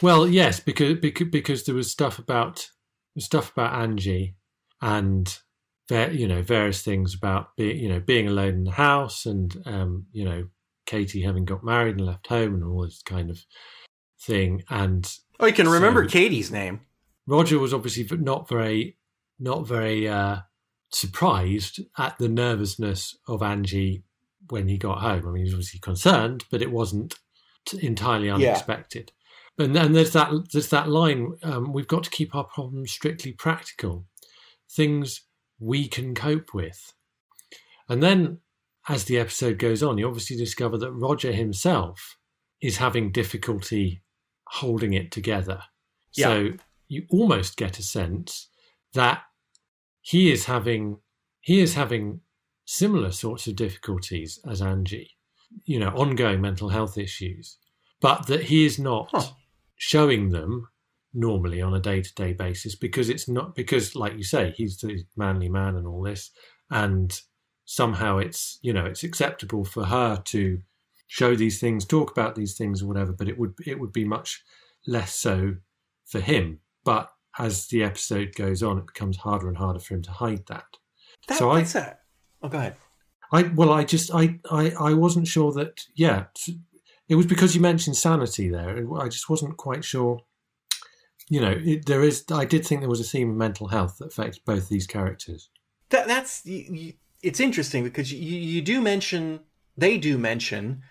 Well, 0.00 0.28
yes, 0.28 0.60
because 0.60 1.00
because 1.00 1.26
because 1.28 1.64
there 1.64 1.74
was 1.74 1.90
stuff 1.90 2.20
about 2.20 2.70
stuff 3.18 3.50
about 3.50 3.74
Angie 3.74 4.36
and 4.80 5.36
you 5.90 6.28
know 6.28 6.42
various 6.42 6.82
things 6.82 7.14
about 7.14 7.56
being 7.56 7.78
you 7.78 7.88
know 7.88 8.00
being 8.00 8.28
alone 8.28 8.54
in 8.54 8.64
the 8.64 8.70
house 8.70 9.26
and 9.26 9.56
um, 9.66 10.06
you 10.12 10.24
know 10.24 10.48
Katie 10.86 11.22
having 11.22 11.44
got 11.44 11.64
married 11.64 11.96
and 11.96 12.06
left 12.06 12.26
home 12.26 12.54
and 12.54 12.64
all 12.64 12.82
this 12.82 13.02
kind 13.02 13.30
of 13.30 13.44
thing. 14.20 14.64
And 14.68 15.10
oh, 15.38 15.46
you 15.46 15.52
can 15.52 15.68
remember 15.68 16.04
Katie's 16.06 16.50
name. 16.50 16.80
Roger 17.26 17.58
was 17.58 17.72
obviously 17.72 18.06
not 18.18 18.48
very 18.48 18.96
not 19.38 19.66
very 19.66 20.08
uh, 20.08 20.38
surprised 20.90 21.80
at 21.96 22.18
the 22.18 22.28
nervousness 22.28 23.16
of 23.28 23.42
Angie 23.42 24.02
when 24.48 24.68
he 24.68 24.76
got 24.76 25.00
home. 25.00 25.26
I 25.26 25.30
mean, 25.30 25.36
he 25.36 25.42
was 25.44 25.54
obviously 25.54 25.80
concerned, 25.80 26.44
but 26.50 26.60
it 26.60 26.72
wasn't 26.72 27.14
entirely 27.80 28.28
unexpected. 28.28 29.12
Yeah. 29.56 29.66
And 29.66 29.76
then 29.76 29.92
there's 29.92 30.12
that 30.14 30.32
there's 30.52 30.70
that 30.70 30.88
line: 30.88 31.36
um, 31.42 31.72
we've 31.72 31.86
got 31.86 32.02
to 32.04 32.10
keep 32.10 32.34
our 32.34 32.44
problems 32.44 32.90
strictly 32.90 33.32
practical, 33.32 34.06
things 34.68 35.22
we 35.60 35.86
can 35.86 36.14
cope 36.14 36.52
with. 36.54 36.94
And 37.88 38.02
then, 38.02 38.38
as 38.88 39.04
the 39.04 39.18
episode 39.18 39.58
goes 39.58 39.82
on, 39.82 39.98
you 39.98 40.06
obviously 40.06 40.36
discover 40.36 40.78
that 40.78 40.92
Roger 40.92 41.32
himself 41.32 42.16
is 42.60 42.78
having 42.78 43.12
difficulty 43.12 44.02
holding 44.48 44.94
it 44.94 45.10
together. 45.12 45.62
Yeah. 46.14 46.26
So 46.26 46.50
you 46.88 47.04
almost 47.10 47.56
get 47.56 47.78
a 47.78 47.82
sense 47.82 48.48
that 48.94 49.22
he 50.00 50.32
is 50.32 50.46
having 50.46 50.98
he 51.40 51.60
is 51.60 51.74
having 51.74 52.20
similar 52.64 53.10
sorts 53.10 53.46
of 53.46 53.56
difficulties 53.56 54.38
as 54.48 54.60
Angie, 54.60 55.10
you 55.64 55.78
know, 55.78 55.88
ongoing 55.88 56.40
mental 56.40 56.68
health 56.68 56.98
issues, 56.98 57.56
but 58.00 58.26
that 58.26 58.44
he 58.44 58.64
is 58.66 58.78
not 58.78 59.08
huh. 59.12 59.26
showing 59.76 60.30
them 60.30 60.68
normally 61.12 61.60
on 61.60 61.74
a 61.74 61.80
day 61.80 62.02
to 62.02 62.14
day 62.14 62.32
basis 62.32 62.74
because 62.74 63.08
it's 63.08 63.28
not 63.28 63.54
because, 63.54 63.94
like 63.94 64.16
you 64.16 64.22
say, 64.22 64.52
he's 64.56 64.78
the 64.78 65.04
manly 65.16 65.48
man 65.48 65.76
and 65.76 65.86
all 65.86 66.02
this, 66.02 66.30
and 66.70 67.20
somehow 67.64 68.18
it's 68.18 68.58
you 68.62 68.72
know 68.72 68.84
it's 68.84 69.04
acceptable 69.04 69.64
for 69.64 69.84
her 69.84 70.20
to 70.26 70.58
show 71.06 71.34
these 71.34 71.60
things, 71.60 71.84
talk 71.84 72.10
about 72.10 72.34
these 72.34 72.56
things, 72.56 72.82
or 72.82 72.86
whatever. 72.86 73.12
But 73.12 73.28
it 73.28 73.38
would 73.38 73.54
it 73.66 73.78
would 73.78 73.92
be 73.92 74.04
much 74.04 74.42
less 74.86 75.14
so 75.14 75.56
for 76.06 76.20
him. 76.20 76.60
But 76.84 77.10
as 77.38 77.66
the 77.68 77.82
episode 77.82 78.34
goes 78.34 78.62
on, 78.62 78.78
it 78.78 78.86
becomes 78.86 79.18
harder 79.18 79.48
and 79.48 79.56
harder 79.56 79.80
for 79.80 79.94
him 79.94 80.02
to 80.02 80.10
hide 80.10 80.46
that. 80.48 80.64
that 81.28 81.38
so 81.38 81.50
I, 81.50 81.62
that. 81.62 82.00
Oh, 82.42 82.48
go 82.48 82.58
ahead. 82.58 82.76
I 83.32 83.42
well, 83.42 83.72
I 83.72 83.84
just 83.84 84.12
I, 84.12 84.40
I 84.50 84.72
I 84.78 84.94
wasn't 84.94 85.28
sure 85.28 85.52
that. 85.52 85.84
Yeah, 85.94 86.24
it 87.08 87.14
was 87.14 87.26
because 87.26 87.54
you 87.54 87.60
mentioned 87.60 87.96
sanity 87.96 88.48
there. 88.48 88.84
I 88.98 89.08
just 89.08 89.28
wasn't 89.28 89.56
quite 89.56 89.84
sure. 89.84 90.20
You 91.30 91.40
know, 91.40 91.54
it, 91.58 91.86
there 91.86 92.02
is. 92.02 92.24
I 92.30 92.44
did 92.44 92.66
think 92.66 92.80
there 92.80 92.90
was 92.90 93.00
a 93.00 93.04
theme 93.04 93.30
of 93.30 93.36
mental 93.36 93.68
health 93.68 93.98
that 93.98 94.08
affects 94.08 94.38
both 94.38 94.68
these 94.68 94.86
characters. 94.86 95.48
That 95.88 96.06
that's. 96.06 96.42
it's 96.44 97.40
interesting 97.40 97.84
because 97.84 98.12
you 98.12 98.38
you 98.38 98.60
do 98.60 98.82
mention 98.82 99.40
they 99.76 99.96
do 99.96 100.18
mention 100.18 100.82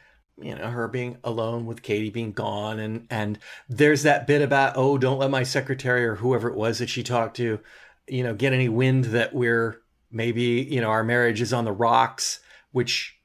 you 0.42 0.56
know 0.56 0.68
her 0.68 0.88
being 0.88 1.18
alone 1.24 1.66
with 1.66 1.82
Katie 1.82 2.10
being 2.10 2.32
gone 2.32 2.80
and 2.80 3.06
and 3.10 3.40
there's 3.68 4.04
that 4.04 4.28
bit 4.28 4.42
about 4.42 4.74
oh 4.76 4.98
don't 4.98 5.20
let 5.20 5.30
my 5.30 5.44
secretary 5.44 6.06
or 6.06 6.16
whoever 6.16 6.50
it 6.50 6.56
was 6.56 6.80
that 6.80 6.90
she 6.90 7.04
talked 7.04 7.36
to 7.38 7.60
you 8.08 8.24
know 8.24 8.34
get 8.34 8.54
any 8.54 8.70
wind 8.70 9.06
that 9.06 9.34
we're 9.34 9.82
maybe 10.12 10.68
you 10.70 10.82
know 10.82 10.90
our 10.90 11.04
marriage 11.04 11.42
is 11.42 11.54
on 11.54 11.66
the 11.66 11.72
rocks 11.72 12.40
which 12.72 13.18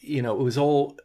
you 0.00 0.22
know 0.22 0.38
it 0.38 0.42
was 0.42 0.58
all 0.58 0.96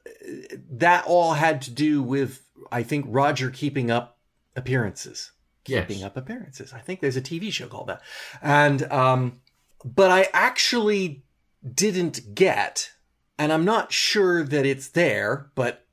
that 0.69 1.05
all 1.05 1.34
had 1.34 1.61
to 1.61 1.71
do 1.71 2.01
with 2.01 2.41
I 2.71 2.84
think 2.84 3.05
Roger 3.07 3.49
keeping 3.49 3.91
up 3.91 4.16
appearances 4.57 5.31
keeping 5.63 5.99
yes. 5.99 6.05
up 6.05 6.17
appearances 6.17 6.73
I 6.73 6.79
think 6.79 6.99
there's 6.99 7.17
a 7.17 7.21
TV 7.21 7.51
show 7.51 7.67
called 7.67 7.87
that 7.87 8.01
and 8.41 8.83
um 8.91 9.39
but 9.85 10.11
I 10.11 10.27
actually 10.33 11.23
didn't 11.73 12.35
get 12.35 12.91
and 13.37 13.53
I'm 13.53 13.65
not 13.65 13.91
sure 13.91 14.43
that 14.43 14.65
it's 14.65 14.89
there, 14.89 15.51
but 15.55 15.85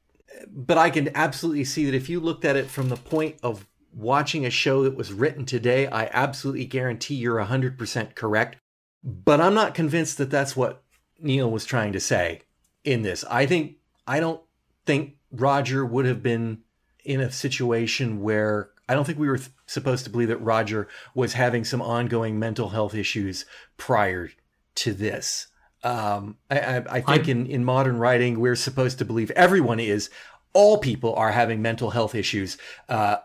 but 0.48 0.78
I 0.78 0.90
can 0.90 1.10
absolutely 1.14 1.64
see 1.64 1.84
that 1.86 1.94
if 1.94 2.08
you 2.08 2.20
looked 2.20 2.44
at 2.44 2.56
it 2.56 2.68
from 2.68 2.88
the 2.88 2.96
point 2.96 3.36
of 3.42 3.66
watching 3.92 4.44
a 4.44 4.50
show 4.50 4.82
that 4.82 4.96
was 4.96 5.12
written 5.12 5.44
today, 5.44 5.86
I 5.86 6.08
absolutely 6.12 6.64
guarantee 6.64 7.14
you're 7.14 7.38
100% 7.38 8.14
correct. 8.14 8.56
But 9.02 9.40
I'm 9.40 9.54
not 9.54 9.74
convinced 9.74 10.18
that 10.18 10.30
that's 10.30 10.56
what 10.56 10.82
Kneale 11.22 11.50
was 11.50 11.64
trying 11.64 11.92
to 11.92 12.00
say 12.00 12.42
in 12.82 13.02
this. 13.02 13.24
I 13.30 13.46
think 13.46 13.76
I 14.06 14.20
don't 14.20 14.40
think 14.86 15.16
Roger 15.30 15.84
would 15.84 16.06
have 16.06 16.22
been 16.22 16.62
in 17.04 17.20
a 17.20 17.30
situation 17.30 18.22
where 18.22 18.70
I 18.88 18.94
don't 18.94 19.04
think 19.04 19.18
we 19.18 19.28
were 19.28 19.38
th- 19.38 19.50
supposed 19.66 20.04
to 20.04 20.10
believe 20.10 20.28
that 20.28 20.38
Roger 20.38 20.88
was 21.14 21.34
having 21.34 21.64
some 21.64 21.80
ongoing 21.80 22.38
mental 22.38 22.70
health 22.70 22.94
issues 22.94 23.44
prior 23.76 24.30
to 24.76 24.92
this. 24.92 25.48
Um, 25.82 26.36
I, 26.50 26.58
I, 26.58 26.84
I 26.90 27.00
think 27.00 27.28
in, 27.28 27.46
in 27.46 27.64
modern 27.64 27.98
writing, 27.98 28.40
we're 28.40 28.56
supposed 28.56 28.98
to 28.98 29.04
believe 29.04 29.30
everyone 29.32 29.80
is. 29.80 30.10
All 30.52 30.78
people 30.78 31.14
are 31.14 31.32
having 31.32 31.60
mental 31.60 31.90
health 31.90 32.14
issues 32.14 32.56
uh, 32.88 33.16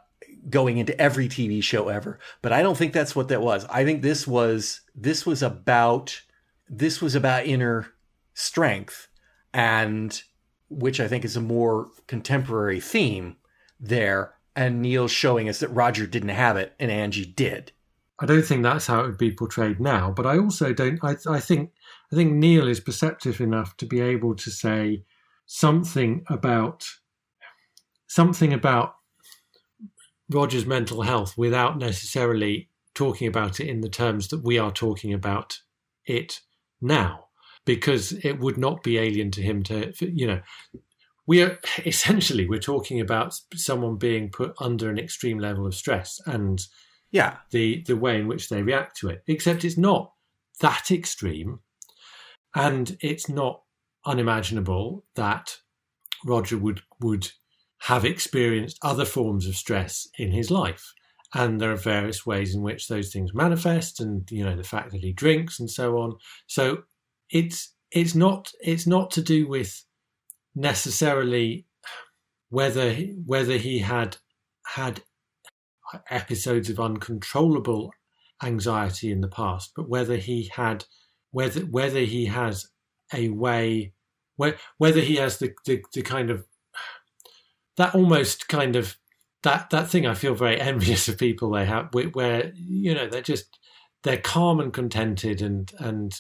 going 0.50 0.78
into 0.78 1.00
every 1.00 1.28
TV 1.28 1.64
show 1.64 1.90
ever. 1.90 2.20
But 2.42 2.54
I 2.54 2.62
don't 2.62 2.78
think 2.78 2.94
that's 2.94 3.16
what 3.16 3.30
that 3.30 3.42
was. 3.42 3.66
I 3.66 3.86
think 3.86 4.02
this 4.02 4.28
was 4.28 4.82
this 4.96 5.26
was 5.26 5.42
about 5.42 6.22
this 6.68 7.02
was 7.02 7.16
about 7.16 7.46
inner 7.46 7.94
strength, 8.34 9.08
and 9.54 10.22
which 10.70 11.00
I 11.00 11.08
think 11.08 11.26
is 11.26 11.36
a 11.36 11.42
more 11.42 11.90
contemporary 12.08 12.80
theme 12.80 13.38
there. 13.80 14.36
And 14.56 14.84
Kneale's 14.84 15.12
showing 15.12 15.48
us 15.48 15.60
that 15.60 15.70
Roger 15.70 16.06
didn't 16.06 16.30
have 16.30 16.58
it 16.58 16.74
and 16.80 16.92
Angie 16.92 17.26
did. 17.26 17.72
I 18.20 18.26
don't 18.26 18.44
think 18.44 18.64
that's 18.64 18.88
how 18.88 19.02
it 19.02 19.08
would 19.08 19.18
be 19.18 19.32
portrayed 19.32 19.80
now. 19.80 20.12
But 20.12 20.26
I 20.26 20.38
also 20.38 20.74
don't. 20.74 21.00
I, 21.04 21.16
I 21.28 21.40
think 21.40 21.72
I 22.12 22.16
think 22.16 22.34
Kneale 22.34 22.70
is 22.70 22.80
perceptive 22.82 23.40
enough 23.40 23.78
to 23.78 23.86
be 23.86 24.02
able 24.02 24.36
to 24.36 24.52
say 24.52 25.04
something 25.46 26.26
about 26.28 26.86
something 28.08 28.52
about 28.52 28.96
Roger's 30.30 30.66
mental 30.66 31.04
health 31.04 31.38
without 31.38 31.78
necessarily 31.78 32.70
talking 32.94 33.28
about 33.28 33.60
it 33.60 33.68
in 33.68 33.82
the 33.82 33.90
terms 33.90 34.28
that 34.28 34.44
we 34.44 34.58
are 34.58 34.72
talking 34.72 35.14
about 35.14 35.60
it 36.06 36.42
now, 36.82 37.28
because 37.66 38.12
it 38.12 38.40
would 38.40 38.58
not 38.58 38.84
be 38.84 38.98
alien 38.98 39.32
to 39.32 39.42
him 39.42 39.64
to, 39.64 39.94
you 40.02 40.28
know, 40.28 40.42
we 41.30 41.42
are 41.42 41.60
essentially 41.86 42.48
we're 42.48 42.60
talking 42.60 43.00
about 43.00 43.34
someone 43.56 43.98
being 43.98 44.30
put 44.30 44.54
under 44.60 44.90
an 44.90 44.98
extreme 44.98 45.40
level 45.40 45.66
of 45.66 45.76
stress 45.76 46.20
and 46.26 46.60
yeah 47.12 47.38
the 47.52 47.84
the 47.88 47.96
way 47.96 48.20
in 48.20 48.28
which 48.28 48.50
they 48.50 48.62
react 48.62 48.98
to 48.98 49.08
it 49.08 49.22
except 49.28 49.64
it's 49.64 49.78
not 49.78 50.12
that 50.60 50.92
extreme 50.92 51.60
and 52.56 52.98
it's 53.02 53.30
not 53.30 53.62
unimaginable 54.06 55.06
that 55.16 55.58
Roger 56.26 56.58
would 56.58 56.82
would 57.00 57.32
have 57.84 58.06
experienced 58.06 58.78
other 58.82 59.06
forms 59.06 59.48
of 59.48 59.56
stress 59.56 60.08
in 60.18 60.32
his 60.32 60.52
life. 60.52 60.94
And 61.34 61.62
there 61.62 61.72
are 61.72 61.78
various 61.78 62.26
ways 62.26 62.56
in 62.56 62.62
which 62.62 62.88
those 62.88 63.14
things 63.14 63.34
manifest, 63.34 64.00
and 64.00 64.30
you 64.32 64.44
know 64.44 64.56
the 64.56 64.64
fact 64.64 64.92
that 64.92 65.02
he 65.02 65.14
drinks 65.14 65.60
and 65.60 65.70
so 65.70 65.98
on. 66.00 66.16
So 66.48 66.84
it's 67.30 67.74
it's 67.92 68.16
not 68.16 68.52
it's 68.62 68.88
not 68.88 69.12
to 69.12 69.22
do 69.22 69.48
with 69.48 69.84
necessarily 70.56 71.66
whether 72.50 72.94
whether 72.94 73.58
he 73.58 73.80
had 73.80 74.18
had 74.66 75.02
episodes 76.10 76.70
of 76.70 76.80
uncontrollable 76.80 77.92
anxiety 78.44 79.12
in 79.12 79.22
the 79.22 79.28
past, 79.28 79.72
but 79.76 79.90
whether 79.90 80.18
he 80.18 80.50
had 80.54 80.86
whether 81.32 81.62
whether 81.62 82.00
he 82.00 82.26
has 82.26 82.68
a 83.14 83.30
way 83.30 83.94
whether 84.78 85.02
he 85.02 85.18
has 85.18 85.38
the, 85.40 85.54
the, 85.66 85.84
the 85.94 86.02
kind 86.02 86.30
of 86.30 86.46
that 87.76 87.94
almost 87.94 88.48
kind 88.48 88.76
of 88.76 88.98
that 89.44 89.70
that 89.70 89.90
thing 89.90 90.06
I 90.06 90.14
feel 90.14 90.34
very 90.34 90.60
envious 90.62 91.08
of 91.08 91.18
people 91.18 91.52
they 91.52 91.66
have 91.66 91.90
where, 91.94 92.08
where 92.08 92.52
you 92.56 92.94
know 92.94 93.08
they're 93.08 93.22
just 93.22 93.60
they're 94.04 94.18
calm 94.18 94.60
and 94.60 94.74
contented 94.74 95.42
and 95.42 95.72
and 95.80 96.14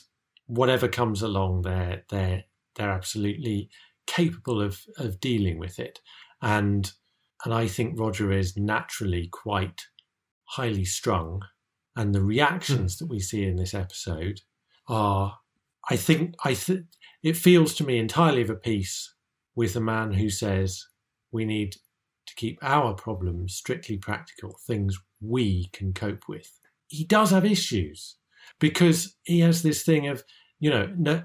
whatever 0.48 0.88
comes 0.88 1.22
along 1.22 1.62
they're 1.62 2.04
they're 2.10 2.44
they're 2.76 2.90
absolutely 2.90 3.70
capable 4.10 4.60
of 4.62 4.82
of 4.98 5.20
dealing 5.20 5.60
with 5.60 5.80
it 5.80 6.00
and 6.42 6.92
and 7.46 7.54
I 7.54 7.68
think 7.68 7.98
Roger 7.98 8.32
is 8.32 8.58
naturally 8.58 9.30
quite 9.32 9.84
highly 10.46 10.84
strung 10.84 11.44
and 11.96 12.14
the 12.14 12.24
reactions 12.24 12.96
mm. 12.96 13.00
that 13.00 13.08
we 13.08 13.20
see 13.20 13.44
in 13.46 13.56
this 13.56 13.74
episode 13.74 14.42
are 14.88 15.38
I 15.90 15.96
think 15.96 16.36
I 16.44 16.54
th- 16.56 16.86
it 17.22 17.38
feels 17.38 17.74
to 17.76 17.86
me 17.86 18.00
entirely 18.00 18.42
of 18.42 18.50
a 18.50 18.56
piece 18.56 19.14
with 19.56 19.74
the 19.74 19.82
man 19.82 20.14
who 20.14 20.30
says 20.30 20.86
we 21.32 21.46
need 21.46 21.74
to 22.28 22.36
keep 22.36 22.58
our 22.62 22.94
problems 22.94 23.56
strictly 23.56 23.98
practical, 23.98 24.58
things 24.66 24.98
we 25.22 25.70
can 25.74 25.94
cope 25.94 26.28
with. 26.28 26.50
He 26.88 27.04
does 27.04 27.32
have 27.32 27.46
issues 27.46 28.16
because 28.60 29.16
he 29.24 29.42
has 29.42 29.62
this 29.62 29.84
thing 29.84 30.08
of, 30.08 30.24
you 30.60 30.70
know, 30.70 30.92
no, 30.98 31.24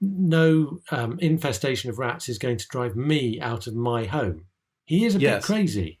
no 0.00 0.78
um, 0.90 1.18
infestation 1.20 1.90
of 1.90 1.98
rats 1.98 2.28
is 2.28 2.38
going 2.38 2.56
to 2.56 2.66
drive 2.68 2.96
me 2.96 3.40
out 3.40 3.66
of 3.66 3.74
my 3.74 4.04
home. 4.04 4.46
He 4.84 5.04
is 5.04 5.16
a 5.16 5.20
yes. 5.20 5.36
bit 5.36 5.46
crazy. 5.46 6.00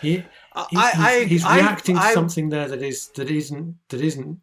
He, 0.00 0.16
he 0.18 0.24
I, 0.54 1.20
he's, 1.20 1.42
he's, 1.42 1.44
reacting 1.44 1.96
I, 1.96 2.08
to 2.08 2.14
something 2.14 2.48
there 2.50 2.68
that 2.68 2.82
is 2.82 3.08
that 3.16 3.30
isn't 3.30 3.76
that 3.88 4.00
isn't. 4.00 4.40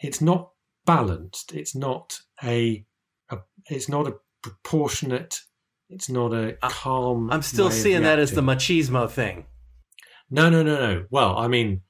It's 0.00 0.20
not 0.20 0.50
balanced. 0.84 1.54
It's 1.54 1.74
not 1.74 2.20
a, 2.42 2.84
a 3.30 3.38
it's 3.70 3.88
not 3.88 4.06
a 4.06 4.16
proportionate 4.42 5.40
it's 5.90 6.10
not 6.10 6.34
a 6.34 6.56
calm. 6.62 7.30
I'm 7.30 7.42
still 7.42 7.70
seeing 7.70 8.02
that 8.02 8.18
as 8.18 8.32
the 8.32 8.42
machismo 8.42 9.10
thing. 9.10 9.46
No, 10.30 10.50
no, 10.50 10.62
no, 10.62 10.74
no. 10.78 11.06
Well, 11.10 11.38
I 11.38 11.48
mean, 11.48 11.80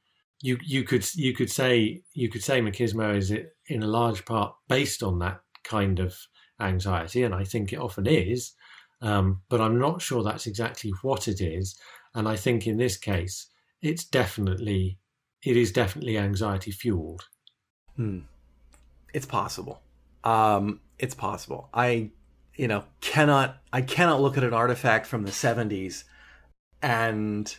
you 0.41 0.59
you 0.65 0.85
could 0.85 1.07
you 1.15 1.35
could 1.35 1.51
say 1.51 2.03
you 2.15 2.29
could 2.29 2.43
say 2.43 2.61
machismo 2.61 3.17
is 3.17 3.33
in 3.67 3.83
a 3.83 3.87
large 3.87 4.25
part 4.25 4.55
based 4.69 5.03
on 5.03 5.19
that 5.19 5.41
kind 5.65 5.99
of 5.99 6.17
anxiety, 6.61 7.23
and 7.23 7.35
I 7.35 7.45
think 7.45 7.73
it 7.73 7.79
often 7.79 8.07
is. 8.07 8.53
Um, 9.01 9.43
but 9.49 9.61
I'm 9.61 9.79
not 9.79 10.03
sure 10.03 10.23
that's 10.23 10.47
exactly 10.47 10.93
what 11.03 11.29
it 11.29 11.41
is. 11.41 11.79
And 12.15 12.29
I 12.29 12.35
think 12.35 12.67
in 12.67 12.79
this 12.79 12.97
case, 12.97 13.47
it's 13.81 14.05
definitely 14.05 14.99
it 15.45 15.57
is 15.57 15.73
definitely 15.73 16.19
anxiety 16.19 16.73
fueled. 16.73 17.23
Hmm. 17.97 18.21
It's 19.15 19.27
possible. 19.27 19.83
Um, 20.25 20.81
it's 20.99 21.15
possible. 21.15 21.69
I 21.73 22.11
you 22.59 22.67
know 22.67 22.85
cannot 23.01 23.59
i 23.73 23.81
cannot 23.81 24.21
look 24.21 24.37
at 24.37 24.43
an 24.43 24.53
artifact 24.53 25.07
from 25.07 25.23
the 25.23 25.31
70s 25.31 26.03
and 26.83 27.57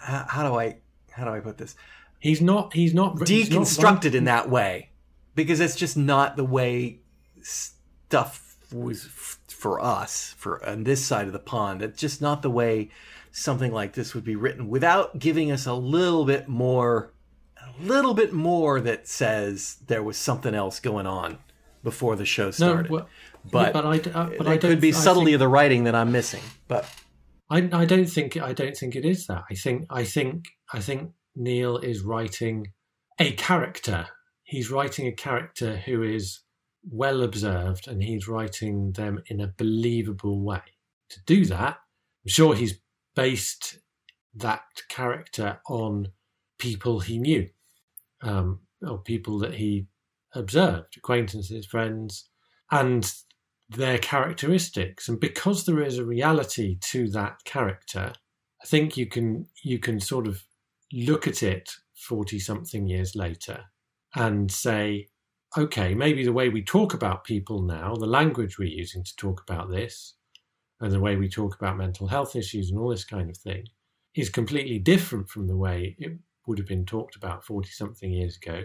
how 0.00 0.48
do 0.48 0.58
i 0.58 0.76
how 1.10 1.24
do 1.24 1.30
i 1.30 1.40
put 1.40 1.58
this 1.58 1.74
he's 2.18 2.40
not 2.40 2.72
he's 2.72 2.94
not 2.94 3.16
deconstructed 3.16 3.48
he's 3.48 3.78
not 3.78 4.04
in 4.14 4.24
that 4.24 4.48
way 4.48 4.90
because 5.34 5.60
it's 5.60 5.76
just 5.76 5.96
not 5.96 6.36
the 6.36 6.44
way 6.44 7.00
stuff 7.42 8.56
was 8.72 9.04
for 9.48 9.80
us 9.80 10.34
for 10.38 10.64
on 10.66 10.84
this 10.84 11.04
side 11.04 11.26
of 11.26 11.32
the 11.32 11.38
pond 11.38 11.82
it's 11.82 11.98
just 11.98 12.20
not 12.20 12.42
the 12.42 12.50
way 12.50 12.88
something 13.32 13.72
like 13.72 13.92
this 13.92 14.14
would 14.14 14.24
be 14.24 14.36
written 14.36 14.68
without 14.68 15.18
giving 15.18 15.50
us 15.50 15.66
a 15.66 15.74
little 15.74 16.24
bit 16.24 16.48
more 16.48 17.12
a 17.58 17.82
little 17.82 18.14
bit 18.14 18.32
more 18.32 18.80
that 18.80 19.06
says 19.06 19.76
there 19.86 20.02
was 20.02 20.16
something 20.16 20.54
else 20.54 20.80
going 20.80 21.06
on 21.06 21.38
before 21.82 22.16
the 22.16 22.24
show 22.24 22.50
started. 22.50 22.90
No, 22.90 22.96
well, 22.96 23.08
but, 23.50 23.72
but 23.72 23.86
I, 23.86 23.98
uh, 24.10 24.30
but 24.36 24.46
I 24.46 24.58
could 24.58 24.80
be 24.80 24.92
subtlety 24.92 25.30
think, 25.30 25.34
of 25.34 25.40
the 25.40 25.48
writing 25.48 25.84
that 25.84 25.94
I'm 25.94 26.12
missing. 26.12 26.42
But 26.68 26.86
I, 27.50 27.68
I 27.72 27.84
don't 27.84 28.06
think 28.06 28.36
I 28.36 28.52
don't 28.52 28.76
think 28.76 28.94
it 28.94 29.04
is 29.04 29.26
that. 29.26 29.44
I 29.50 29.54
think 29.54 29.86
I 29.90 30.04
think 30.04 30.44
I 30.72 30.80
think 30.80 31.10
Kneale 31.36 31.82
is 31.82 32.02
writing 32.02 32.68
a 33.18 33.32
character. 33.32 34.06
He's 34.44 34.70
writing 34.70 35.06
a 35.06 35.12
character 35.12 35.76
who 35.76 36.02
is 36.02 36.40
well 36.88 37.22
observed, 37.22 37.88
and 37.88 38.02
he's 38.02 38.28
writing 38.28 38.92
them 38.92 39.22
in 39.26 39.40
a 39.40 39.52
believable 39.58 40.42
way. 40.42 40.62
To 41.10 41.20
do 41.26 41.44
that, 41.46 41.78
I'm 42.24 42.28
sure 42.28 42.54
he's 42.54 42.80
based 43.16 43.80
that 44.34 44.62
character 44.88 45.60
on 45.68 46.08
people 46.58 47.00
he 47.00 47.18
knew, 47.18 47.48
um, 48.22 48.60
or 48.86 48.98
people 48.98 49.38
that 49.40 49.54
he 49.54 49.88
observed, 50.34 50.96
acquaintances, 50.96 51.66
friends, 51.66 52.28
and 52.70 53.12
their 53.70 53.98
characteristics. 53.98 55.08
And 55.08 55.20
because 55.20 55.64
there 55.64 55.82
is 55.82 55.98
a 55.98 56.04
reality 56.04 56.78
to 56.80 57.08
that 57.10 57.44
character, 57.44 58.12
I 58.62 58.66
think 58.66 58.96
you 58.96 59.06
can 59.06 59.46
you 59.62 59.78
can 59.78 60.00
sort 60.00 60.26
of 60.26 60.44
look 60.92 61.26
at 61.26 61.42
it 61.42 61.70
40 61.94 62.38
something 62.38 62.88
years 62.88 63.14
later 63.14 63.64
and 64.14 64.50
say, 64.50 65.08
okay, 65.56 65.94
maybe 65.94 66.24
the 66.24 66.32
way 66.32 66.48
we 66.48 66.62
talk 66.62 66.94
about 66.94 67.24
people 67.24 67.62
now, 67.62 67.94
the 67.94 68.06
language 68.06 68.58
we're 68.58 68.68
using 68.68 69.04
to 69.04 69.16
talk 69.16 69.42
about 69.48 69.70
this, 69.70 70.14
and 70.80 70.92
the 70.92 71.00
way 71.00 71.16
we 71.16 71.28
talk 71.28 71.54
about 71.54 71.76
mental 71.76 72.08
health 72.08 72.34
issues 72.34 72.70
and 72.70 72.78
all 72.78 72.88
this 72.88 73.04
kind 73.04 73.30
of 73.30 73.36
thing 73.36 73.64
is 74.14 74.28
completely 74.28 74.78
different 74.78 75.28
from 75.28 75.46
the 75.46 75.56
way 75.56 75.94
it 75.98 76.18
would 76.46 76.58
have 76.58 76.66
been 76.66 76.86
talked 76.86 77.14
about 77.16 77.44
40 77.44 77.68
something 77.70 78.10
years 78.10 78.36
ago. 78.36 78.64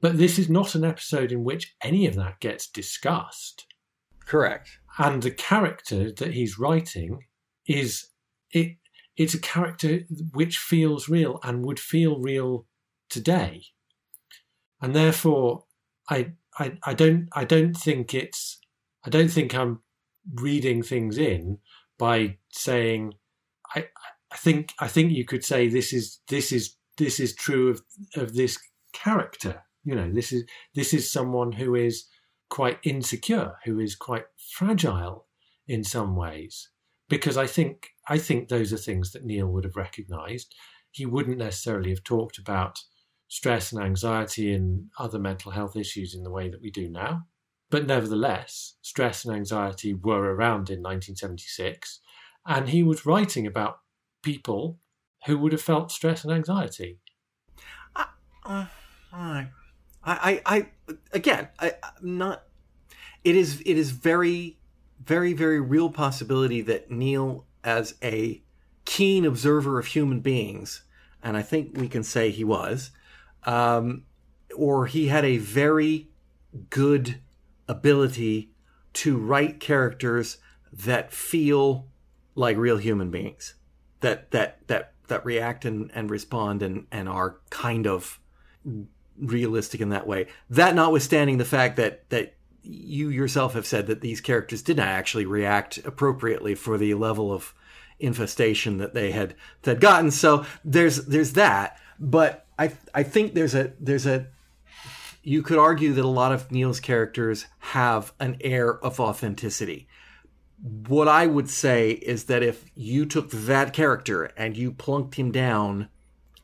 But 0.00 0.18
this 0.18 0.38
is 0.38 0.50
not 0.50 0.74
an 0.74 0.84
episode 0.84 1.32
in 1.32 1.42
which 1.42 1.74
any 1.82 2.06
of 2.06 2.14
that 2.16 2.38
gets 2.40 2.68
discussed. 2.68 3.66
Correct. 4.26 4.78
And 4.98 5.22
the 5.22 5.30
character 5.30 6.12
that 6.12 6.34
he's 6.34 6.58
writing 6.58 7.26
is 7.66 8.08
it 8.50 8.76
it's 9.16 9.34
a 9.34 9.40
character 9.40 10.00
which 10.32 10.58
feels 10.58 11.08
real 11.08 11.38
and 11.42 11.64
would 11.64 11.78
feel 11.78 12.18
real 12.18 12.66
today. 13.08 13.62
And 14.80 14.94
therefore 14.94 15.64
I 16.08 16.32
I, 16.58 16.78
I 16.84 16.94
don't 16.94 17.28
I 17.32 17.44
don't 17.44 17.74
think 17.74 18.14
it's 18.14 18.60
I 19.04 19.10
don't 19.10 19.30
think 19.30 19.54
I'm 19.54 19.80
reading 20.34 20.82
things 20.82 21.18
in 21.18 21.58
by 21.98 22.38
saying 22.52 23.14
I 23.74 23.88
I 24.32 24.36
think 24.36 24.72
I 24.80 24.88
think 24.88 25.12
you 25.12 25.24
could 25.24 25.44
say 25.44 25.68
this 25.68 25.92
is 25.92 26.20
this 26.28 26.52
is 26.52 26.76
this 26.96 27.18
is 27.20 27.34
true 27.34 27.70
of 27.70 27.82
of 28.16 28.34
this 28.34 28.58
character 28.92 29.64
you 29.84 29.94
know, 29.94 30.10
this 30.10 30.32
is 30.32 30.44
this 30.74 30.94
is 30.94 31.12
someone 31.12 31.52
who 31.52 31.74
is 31.74 32.06
quite 32.48 32.78
insecure, 32.82 33.54
who 33.64 33.80
is 33.80 33.96
quite 33.96 34.26
fragile 34.52 35.26
in 35.66 35.84
some 35.84 36.16
ways. 36.16 36.68
Because 37.08 37.36
I 37.36 37.46
think 37.46 37.90
I 38.08 38.18
think 38.18 38.48
those 38.48 38.72
are 38.72 38.78
things 38.78 39.12
that 39.12 39.24
Kneale 39.24 39.50
would 39.50 39.64
have 39.64 39.76
recognised. 39.76 40.54
He 40.90 41.06
wouldn't 41.06 41.38
necessarily 41.38 41.90
have 41.90 42.04
talked 42.04 42.38
about 42.38 42.78
stress 43.28 43.72
and 43.72 43.82
anxiety 43.82 44.52
and 44.52 44.90
other 44.98 45.18
mental 45.18 45.50
health 45.50 45.76
issues 45.76 46.14
in 46.14 46.22
the 46.22 46.30
way 46.30 46.48
that 46.48 46.60
we 46.60 46.70
do 46.70 46.88
now. 46.88 47.26
But 47.70 47.86
nevertheless, 47.86 48.76
stress 48.82 49.24
and 49.24 49.34
anxiety 49.34 49.94
were 49.94 50.34
around 50.34 50.70
in 50.70 50.82
1976, 50.82 52.00
and 52.46 52.68
he 52.68 52.82
was 52.82 53.06
writing 53.06 53.46
about 53.46 53.80
people 54.22 54.78
who 55.26 55.38
would 55.38 55.52
have 55.52 55.62
felt 55.62 55.90
stress 55.90 56.24
and 56.24 56.32
anxiety. 56.32 57.00
Uh, 57.96 58.04
uh, 58.44 58.66
I, 60.06 60.42
I, 60.44 60.66
again, 61.12 61.48
I, 61.58 61.72
I'm 61.82 62.18
not. 62.18 62.44
It 63.22 63.36
is, 63.36 63.62
it 63.64 63.78
is 63.78 63.90
very, 63.90 64.58
very, 65.02 65.32
very 65.32 65.60
real 65.60 65.90
possibility 65.90 66.60
that 66.62 66.90
Kneale, 66.90 67.44
as 67.62 67.94
a 68.02 68.42
keen 68.84 69.24
observer 69.24 69.78
of 69.78 69.86
human 69.86 70.20
beings, 70.20 70.82
and 71.22 71.36
I 71.36 71.42
think 71.42 71.76
we 71.78 71.88
can 71.88 72.02
say 72.02 72.30
he 72.30 72.44
was, 72.44 72.90
um, 73.44 74.04
or 74.54 74.86
he 74.86 75.08
had 75.08 75.24
a 75.24 75.38
very 75.38 76.08
good 76.68 77.20
ability 77.66 78.50
to 78.92 79.16
write 79.16 79.58
characters 79.58 80.36
that 80.70 81.12
feel 81.12 81.86
like 82.34 82.56
real 82.56 82.76
human 82.76 83.10
beings, 83.10 83.54
that 84.00 84.30
that 84.32 84.66
that 84.66 84.92
that 85.08 85.24
react 85.24 85.64
and, 85.64 85.90
and 85.94 86.10
respond 86.10 86.62
and 86.62 86.86
and 86.92 87.08
are 87.08 87.38
kind 87.48 87.86
of 87.86 88.20
realistic 89.18 89.80
in 89.80 89.90
that 89.90 90.06
way. 90.06 90.26
That 90.50 90.74
notwithstanding 90.74 91.38
the 91.38 91.44
fact 91.44 91.76
that 91.76 92.08
that 92.10 92.34
you 92.62 93.10
yourself 93.10 93.52
have 93.54 93.66
said 93.66 93.86
that 93.86 94.00
these 94.00 94.20
characters 94.20 94.62
did 94.62 94.78
not 94.78 94.88
actually 94.88 95.26
react 95.26 95.78
appropriately 95.78 96.54
for 96.54 96.78
the 96.78 96.94
level 96.94 97.32
of 97.32 97.54
infestation 98.00 98.78
that 98.78 98.94
they 98.94 99.10
had 99.12 99.34
had 99.64 99.80
gotten. 99.80 100.10
So 100.10 100.44
there's 100.64 101.04
there's 101.06 101.32
that, 101.34 101.78
but 101.98 102.46
I 102.58 102.72
I 102.94 103.02
think 103.02 103.34
there's 103.34 103.54
a 103.54 103.72
there's 103.78 104.06
a 104.06 104.26
you 105.22 105.42
could 105.42 105.58
argue 105.58 105.92
that 105.94 106.04
a 106.04 106.08
lot 106.08 106.32
of 106.32 106.52
Kneale's 106.52 106.80
characters 106.80 107.46
have 107.58 108.12
an 108.20 108.36
air 108.42 108.74
of 108.84 109.00
authenticity. 109.00 109.88
What 110.86 111.08
I 111.08 111.26
would 111.26 111.48
say 111.48 111.92
is 111.92 112.24
that 112.24 112.42
if 112.42 112.64
you 112.74 113.06
took 113.06 113.30
that 113.30 113.72
character 113.72 114.24
and 114.36 114.56
you 114.56 114.70
plunked 114.72 115.14
him 115.14 115.32
down 115.32 115.88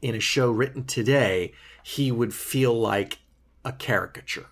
in 0.01 0.15
a 0.15 0.21
show 0.21 0.51
written 0.51 0.85
today, 0.85 1.53
he 1.83 2.11
would 2.11 2.35
feel 2.35 2.79
like 2.79 3.19
a 3.65 3.73
caricature 3.73 4.47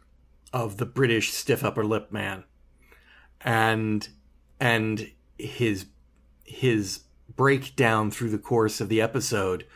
of 0.52 0.76
the 0.76 0.86
British 0.86 1.32
stiff 1.32 1.64
upper 1.64 1.84
lip 1.84 2.10
man. 2.12 2.44
And 3.40 4.08
and 4.60 5.10
his 5.38 5.86
his 6.44 7.00
breakdown 7.36 8.10
through 8.10 8.30
the 8.30 8.38
course 8.38 8.80
of 8.80 8.88
the 8.88 9.00
episode 9.00 9.66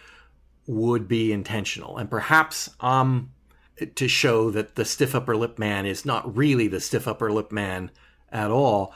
would 0.66 1.08
be 1.08 1.32
intentional. 1.32 1.98
And 1.98 2.10
perhaps 2.10 2.70
um 2.80 3.32
to 3.94 4.08
show 4.08 4.50
that 4.50 4.74
the 4.74 4.84
stiff 4.84 5.14
upper 5.14 5.36
lip 5.36 5.58
man 5.58 5.86
is 5.86 6.04
not 6.04 6.36
really 6.36 6.68
the 6.68 6.80
stiff 6.80 7.08
upper 7.08 7.32
lip 7.32 7.50
man 7.50 7.90
at 8.30 8.50
all. 8.50 8.94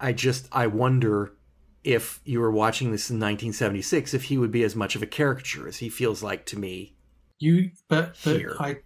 I 0.00 0.12
just 0.12 0.48
I 0.52 0.66
wonder 0.66 1.32
if 1.84 2.20
you 2.24 2.40
were 2.40 2.50
watching 2.50 2.90
this 2.90 3.10
in 3.10 3.16
1976 3.16 4.12
if 4.12 4.24
he 4.24 4.36
would 4.36 4.50
be 4.50 4.64
as 4.64 4.74
much 4.74 4.96
of 4.96 5.02
a 5.02 5.06
caricature 5.06 5.68
as 5.68 5.78
he 5.78 5.88
feels 5.88 6.22
like 6.22 6.44
to 6.46 6.58
me. 6.58 6.95
You 7.38 7.70
but, 7.88 8.16
but 8.24 8.36
Here. 8.36 8.56
I 8.58 8.76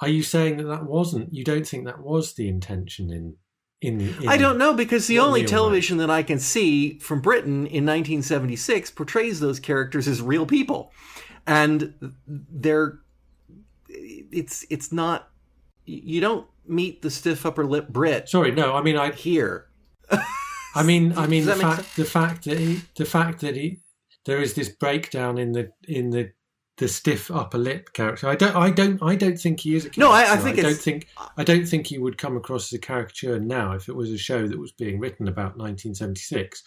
are 0.00 0.08
you 0.08 0.22
saying 0.22 0.56
that 0.58 0.64
that 0.64 0.84
wasn't 0.84 1.32
you 1.32 1.44
don't 1.44 1.66
think 1.66 1.86
that 1.86 2.00
was 2.00 2.34
the 2.34 2.48
intention 2.48 3.10
in 3.10 3.36
in, 3.80 4.00
in 4.00 4.28
I 4.28 4.36
don't 4.36 4.58
know 4.58 4.74
because 4.74 5.06
the 5.06 5.18
only 5.18 5.44
television 5.44 5.98
that 5.98 6.10
I 6.10 6.22
can 6.22 6.38
see 6.38 6.98
from 6.98 7.20
Britain 7.20 7.66
in 7.66 7.84
1976 7.84 8.90
portrays 8.92 9.40
those 9.40 9.60
characters 9.60 10.08
as 10.08 10.22
real 10.22 10.46
people, 10.46 10.90
and 11.46 11.94
they're 12.26 12.98
it's 13.88 14.64
it's 14.70 14.90
not 14.90 15.28
you 15.84 16.20
don't 16.20 16.46
meet 16.66 17.02
the 17.02 17.10
stiff 17.10 17.44
upper 17.44 17.64
lip 17.64 17.88
Brit 17.88 18.28
Sorry, 18.28 18.52
no, 18.52 18.74
I 18.74 18.82
mean 18.82 18.96
I 18.96 19.10
here. 19.12 19.66
I 20.74 20.82
mean, 20.82 21.16
I 21.16 21.26
mean 21.28 21.44
the 21.44 21.54
fact, 21.54 21.96
the 21.96 22.04
fact 22.04 22.44
that 22.44 22.58
he, 22.58 22.80
the 22.96 23.04
fact 23.04 23.40
that 23.40 23.54
he, 23.54 23.80
there 24.24 24.40
is 24.40 24.54
this 24.54 24.70
breakdown 24.70 25.38
in 25.38 25.52
the 25.52 25.72
in 25.86 26.10
the 26.10 26.32
the 26.76 26.88
stiff 26.88 27.30
upper 27.30 27.58
lip 27.58 27.92
character. 27.92 28.26
I 28.28 28.34
don't, 28.34 28.56
I 28.56 28.70
don't, 28.70 29.00
I 29.02 29.14
don't 29.14 29.38
think 29.38 29.60
he 29.60 29.76
is 29.76 29.86
a 29.86 29.90
No, 29.96 30.10
I- 30.10 30.22
I 30.22 30.24
caricature. 30.24 30.42
think 30.44 30.56
don't 30.56 30.66
it's- 30.70 30.84
think, 30.84 31.08
I 31.36 31.44
don't 31.44 31.66
think 31.68 31.86
he 31.86 31.98
would 31.98 32.18
come 32.18 32.36
across 32.36 32.72
as 32.72 32.76
a 32.76 32.80
caricature 32.80 33.38
now 33.38 33.72
if 33.74 33.88
it 33.88 33.94
was 33.94 34.10
a 34.10 34.18
show 34.18 34.48
that 34.48 34.58
was 34.58 34.72
being 34.72 34.98
written 34.98 35.28
about 35.28 35.56
1976. 35.56 36.62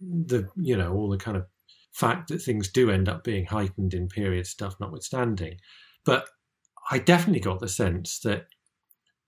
The 0.00 0.48
you 0.56 0.76
know 0.76 0.92
all 0.94 1.08
the 1.08 1.16
kind 1.16 1.36
of 1.36 1.46
fact 1.92 2.28
that 2.28 2.42
things 2.42 2.68
do 2.68 2.90
end 2.90 3.08
up 3.08 3.24
being 3.24 3.46
heightened 3.46 3.94
in 3.94 4.08
period 4.08 4.46
stuff, 4.46 4.76
notwithstanding, 4.80 5.58
but 6.04 6.28
I 6.90 6.98
definitely 6.98 7.40
got 7.40 7.60
the 7.60 7.68
sense 7.68 8.18
that 8.20 8.46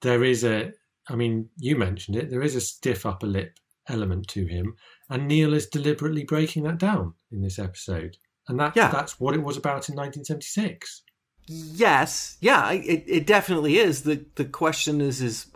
there 0.02 0.22
is 0.24 0.44
a. 0.44 0.72
I 1.08 1.16
mean, 1.16 1.48
you 1.56 1.76
mentioned 1.76 2.16
it. 2.16 2.28
There 2.30 2.42
is 2.42 2.54
a 2.56 2.60
stiff 2.60 3.06
upper 3.06 3.26
lip 3.26 3.58
element 3.88 4.28
to 4.28 4.44
him, 4.46 4.76
and 5.08 5.30
Kneale 5.30 5.54
is 5.54 5.66
deliberately 5.66 6.24
breaking 6.24 6.64
that 6.64 6.78
down 6.78 7.14
in 7.32 7.40
this 7.40 7.58
episode, 7.58 8.18
and 8.50 8.60
that 8.60 8.76
Yeah. 8.76 8.90
that's 8.90 9.18
what 9.18 9.34
it 9.34 9.42
was 9.42 9.56
about 9.56 9.88
in 9.88 9.94
1976. 9.96 11.02
Yes, 11.46 12.36
yeah, 12.40 12.70
it, 12.70 13.04
it 13.06 13.26
definitely 13.26 13.78
is. 13.78 14.02
the 14.02 14.24
The 14.36 14.44
question 14.44 15.00
is 15.00 15.20
is 15.20 15.46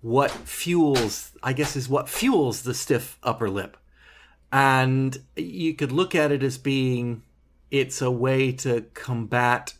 what 0.00 0.30
fuels? 0.30 1.32
I 1.42 1.52
guess 1.52 1.76
is 1.76 1.88
what 1.88 2.08
fuels 2.08 2.62
the 2.62 2.74
stiff 2.74 3.18
upper 3.22 3.48
lip, 3.48 3.76
and 4.50 5.16
you 5.36 5.74
could 5.74 5.92
look 5.92 6.14
at 6.14 6.32
it 6.32 6.42
as 6.42 6.58
being 6.58 7.22
it's 7.70 8.02
a 8.02 8.10
way 8.10 8.52
to 8.52 8.82
combat 8.94 9.74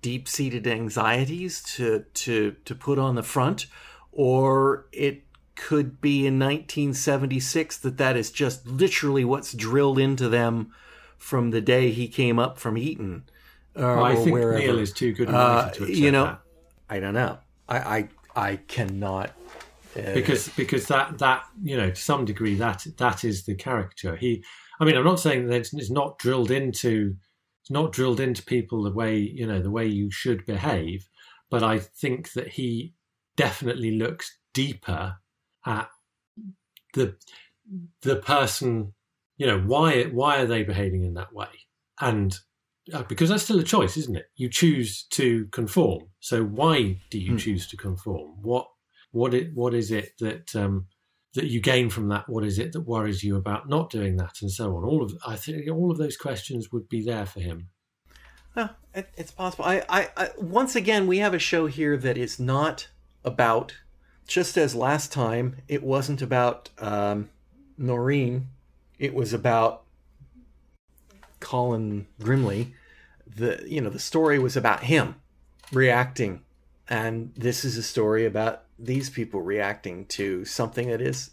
deep 0.00 0.28
seated 0.28 0.66
anxieties 0.66 1.60
to 1.76 2.04
to 2.14 2.54
to 2.64 2.74
put 2.74 2.98
on 3.00 3.16
the 3.16 3.22
front, 3.24 3.66
or 4.12 4.86
it 4.92 5.24
could 5.56 6.00
be 6.00 6.24
in 6.24 6.38
1976 6.38 7.78
that 7.78 7.98
that 7.98 8.16
is 8.16 8.30
just 8.30 8.64
literally 8.64 9.24
what's 9.24 9.52
drilled 9.52 9.98
into 9.98 10.28
them 10.28 10.72
from 11.18 11.50
the 11.50 11.60
day 11.60 11.90
he 11.90 12.08
came 12.08 12.38
up 12.38 12.58
from 12.58 12.78
Eton. 12.78 13.24
Or, 13.76 14.00
I 14.00 14.14
think 14.16 14.32
wherever. 14.32 14.58
Kneale 14.58 14.80
is 14.80 14.92
too 14.92 15.12
good 15.12 15.28
a 15.28 15.36
Uh, 15.36 15.70
to 15.70 15.92
you 15.92 16.10
know, 16.10 16.24
that. 16.24 16.40
I 16.88 17.00
don't 17.00 17.14
know. 17.14 17.38
I 17.68 17.78
I, 17.78 18.08
I 18.34 18.56
cannot 18.56 19.34
uh, 19.96 20.14
because 20.14 20.48
because 20.50 20.86
that 20.86 21.18
that 21.18 21.44
you 21.62 21.76
know 21.76 21.90
to 21.90 21.96
some 22.00 22.24
degree 22.24 22.54
that 22.54 22.86
that 22.98 23.24
is 23.24 23.44
the 23.44 23.54
character 23.54 24.16
he 24.16 24.44
i 24.80 24.84
mean 24.84 24.96
i'm 24.96 25.04
not 25.04 25.18
saying 25.18 25.46
that 25.46 25.56
it's, 25.56 25.72
it's 25.72 25.90
not 25.90 26.18
drilled 26.18 26.50
into 26.50 27.16
it's 27.62 27.70
not 27.70 27.92
drilled 27.92 28.20
into 28.20 28.42
people 28.44 28.82
the 28.82 28.92
way 28.92 29.16
you 29.16 29.46
know 29.46 29.60
the 29.60 29.70
way 29.70 29.86
you 29.86 30.10
should 30.10 30.44
behave 30.44 31.08
but 31.50 31.62
i 31.62 31.78
think 31.78 32.32
that 32.32 32.48
he 32.48 32.92
definitely 33.36 33.92
looks 33.92 34.38
deeper 34.52 35.16
at 35.64 35.88
the 36.94 37.16
the 38.02 38.16
person 38.16 38.92
you 39.38 39.46
know 39.46 39.60
why 39.60 40.04
why 40.04 40.40
are 40.40 40.46
they 40.46 40.62
behaving 40.62 41.04
in 41.04 41.14
that 41.14 41.32
way 41.32 41.48
and 42.00 42.38
uh, 42.92 43.02
because 43.04 43.30
that's 43.30 43.42
still 43.44 43.58
a 43.58 43.64
choice 43.64 43.96
isn't 43.96 44.16
it 44.16 44.26
you 44.36 44.48
choose 44.48 45.04
to 45.04 45.46
conform 45.46 46.02
so 46.20 46.44
why 46.44 47.00
do 47.10 47.18
you 47.18 47.32
Hmm. 47.32 47.38
choose 47.38 47.66
to 47.68 47.76
conform 47.76 48.42
what 48.42 48.66
what 49.10 49.32
it 49.32 49.54
what 49.54 49.72
is 49.74 49.90
it 49.90 50.12
that 50.20 50.54
um, 50.54 50.86
that 51.34 51.46
you 51.46 51.60
gain 51.60 51.90
from 51.90 52.08
that? 52.08 52.28
What 52.28 52.44
is 52.44 52.58
it 52.58 52.72
that 52.72 52.80
worries 52.80 53.22
you 53.22 53.36
about 53.36 53.68
not 53.68 53.90
doing 53.90 54.16
that, 54.16 54.36
and 54.42 54.50
so 54.50 54.76
on? 54.76 54.84
All 54.84 55.02
of 55.02 55.16
I 55.26 55.36
think 55.36 55.70
all 55.70 55.90
of 55.90 55.98
those 55.98 56.16
questions 56.16 56.72
would 56.72 56.88
be 56.88 57.02
there 57.04 57.26
for 57.26 57.40
him. 57.40 57.68
Well, 58.54 58.70
it, 58.94 59.08
it's 59.16 59.30
possible. 59.30 59.64
I, 59.64 59.84
I, 59.88 60.08
I 60.16 60.30
once 60.38 60.74
again 60.74 61.06
we 61.06 61.18
have 61.18 61.34
a 61.34 61.38
show 61.38 61.66
here 61.66 61.96
that 61.96 62.18
is 62.18 62.40
not 62.40 62.88
about 63.24 63.76
just 64.26 64.56
as 64.56 64.74
last 64.74 65.12
time 65.12 65.56
it 65.68 65.82
wasn't 65.82 66.22
about 66.22 66.70
um, 66.78 67.30
Noreen. 67.76 68.48
It 68.98 69.14
was 69.14 69.32
about 69.32 69.84
Colin 71.40 72.06
Grimley. 72.20 72.72
The 73.26 73.62
you 73.66 73.80
know 73.80 73.90
the 73.90 73.98
story 73.98 74.38
was 74.38 74.56
about 74.56 74.84
him 74.84 75.16
reacting, 75.72 76.42
and 76.88 77.32
this 77.36 77.64
is 77.64 77.76
a 77.76 77.82
story 77.82 78.24
about 78.26 78.64
these 78.78 79.10
people 79.10 79.42
reacting 79.42 80.06
to 80.06 80.44
something 80.44 80.88
that 80.88 81.00
is. 81.00 81.30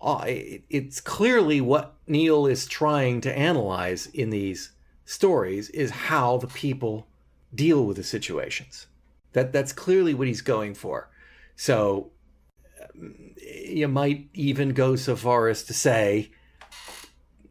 Uh, 0.00 0.24
it- 0.28 0.62
it's 0.70 1.00
clearly 1.00 1.60
what 1.60 1.96
Kneale 2.06 2.46
is 2.50 2.66
trying 2.66 3.20
to 3.22 3.36
analyze 3.36 4.06
in 4.06 4.30
these 4.30 4.70
stories 5.04 5.70
is 5.70 5.90
how 5.90 6.36
the 6.36 6.46
people 6.46 7.08
deal 7.54 7.84
with 7.84 7.96
the 7.96 8.04
situations. 8.04 8.86
That 9.32 9.52
that's 9.52 9.72
clearly 9.72 10.14
what 10.14 10.28
he's 10.28 10.42
going 10.42 10.74
for. 10.74 11.08
So 11.56 12.10
um, 12.94 13.34
you 13.40 13.88
might 13.88 14.28
even 14.34 14.70
go 14.70 14.96
so 14.96 15.16
far 15.16 15.48
as 15.48 15.62
to 15.64 15.74
say 15.74 16.30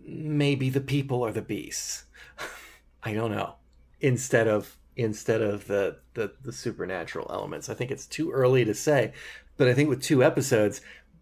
maybe 0.07 0.69
the 0.69 0.81
people 0.81 1.23
are 1.25 1.31
the 1.31 1.41
beasts. 1.41 2.05
I 3.03 3.13
don't 3.13 3.31
know. 3.31 3.55
Instead 3.99 4.47
of 4.47 4.77
instead 4.95 5.41
of 5.41 5.67
the, 5.67 5.97
the 6.15 6.33
the 6.43 6.51
supernatural 6.51 7.27
elements. 7.29 7.69
I 7.69 7.73
think 7.75 7.91
it's 7.91 8.07
too 8.07 8.31
early 8.31 8.65
to 8.65 8.73
say, 8.73 9.13
but 9.57 9.67
I 9.67 9.73
think 9.73 9.89
with 9.89 10.01
two 10.01 10.23
episodes, 10.23 10.81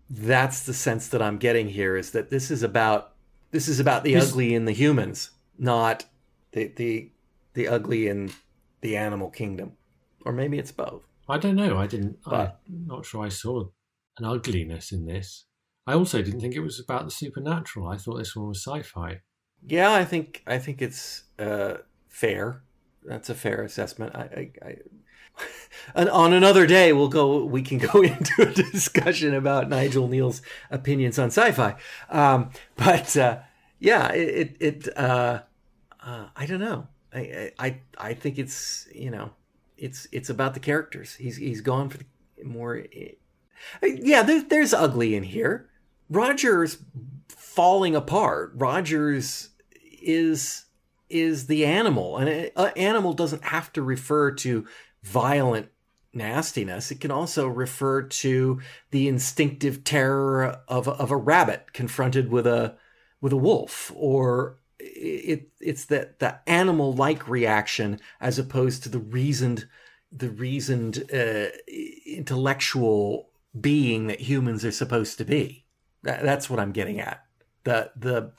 that's 0.09 0.63
the 0.65 0.73
sense 0.73 1.09
that 1.09 1.21
I'm 1.21 1.37
getting 1.37 1.67
here 1.69 1.97
is 1.97 2.11
that 2.11 2.29
this 2.29 2.49
is 2.51 2.63
about 2.63 3.13
this 3.51 3.67
is 3.67 3.79
about 3.79 4.03
the 4.03 4.13
This- 4.13 4.31
ugly 4.31 4.53
in 4.53 4.65
the 4.65 4.71
humans, 4.71 5.31
not 5.57 6.05
the 6.51 6.67
the 6.67 7.11
the 7.53 7.67
ugly 7.67 8.07
in 8.07 8.31
the 8.81 8.95
animal 8.97 9.29
kingdom. 9.29 9.73
Or 10.25 10.31
maybe 10.31 10.57
it's 10.57 10.71
both. 10.71 11.03
I 11.29 11.37
don't 11.37 11.55
know. 11.55 11.77
I 11.77 11.87
didn't. 11.87 12.17
But- 12.23 12.59
I'm 12.67 12.87
not 12.87 13.05
sure 13.05 13.25
I 13.25 13.29
saw 13.29 13.65
an 14.17 14.25
ugliness 14.25 14.91
in 14.91 15.05
this. 15.05 15.45
I 15.87 15.93
also 15.93 16.21
didn't 16.21 16.41
think 16.41 16.55
it 16.55 16.61
was 16.61 16.79
about 16.79 17.05
the 17.05 17.11
supernatural. 17.11 17.87
I 17.87 17.97
thought 17.97 18.17
this 18.17 18.35
one 18.35 18.47
was 18.47 18.63
sci-fi. 18.63 19.21
Yeah, 19.67 19.93
I 19.93 20.05
think 20.05 20.43
I 20.47 20.57
think 20.57 20.81
it's 20.81 21.23
uh, 21.37 21.75
fair. 22.07 22.63
That's 23.03 23.29
a 23.29 23.35
fair 23.35 23.61
assessment. 23.61 24.15
I, 24.15 24.21
I, 24.21 24.67
I 24.67 24.75
and 25.95 26.09
on 26.09 26.33
another 26.33 26.65
day 26.65 26.91
we'll 26.93 27.07
go. 27.07 27.43
We 27.45 27.61
can 27.61 27.77
go 27.93 28.01
into 28.01 28.33
a 28.41 28.51
discussion 28.51 29.33
about 29.33 29.69
Nigel 29.69 30.07
Kneale's 30.07 30.41
opinions 30.71 31.19
on 31.19 31.27
sci-fi. 31.27 31.75
Um, 32.09 32.49
but 32.75 33.15
uh, 33.17 33.39
yeah, 33.79 34.09
it 34.09 34.57
it, 34.59 34.97
uh, 34.97 35.41
uh, 36.01 36.27
I 36.35 36.45
don't 36.45 36.59
know. 36.59 36.87
I, 37.13 37.51
I 37.59 37.79
I 37.97 38.13
think 38.13 38.39
it's 38.39 38.87
you 38.93 39.11
know 39.11 39.31
it's 39.77 40.07
it's 40.11 40.29
about 40.29 40.53
the 40.53 40.59
characters. 40.59 41.15
He's 41.15 41.37
he's 41.37 41.61
gone 41.61 41.89
for 41.89 41.99
more. 42.43 42.83
Yeah, 43.81 44.23
there, 44.23 44.41
there's 44.41 44.73
ugly 44.73 45.15
in 45.15 45.23
here. 45.23 45.69
Roger's 46.09 46.77
falling 47.29 47.95
apart. 47.95 48.51
Rogers 48.55 49.49
is 50.01 50.65
is 51.09 51.47
the 51.47 51.65
animal, 51.65 52.17
and 52.17 52.29
an 52.55 52.71
animal 52.75 53.13
doesn't 53.13 53.45
have 53.45 53.71
to 53.73 53.81
refer 53.81 54.31
to 54.31 54.65
violent 55.03 55.69
nastiness. 56.13 56.91
It 56.91 56.99
can 56.99 57.11
also 57.11 57.47
refer 57.47 58.01
to 58.01 58.59
the 58.91 59.07
instinctive 59.07 59.83
terror 59.83 60.59
of 60.67 60.87
of 60.87 61.11
a 61.11 61.17
rabbit 61.17 61.73
confronted 61.73 62.29
with 62.29 62.47
a 62.47 62.75
with 63.21 63.33
a 63.33 63.37
wolf, 63.37 63.91
or 63.95 64.57
it 64.79 65.49
it's 65.59 65.85
that 65.85 66.19
the 66.19 66.39
animal 66.47 66.93
like 66.93 67.27
reaction 67.27 67.99
as 68.21 68.39
opposed 68.39 68.83
to 68.83 68.89
the 68.89 68.99
reasoned 68.99 69.67
the 70.11 70.29
reasoned 70.29 71.03
uh, 71.13 71.47
intellectual 72.05 73.29
being 73.59 74.07
that 74.07 74.21
humans 74.21 74.63
are 74.63 74.71
supposed 74.71 75.17
to 75.17 75.25
be. 75.25 75.64
That, 76.05 76.23
that's 76.23 76.49
what 76.49 76.59
I'm 76.59 76.71
getting 76.71 76.99
at. 76.99 77.25
The 77.63 77.91
the 77.95 78.31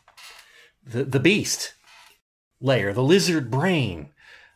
the 0.85 1.05
the 1.05 1.21
beast 1.21 1.75
layer, 2.61 2.93
the 2.93 3.03
lizard 3.03 3.51
brain 3.51 4.11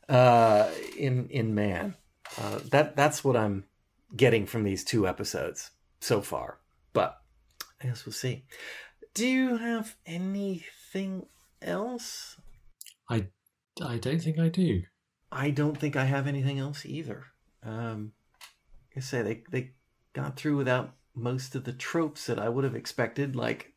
uh, 0.09 0.71
in 0.97 1.29
in 1.29 1.55
man. 1.55 1.97
Uh, 2.41 2.61
that 2.71 2.97
that's 2.97 3.25
what 3.25 3.37
I'm 3.37 3.65
getting 4.17 4.47
from 4.47 4.63
these 4.63 4.85
two 4.85 5.07
episodes 5.07 5.73
so 6.01 6.21
far. 6.21 6.61
But 6.93 7.21
I 7.83 7.87
guess 7.87 8.07
we'll 8.07 8.13
see. 8.13 8.45
Do 9.13 9.27
you 9.27 9.57
have 9.57 9.97
anything 10.07 11.27
else? 11.61 12.37
I 13.09 13.27
I 13.83 13.99
don't 13.99 14.21
think 14.21 14.39
I 14.39 14.49
do. 14.49 14.83
I 15.33 15.51
don't 15.51 15.77
think 15.77 15.97
I 15.97 16.05
have 16.05 16.27
anything 16.29 16.59
else 16.59 16.87
either. 16.87 17.27
Um, 17.65 18.13
like 18.89 18.99
I 18.99 19.01
say 19.01 19.23
they 19.23 19.43
they 19.51 19.71
got 20.13 20.37
through 20.37 20.57
without 20.57 20.95
most 21.15 21.55
of 21.55 21.65
the 21.65 21.73
tropes 21.73 22.27
that 22.27 22.39
I 22.39 22.49
would 22.49 22.65
have 22.65 22.75
expected. 22.75 23.37
Like, 23.37 23.73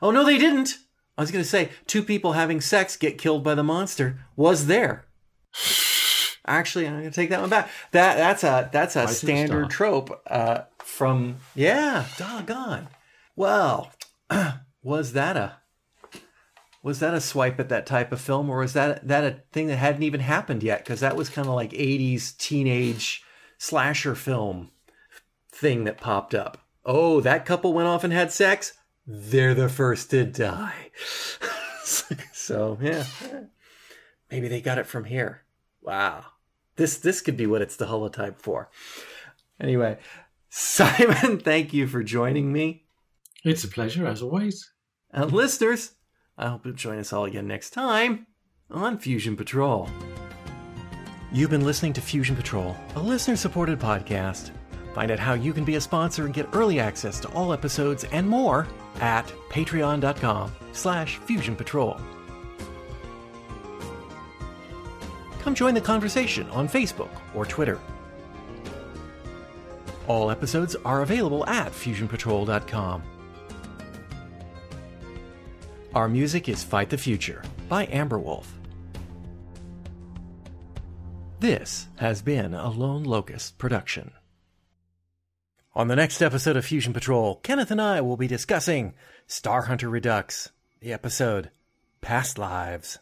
oh 0.00 0.10
no, 0.10 0.24
they 0.24 0.38
didn't. 0.38 0.78
I 1.16 1.22
was 1.22 1.30
going 1.30 1.44
to 1.44 1.48
say 1.48 1.70
two 1.86 2.02
people 2.02 2.32
having 2.32 2.60
sex 2.60 2.96
get 2.96 3.18
killed 3.18 3.44
by 3.44 3.54
the 3.54 3.62
monster 3.62 4.20
was 4.36 4.66
there. 4.66 5.06
Actually, 6.46 6.86
I'm 6.86 6.94
going 6.94 7.04
to 7.04 7.10
take 7.10 7.30
that 7.30 7.40
one 7.40 7.50
back. 7.50 7.70
That 7.92 8.16
that's 8.16 8.42
a 8.42 8.68
that's 8.72 8.96
a 8.96 9.06
standard 9.08 9.70
trope 9.70 10.22
uh, 10.26 10.62
from 10.78 11.36
yeah, 11.54 12.06
doggone. 12.16 12.88
Well, 13.36 13.92
was 14.82 15.12
that 15.12 15.36
a 15.36 15.58
was 16.82 16.98
that 16.98 17.14
a 17.14 17.20
swipe 17.20 17.60
at 17.60 17.68
that 17.68 17.86
type 17.86 18.10
of 18.10 18.20
film, 18.20 18.50
or 18.50 18.58
was 18.58 18.72
that 18.72 19.06
that 19.06 19.24
a 19.24 19.42
thing 19.52 19.68
that 19.68 19.76
hadn't 19.76 20.02
even 20.02 20.20
happened 20.20 20.62
yet? 20.62 20.80
Because 20.80 21.00
that 21.00 21.16
was 21.16 21.28
kind 21.28 21.46
of 21.46 21.54
like 21.54 21.70
'80s 21.70 22.36
teenage 22.36 23.22
slasher 23.58 24.16
film 24.16 24.70
thing 25.52 25.84
that 25.84 26.00
popped 26.00 26.34
up. 26.34 26.58
Oh, 26.84 27.20
that 27.20 27.44
couple 27.44 27.72
went 27.72 27.88
off 27.88 28.04
and 28.04 28.12
had 28.12 28.32
sex. 28.32 28.72
They're 29.06 29.54
the 29.54 29.68
first 29.68 30.10
to 30.10 30.24
die. 30.24 30.90
so 32.32 32.78
yeah, 32.80 33.04
maybe 34.30 34.48
they 34.48 34.60
got 34.60 34.78
it 34.78 34.86
from 34.86 35.04
here. 35.04 35.42
Wow, 35.80 36.24
this 36.76 36.98
this 36.98 37.20
could 37.20 37.36
be 37.36 37.46
what 37.46 37.62
it's 37.62 37.76
the 37.76 37.86
holotype 37.86 38.38
for. 38.38 38.70
Anyway, 39.60 39.98
Simon, 40.48 41.38
thank 41.44 41.72
you 41.72 41.86
for 41.86 42.02
joining 42.02 42.52
me. 42.52 42.84
It's 43.44 43.64
a 43.64 43.68
pleasure 43.68 44.06
as 44.06 44.22
always. 44.22 44.70
And 45.10 45.32
listeners, 45.32 45.92
I 46.38 46.48
hope 46.48 46.64
you'll 46.64 46.74
join 46.74 46.98
us 46.98 47.12
all 47.12 47.24
again 47.24 47.46
next 47.46 47.70
time 47.70 48.26
on 48.70 48.98
Fusion 48.98 49.36
Patrol. 49.36 49.88
You've 51.32 51.50
been 51.50 51.64
listening 51.64 51.92
to 51.94 52.00
Fusion 52.00 52.36
Patrol, 52.36 52.76
a 52.94 53.00
listener 53.00 53.36
supported 53.36 53.78
podcast. 53.78 54.50
Find 54.94 55.10
out 55.10 55.18
how 55.18 55.34
you 55.34 55.52
can 55.52 55.64
be 55.64 55.76
a 55.76 55.80
sponsor 55.80 56.26
and 56.26 56.34
get 56.34 56.48
early 56.52 56.78
access 56.78 57.18
to 57.20 57.28
all 57.28 57.52
episodes 57.52 58.04
and 58.04 58.28
more 58.28 58.66
at 59.00 59.26
patreon.com 59.48 60.52
slash 60.72 61.16
fusion 61.18 61.56
patrol. 61.56 61.98
Come 65.40 65.54
join 65.54 65.74
the 65.74 65.80
conversation 65.80 66.48
on 66.50 66.68
Facebook 66.68 67.10
or 67.34 67.44
Twitter. 67.44 67.80
All 70.06 70.30
episodes 70.30 70.76
are 70.84 71.02
available 71.02 71.46
at 71.46 71.72
fusionpatrol.com. 71.72 73.02
Our 75.94 76.08
music 76.08 76.48
is 76.48 76.64
Fight 76.64 76.90
the 76.90 76.98
Future 76.98 77.42
by 77.68 77.86
Amber 77.86 78.18
Wolf. 78.18 78.52
This 81.40 81.88
has 81.96 82.22
been 82.22 82.54
a 82.54 82.70
Lone 82.70 83.02
Locust 83.02 83.58
production. 83.58 84.12
On 85.74 85.88
the 85.88 85.96
next 85.96 86.20
episode 86.20 86.54
of 86.58 86.66
Fusion 86.66 86.92
Patrol, 86.92 87.36
Kenneth 87.36 87.70
and 87.70 87.80
I 87.80 88.02
will 88.02 88.18
be 88.18 88.26
discussing 88.26 88.92
Star 89.26 89.62
Hunter 89.62 89.88
Redux, 89.88 90.50
the 90.80 90.92
episode 90.92 91.50
Past 92.02 92.36
Lives. 92.36 92.98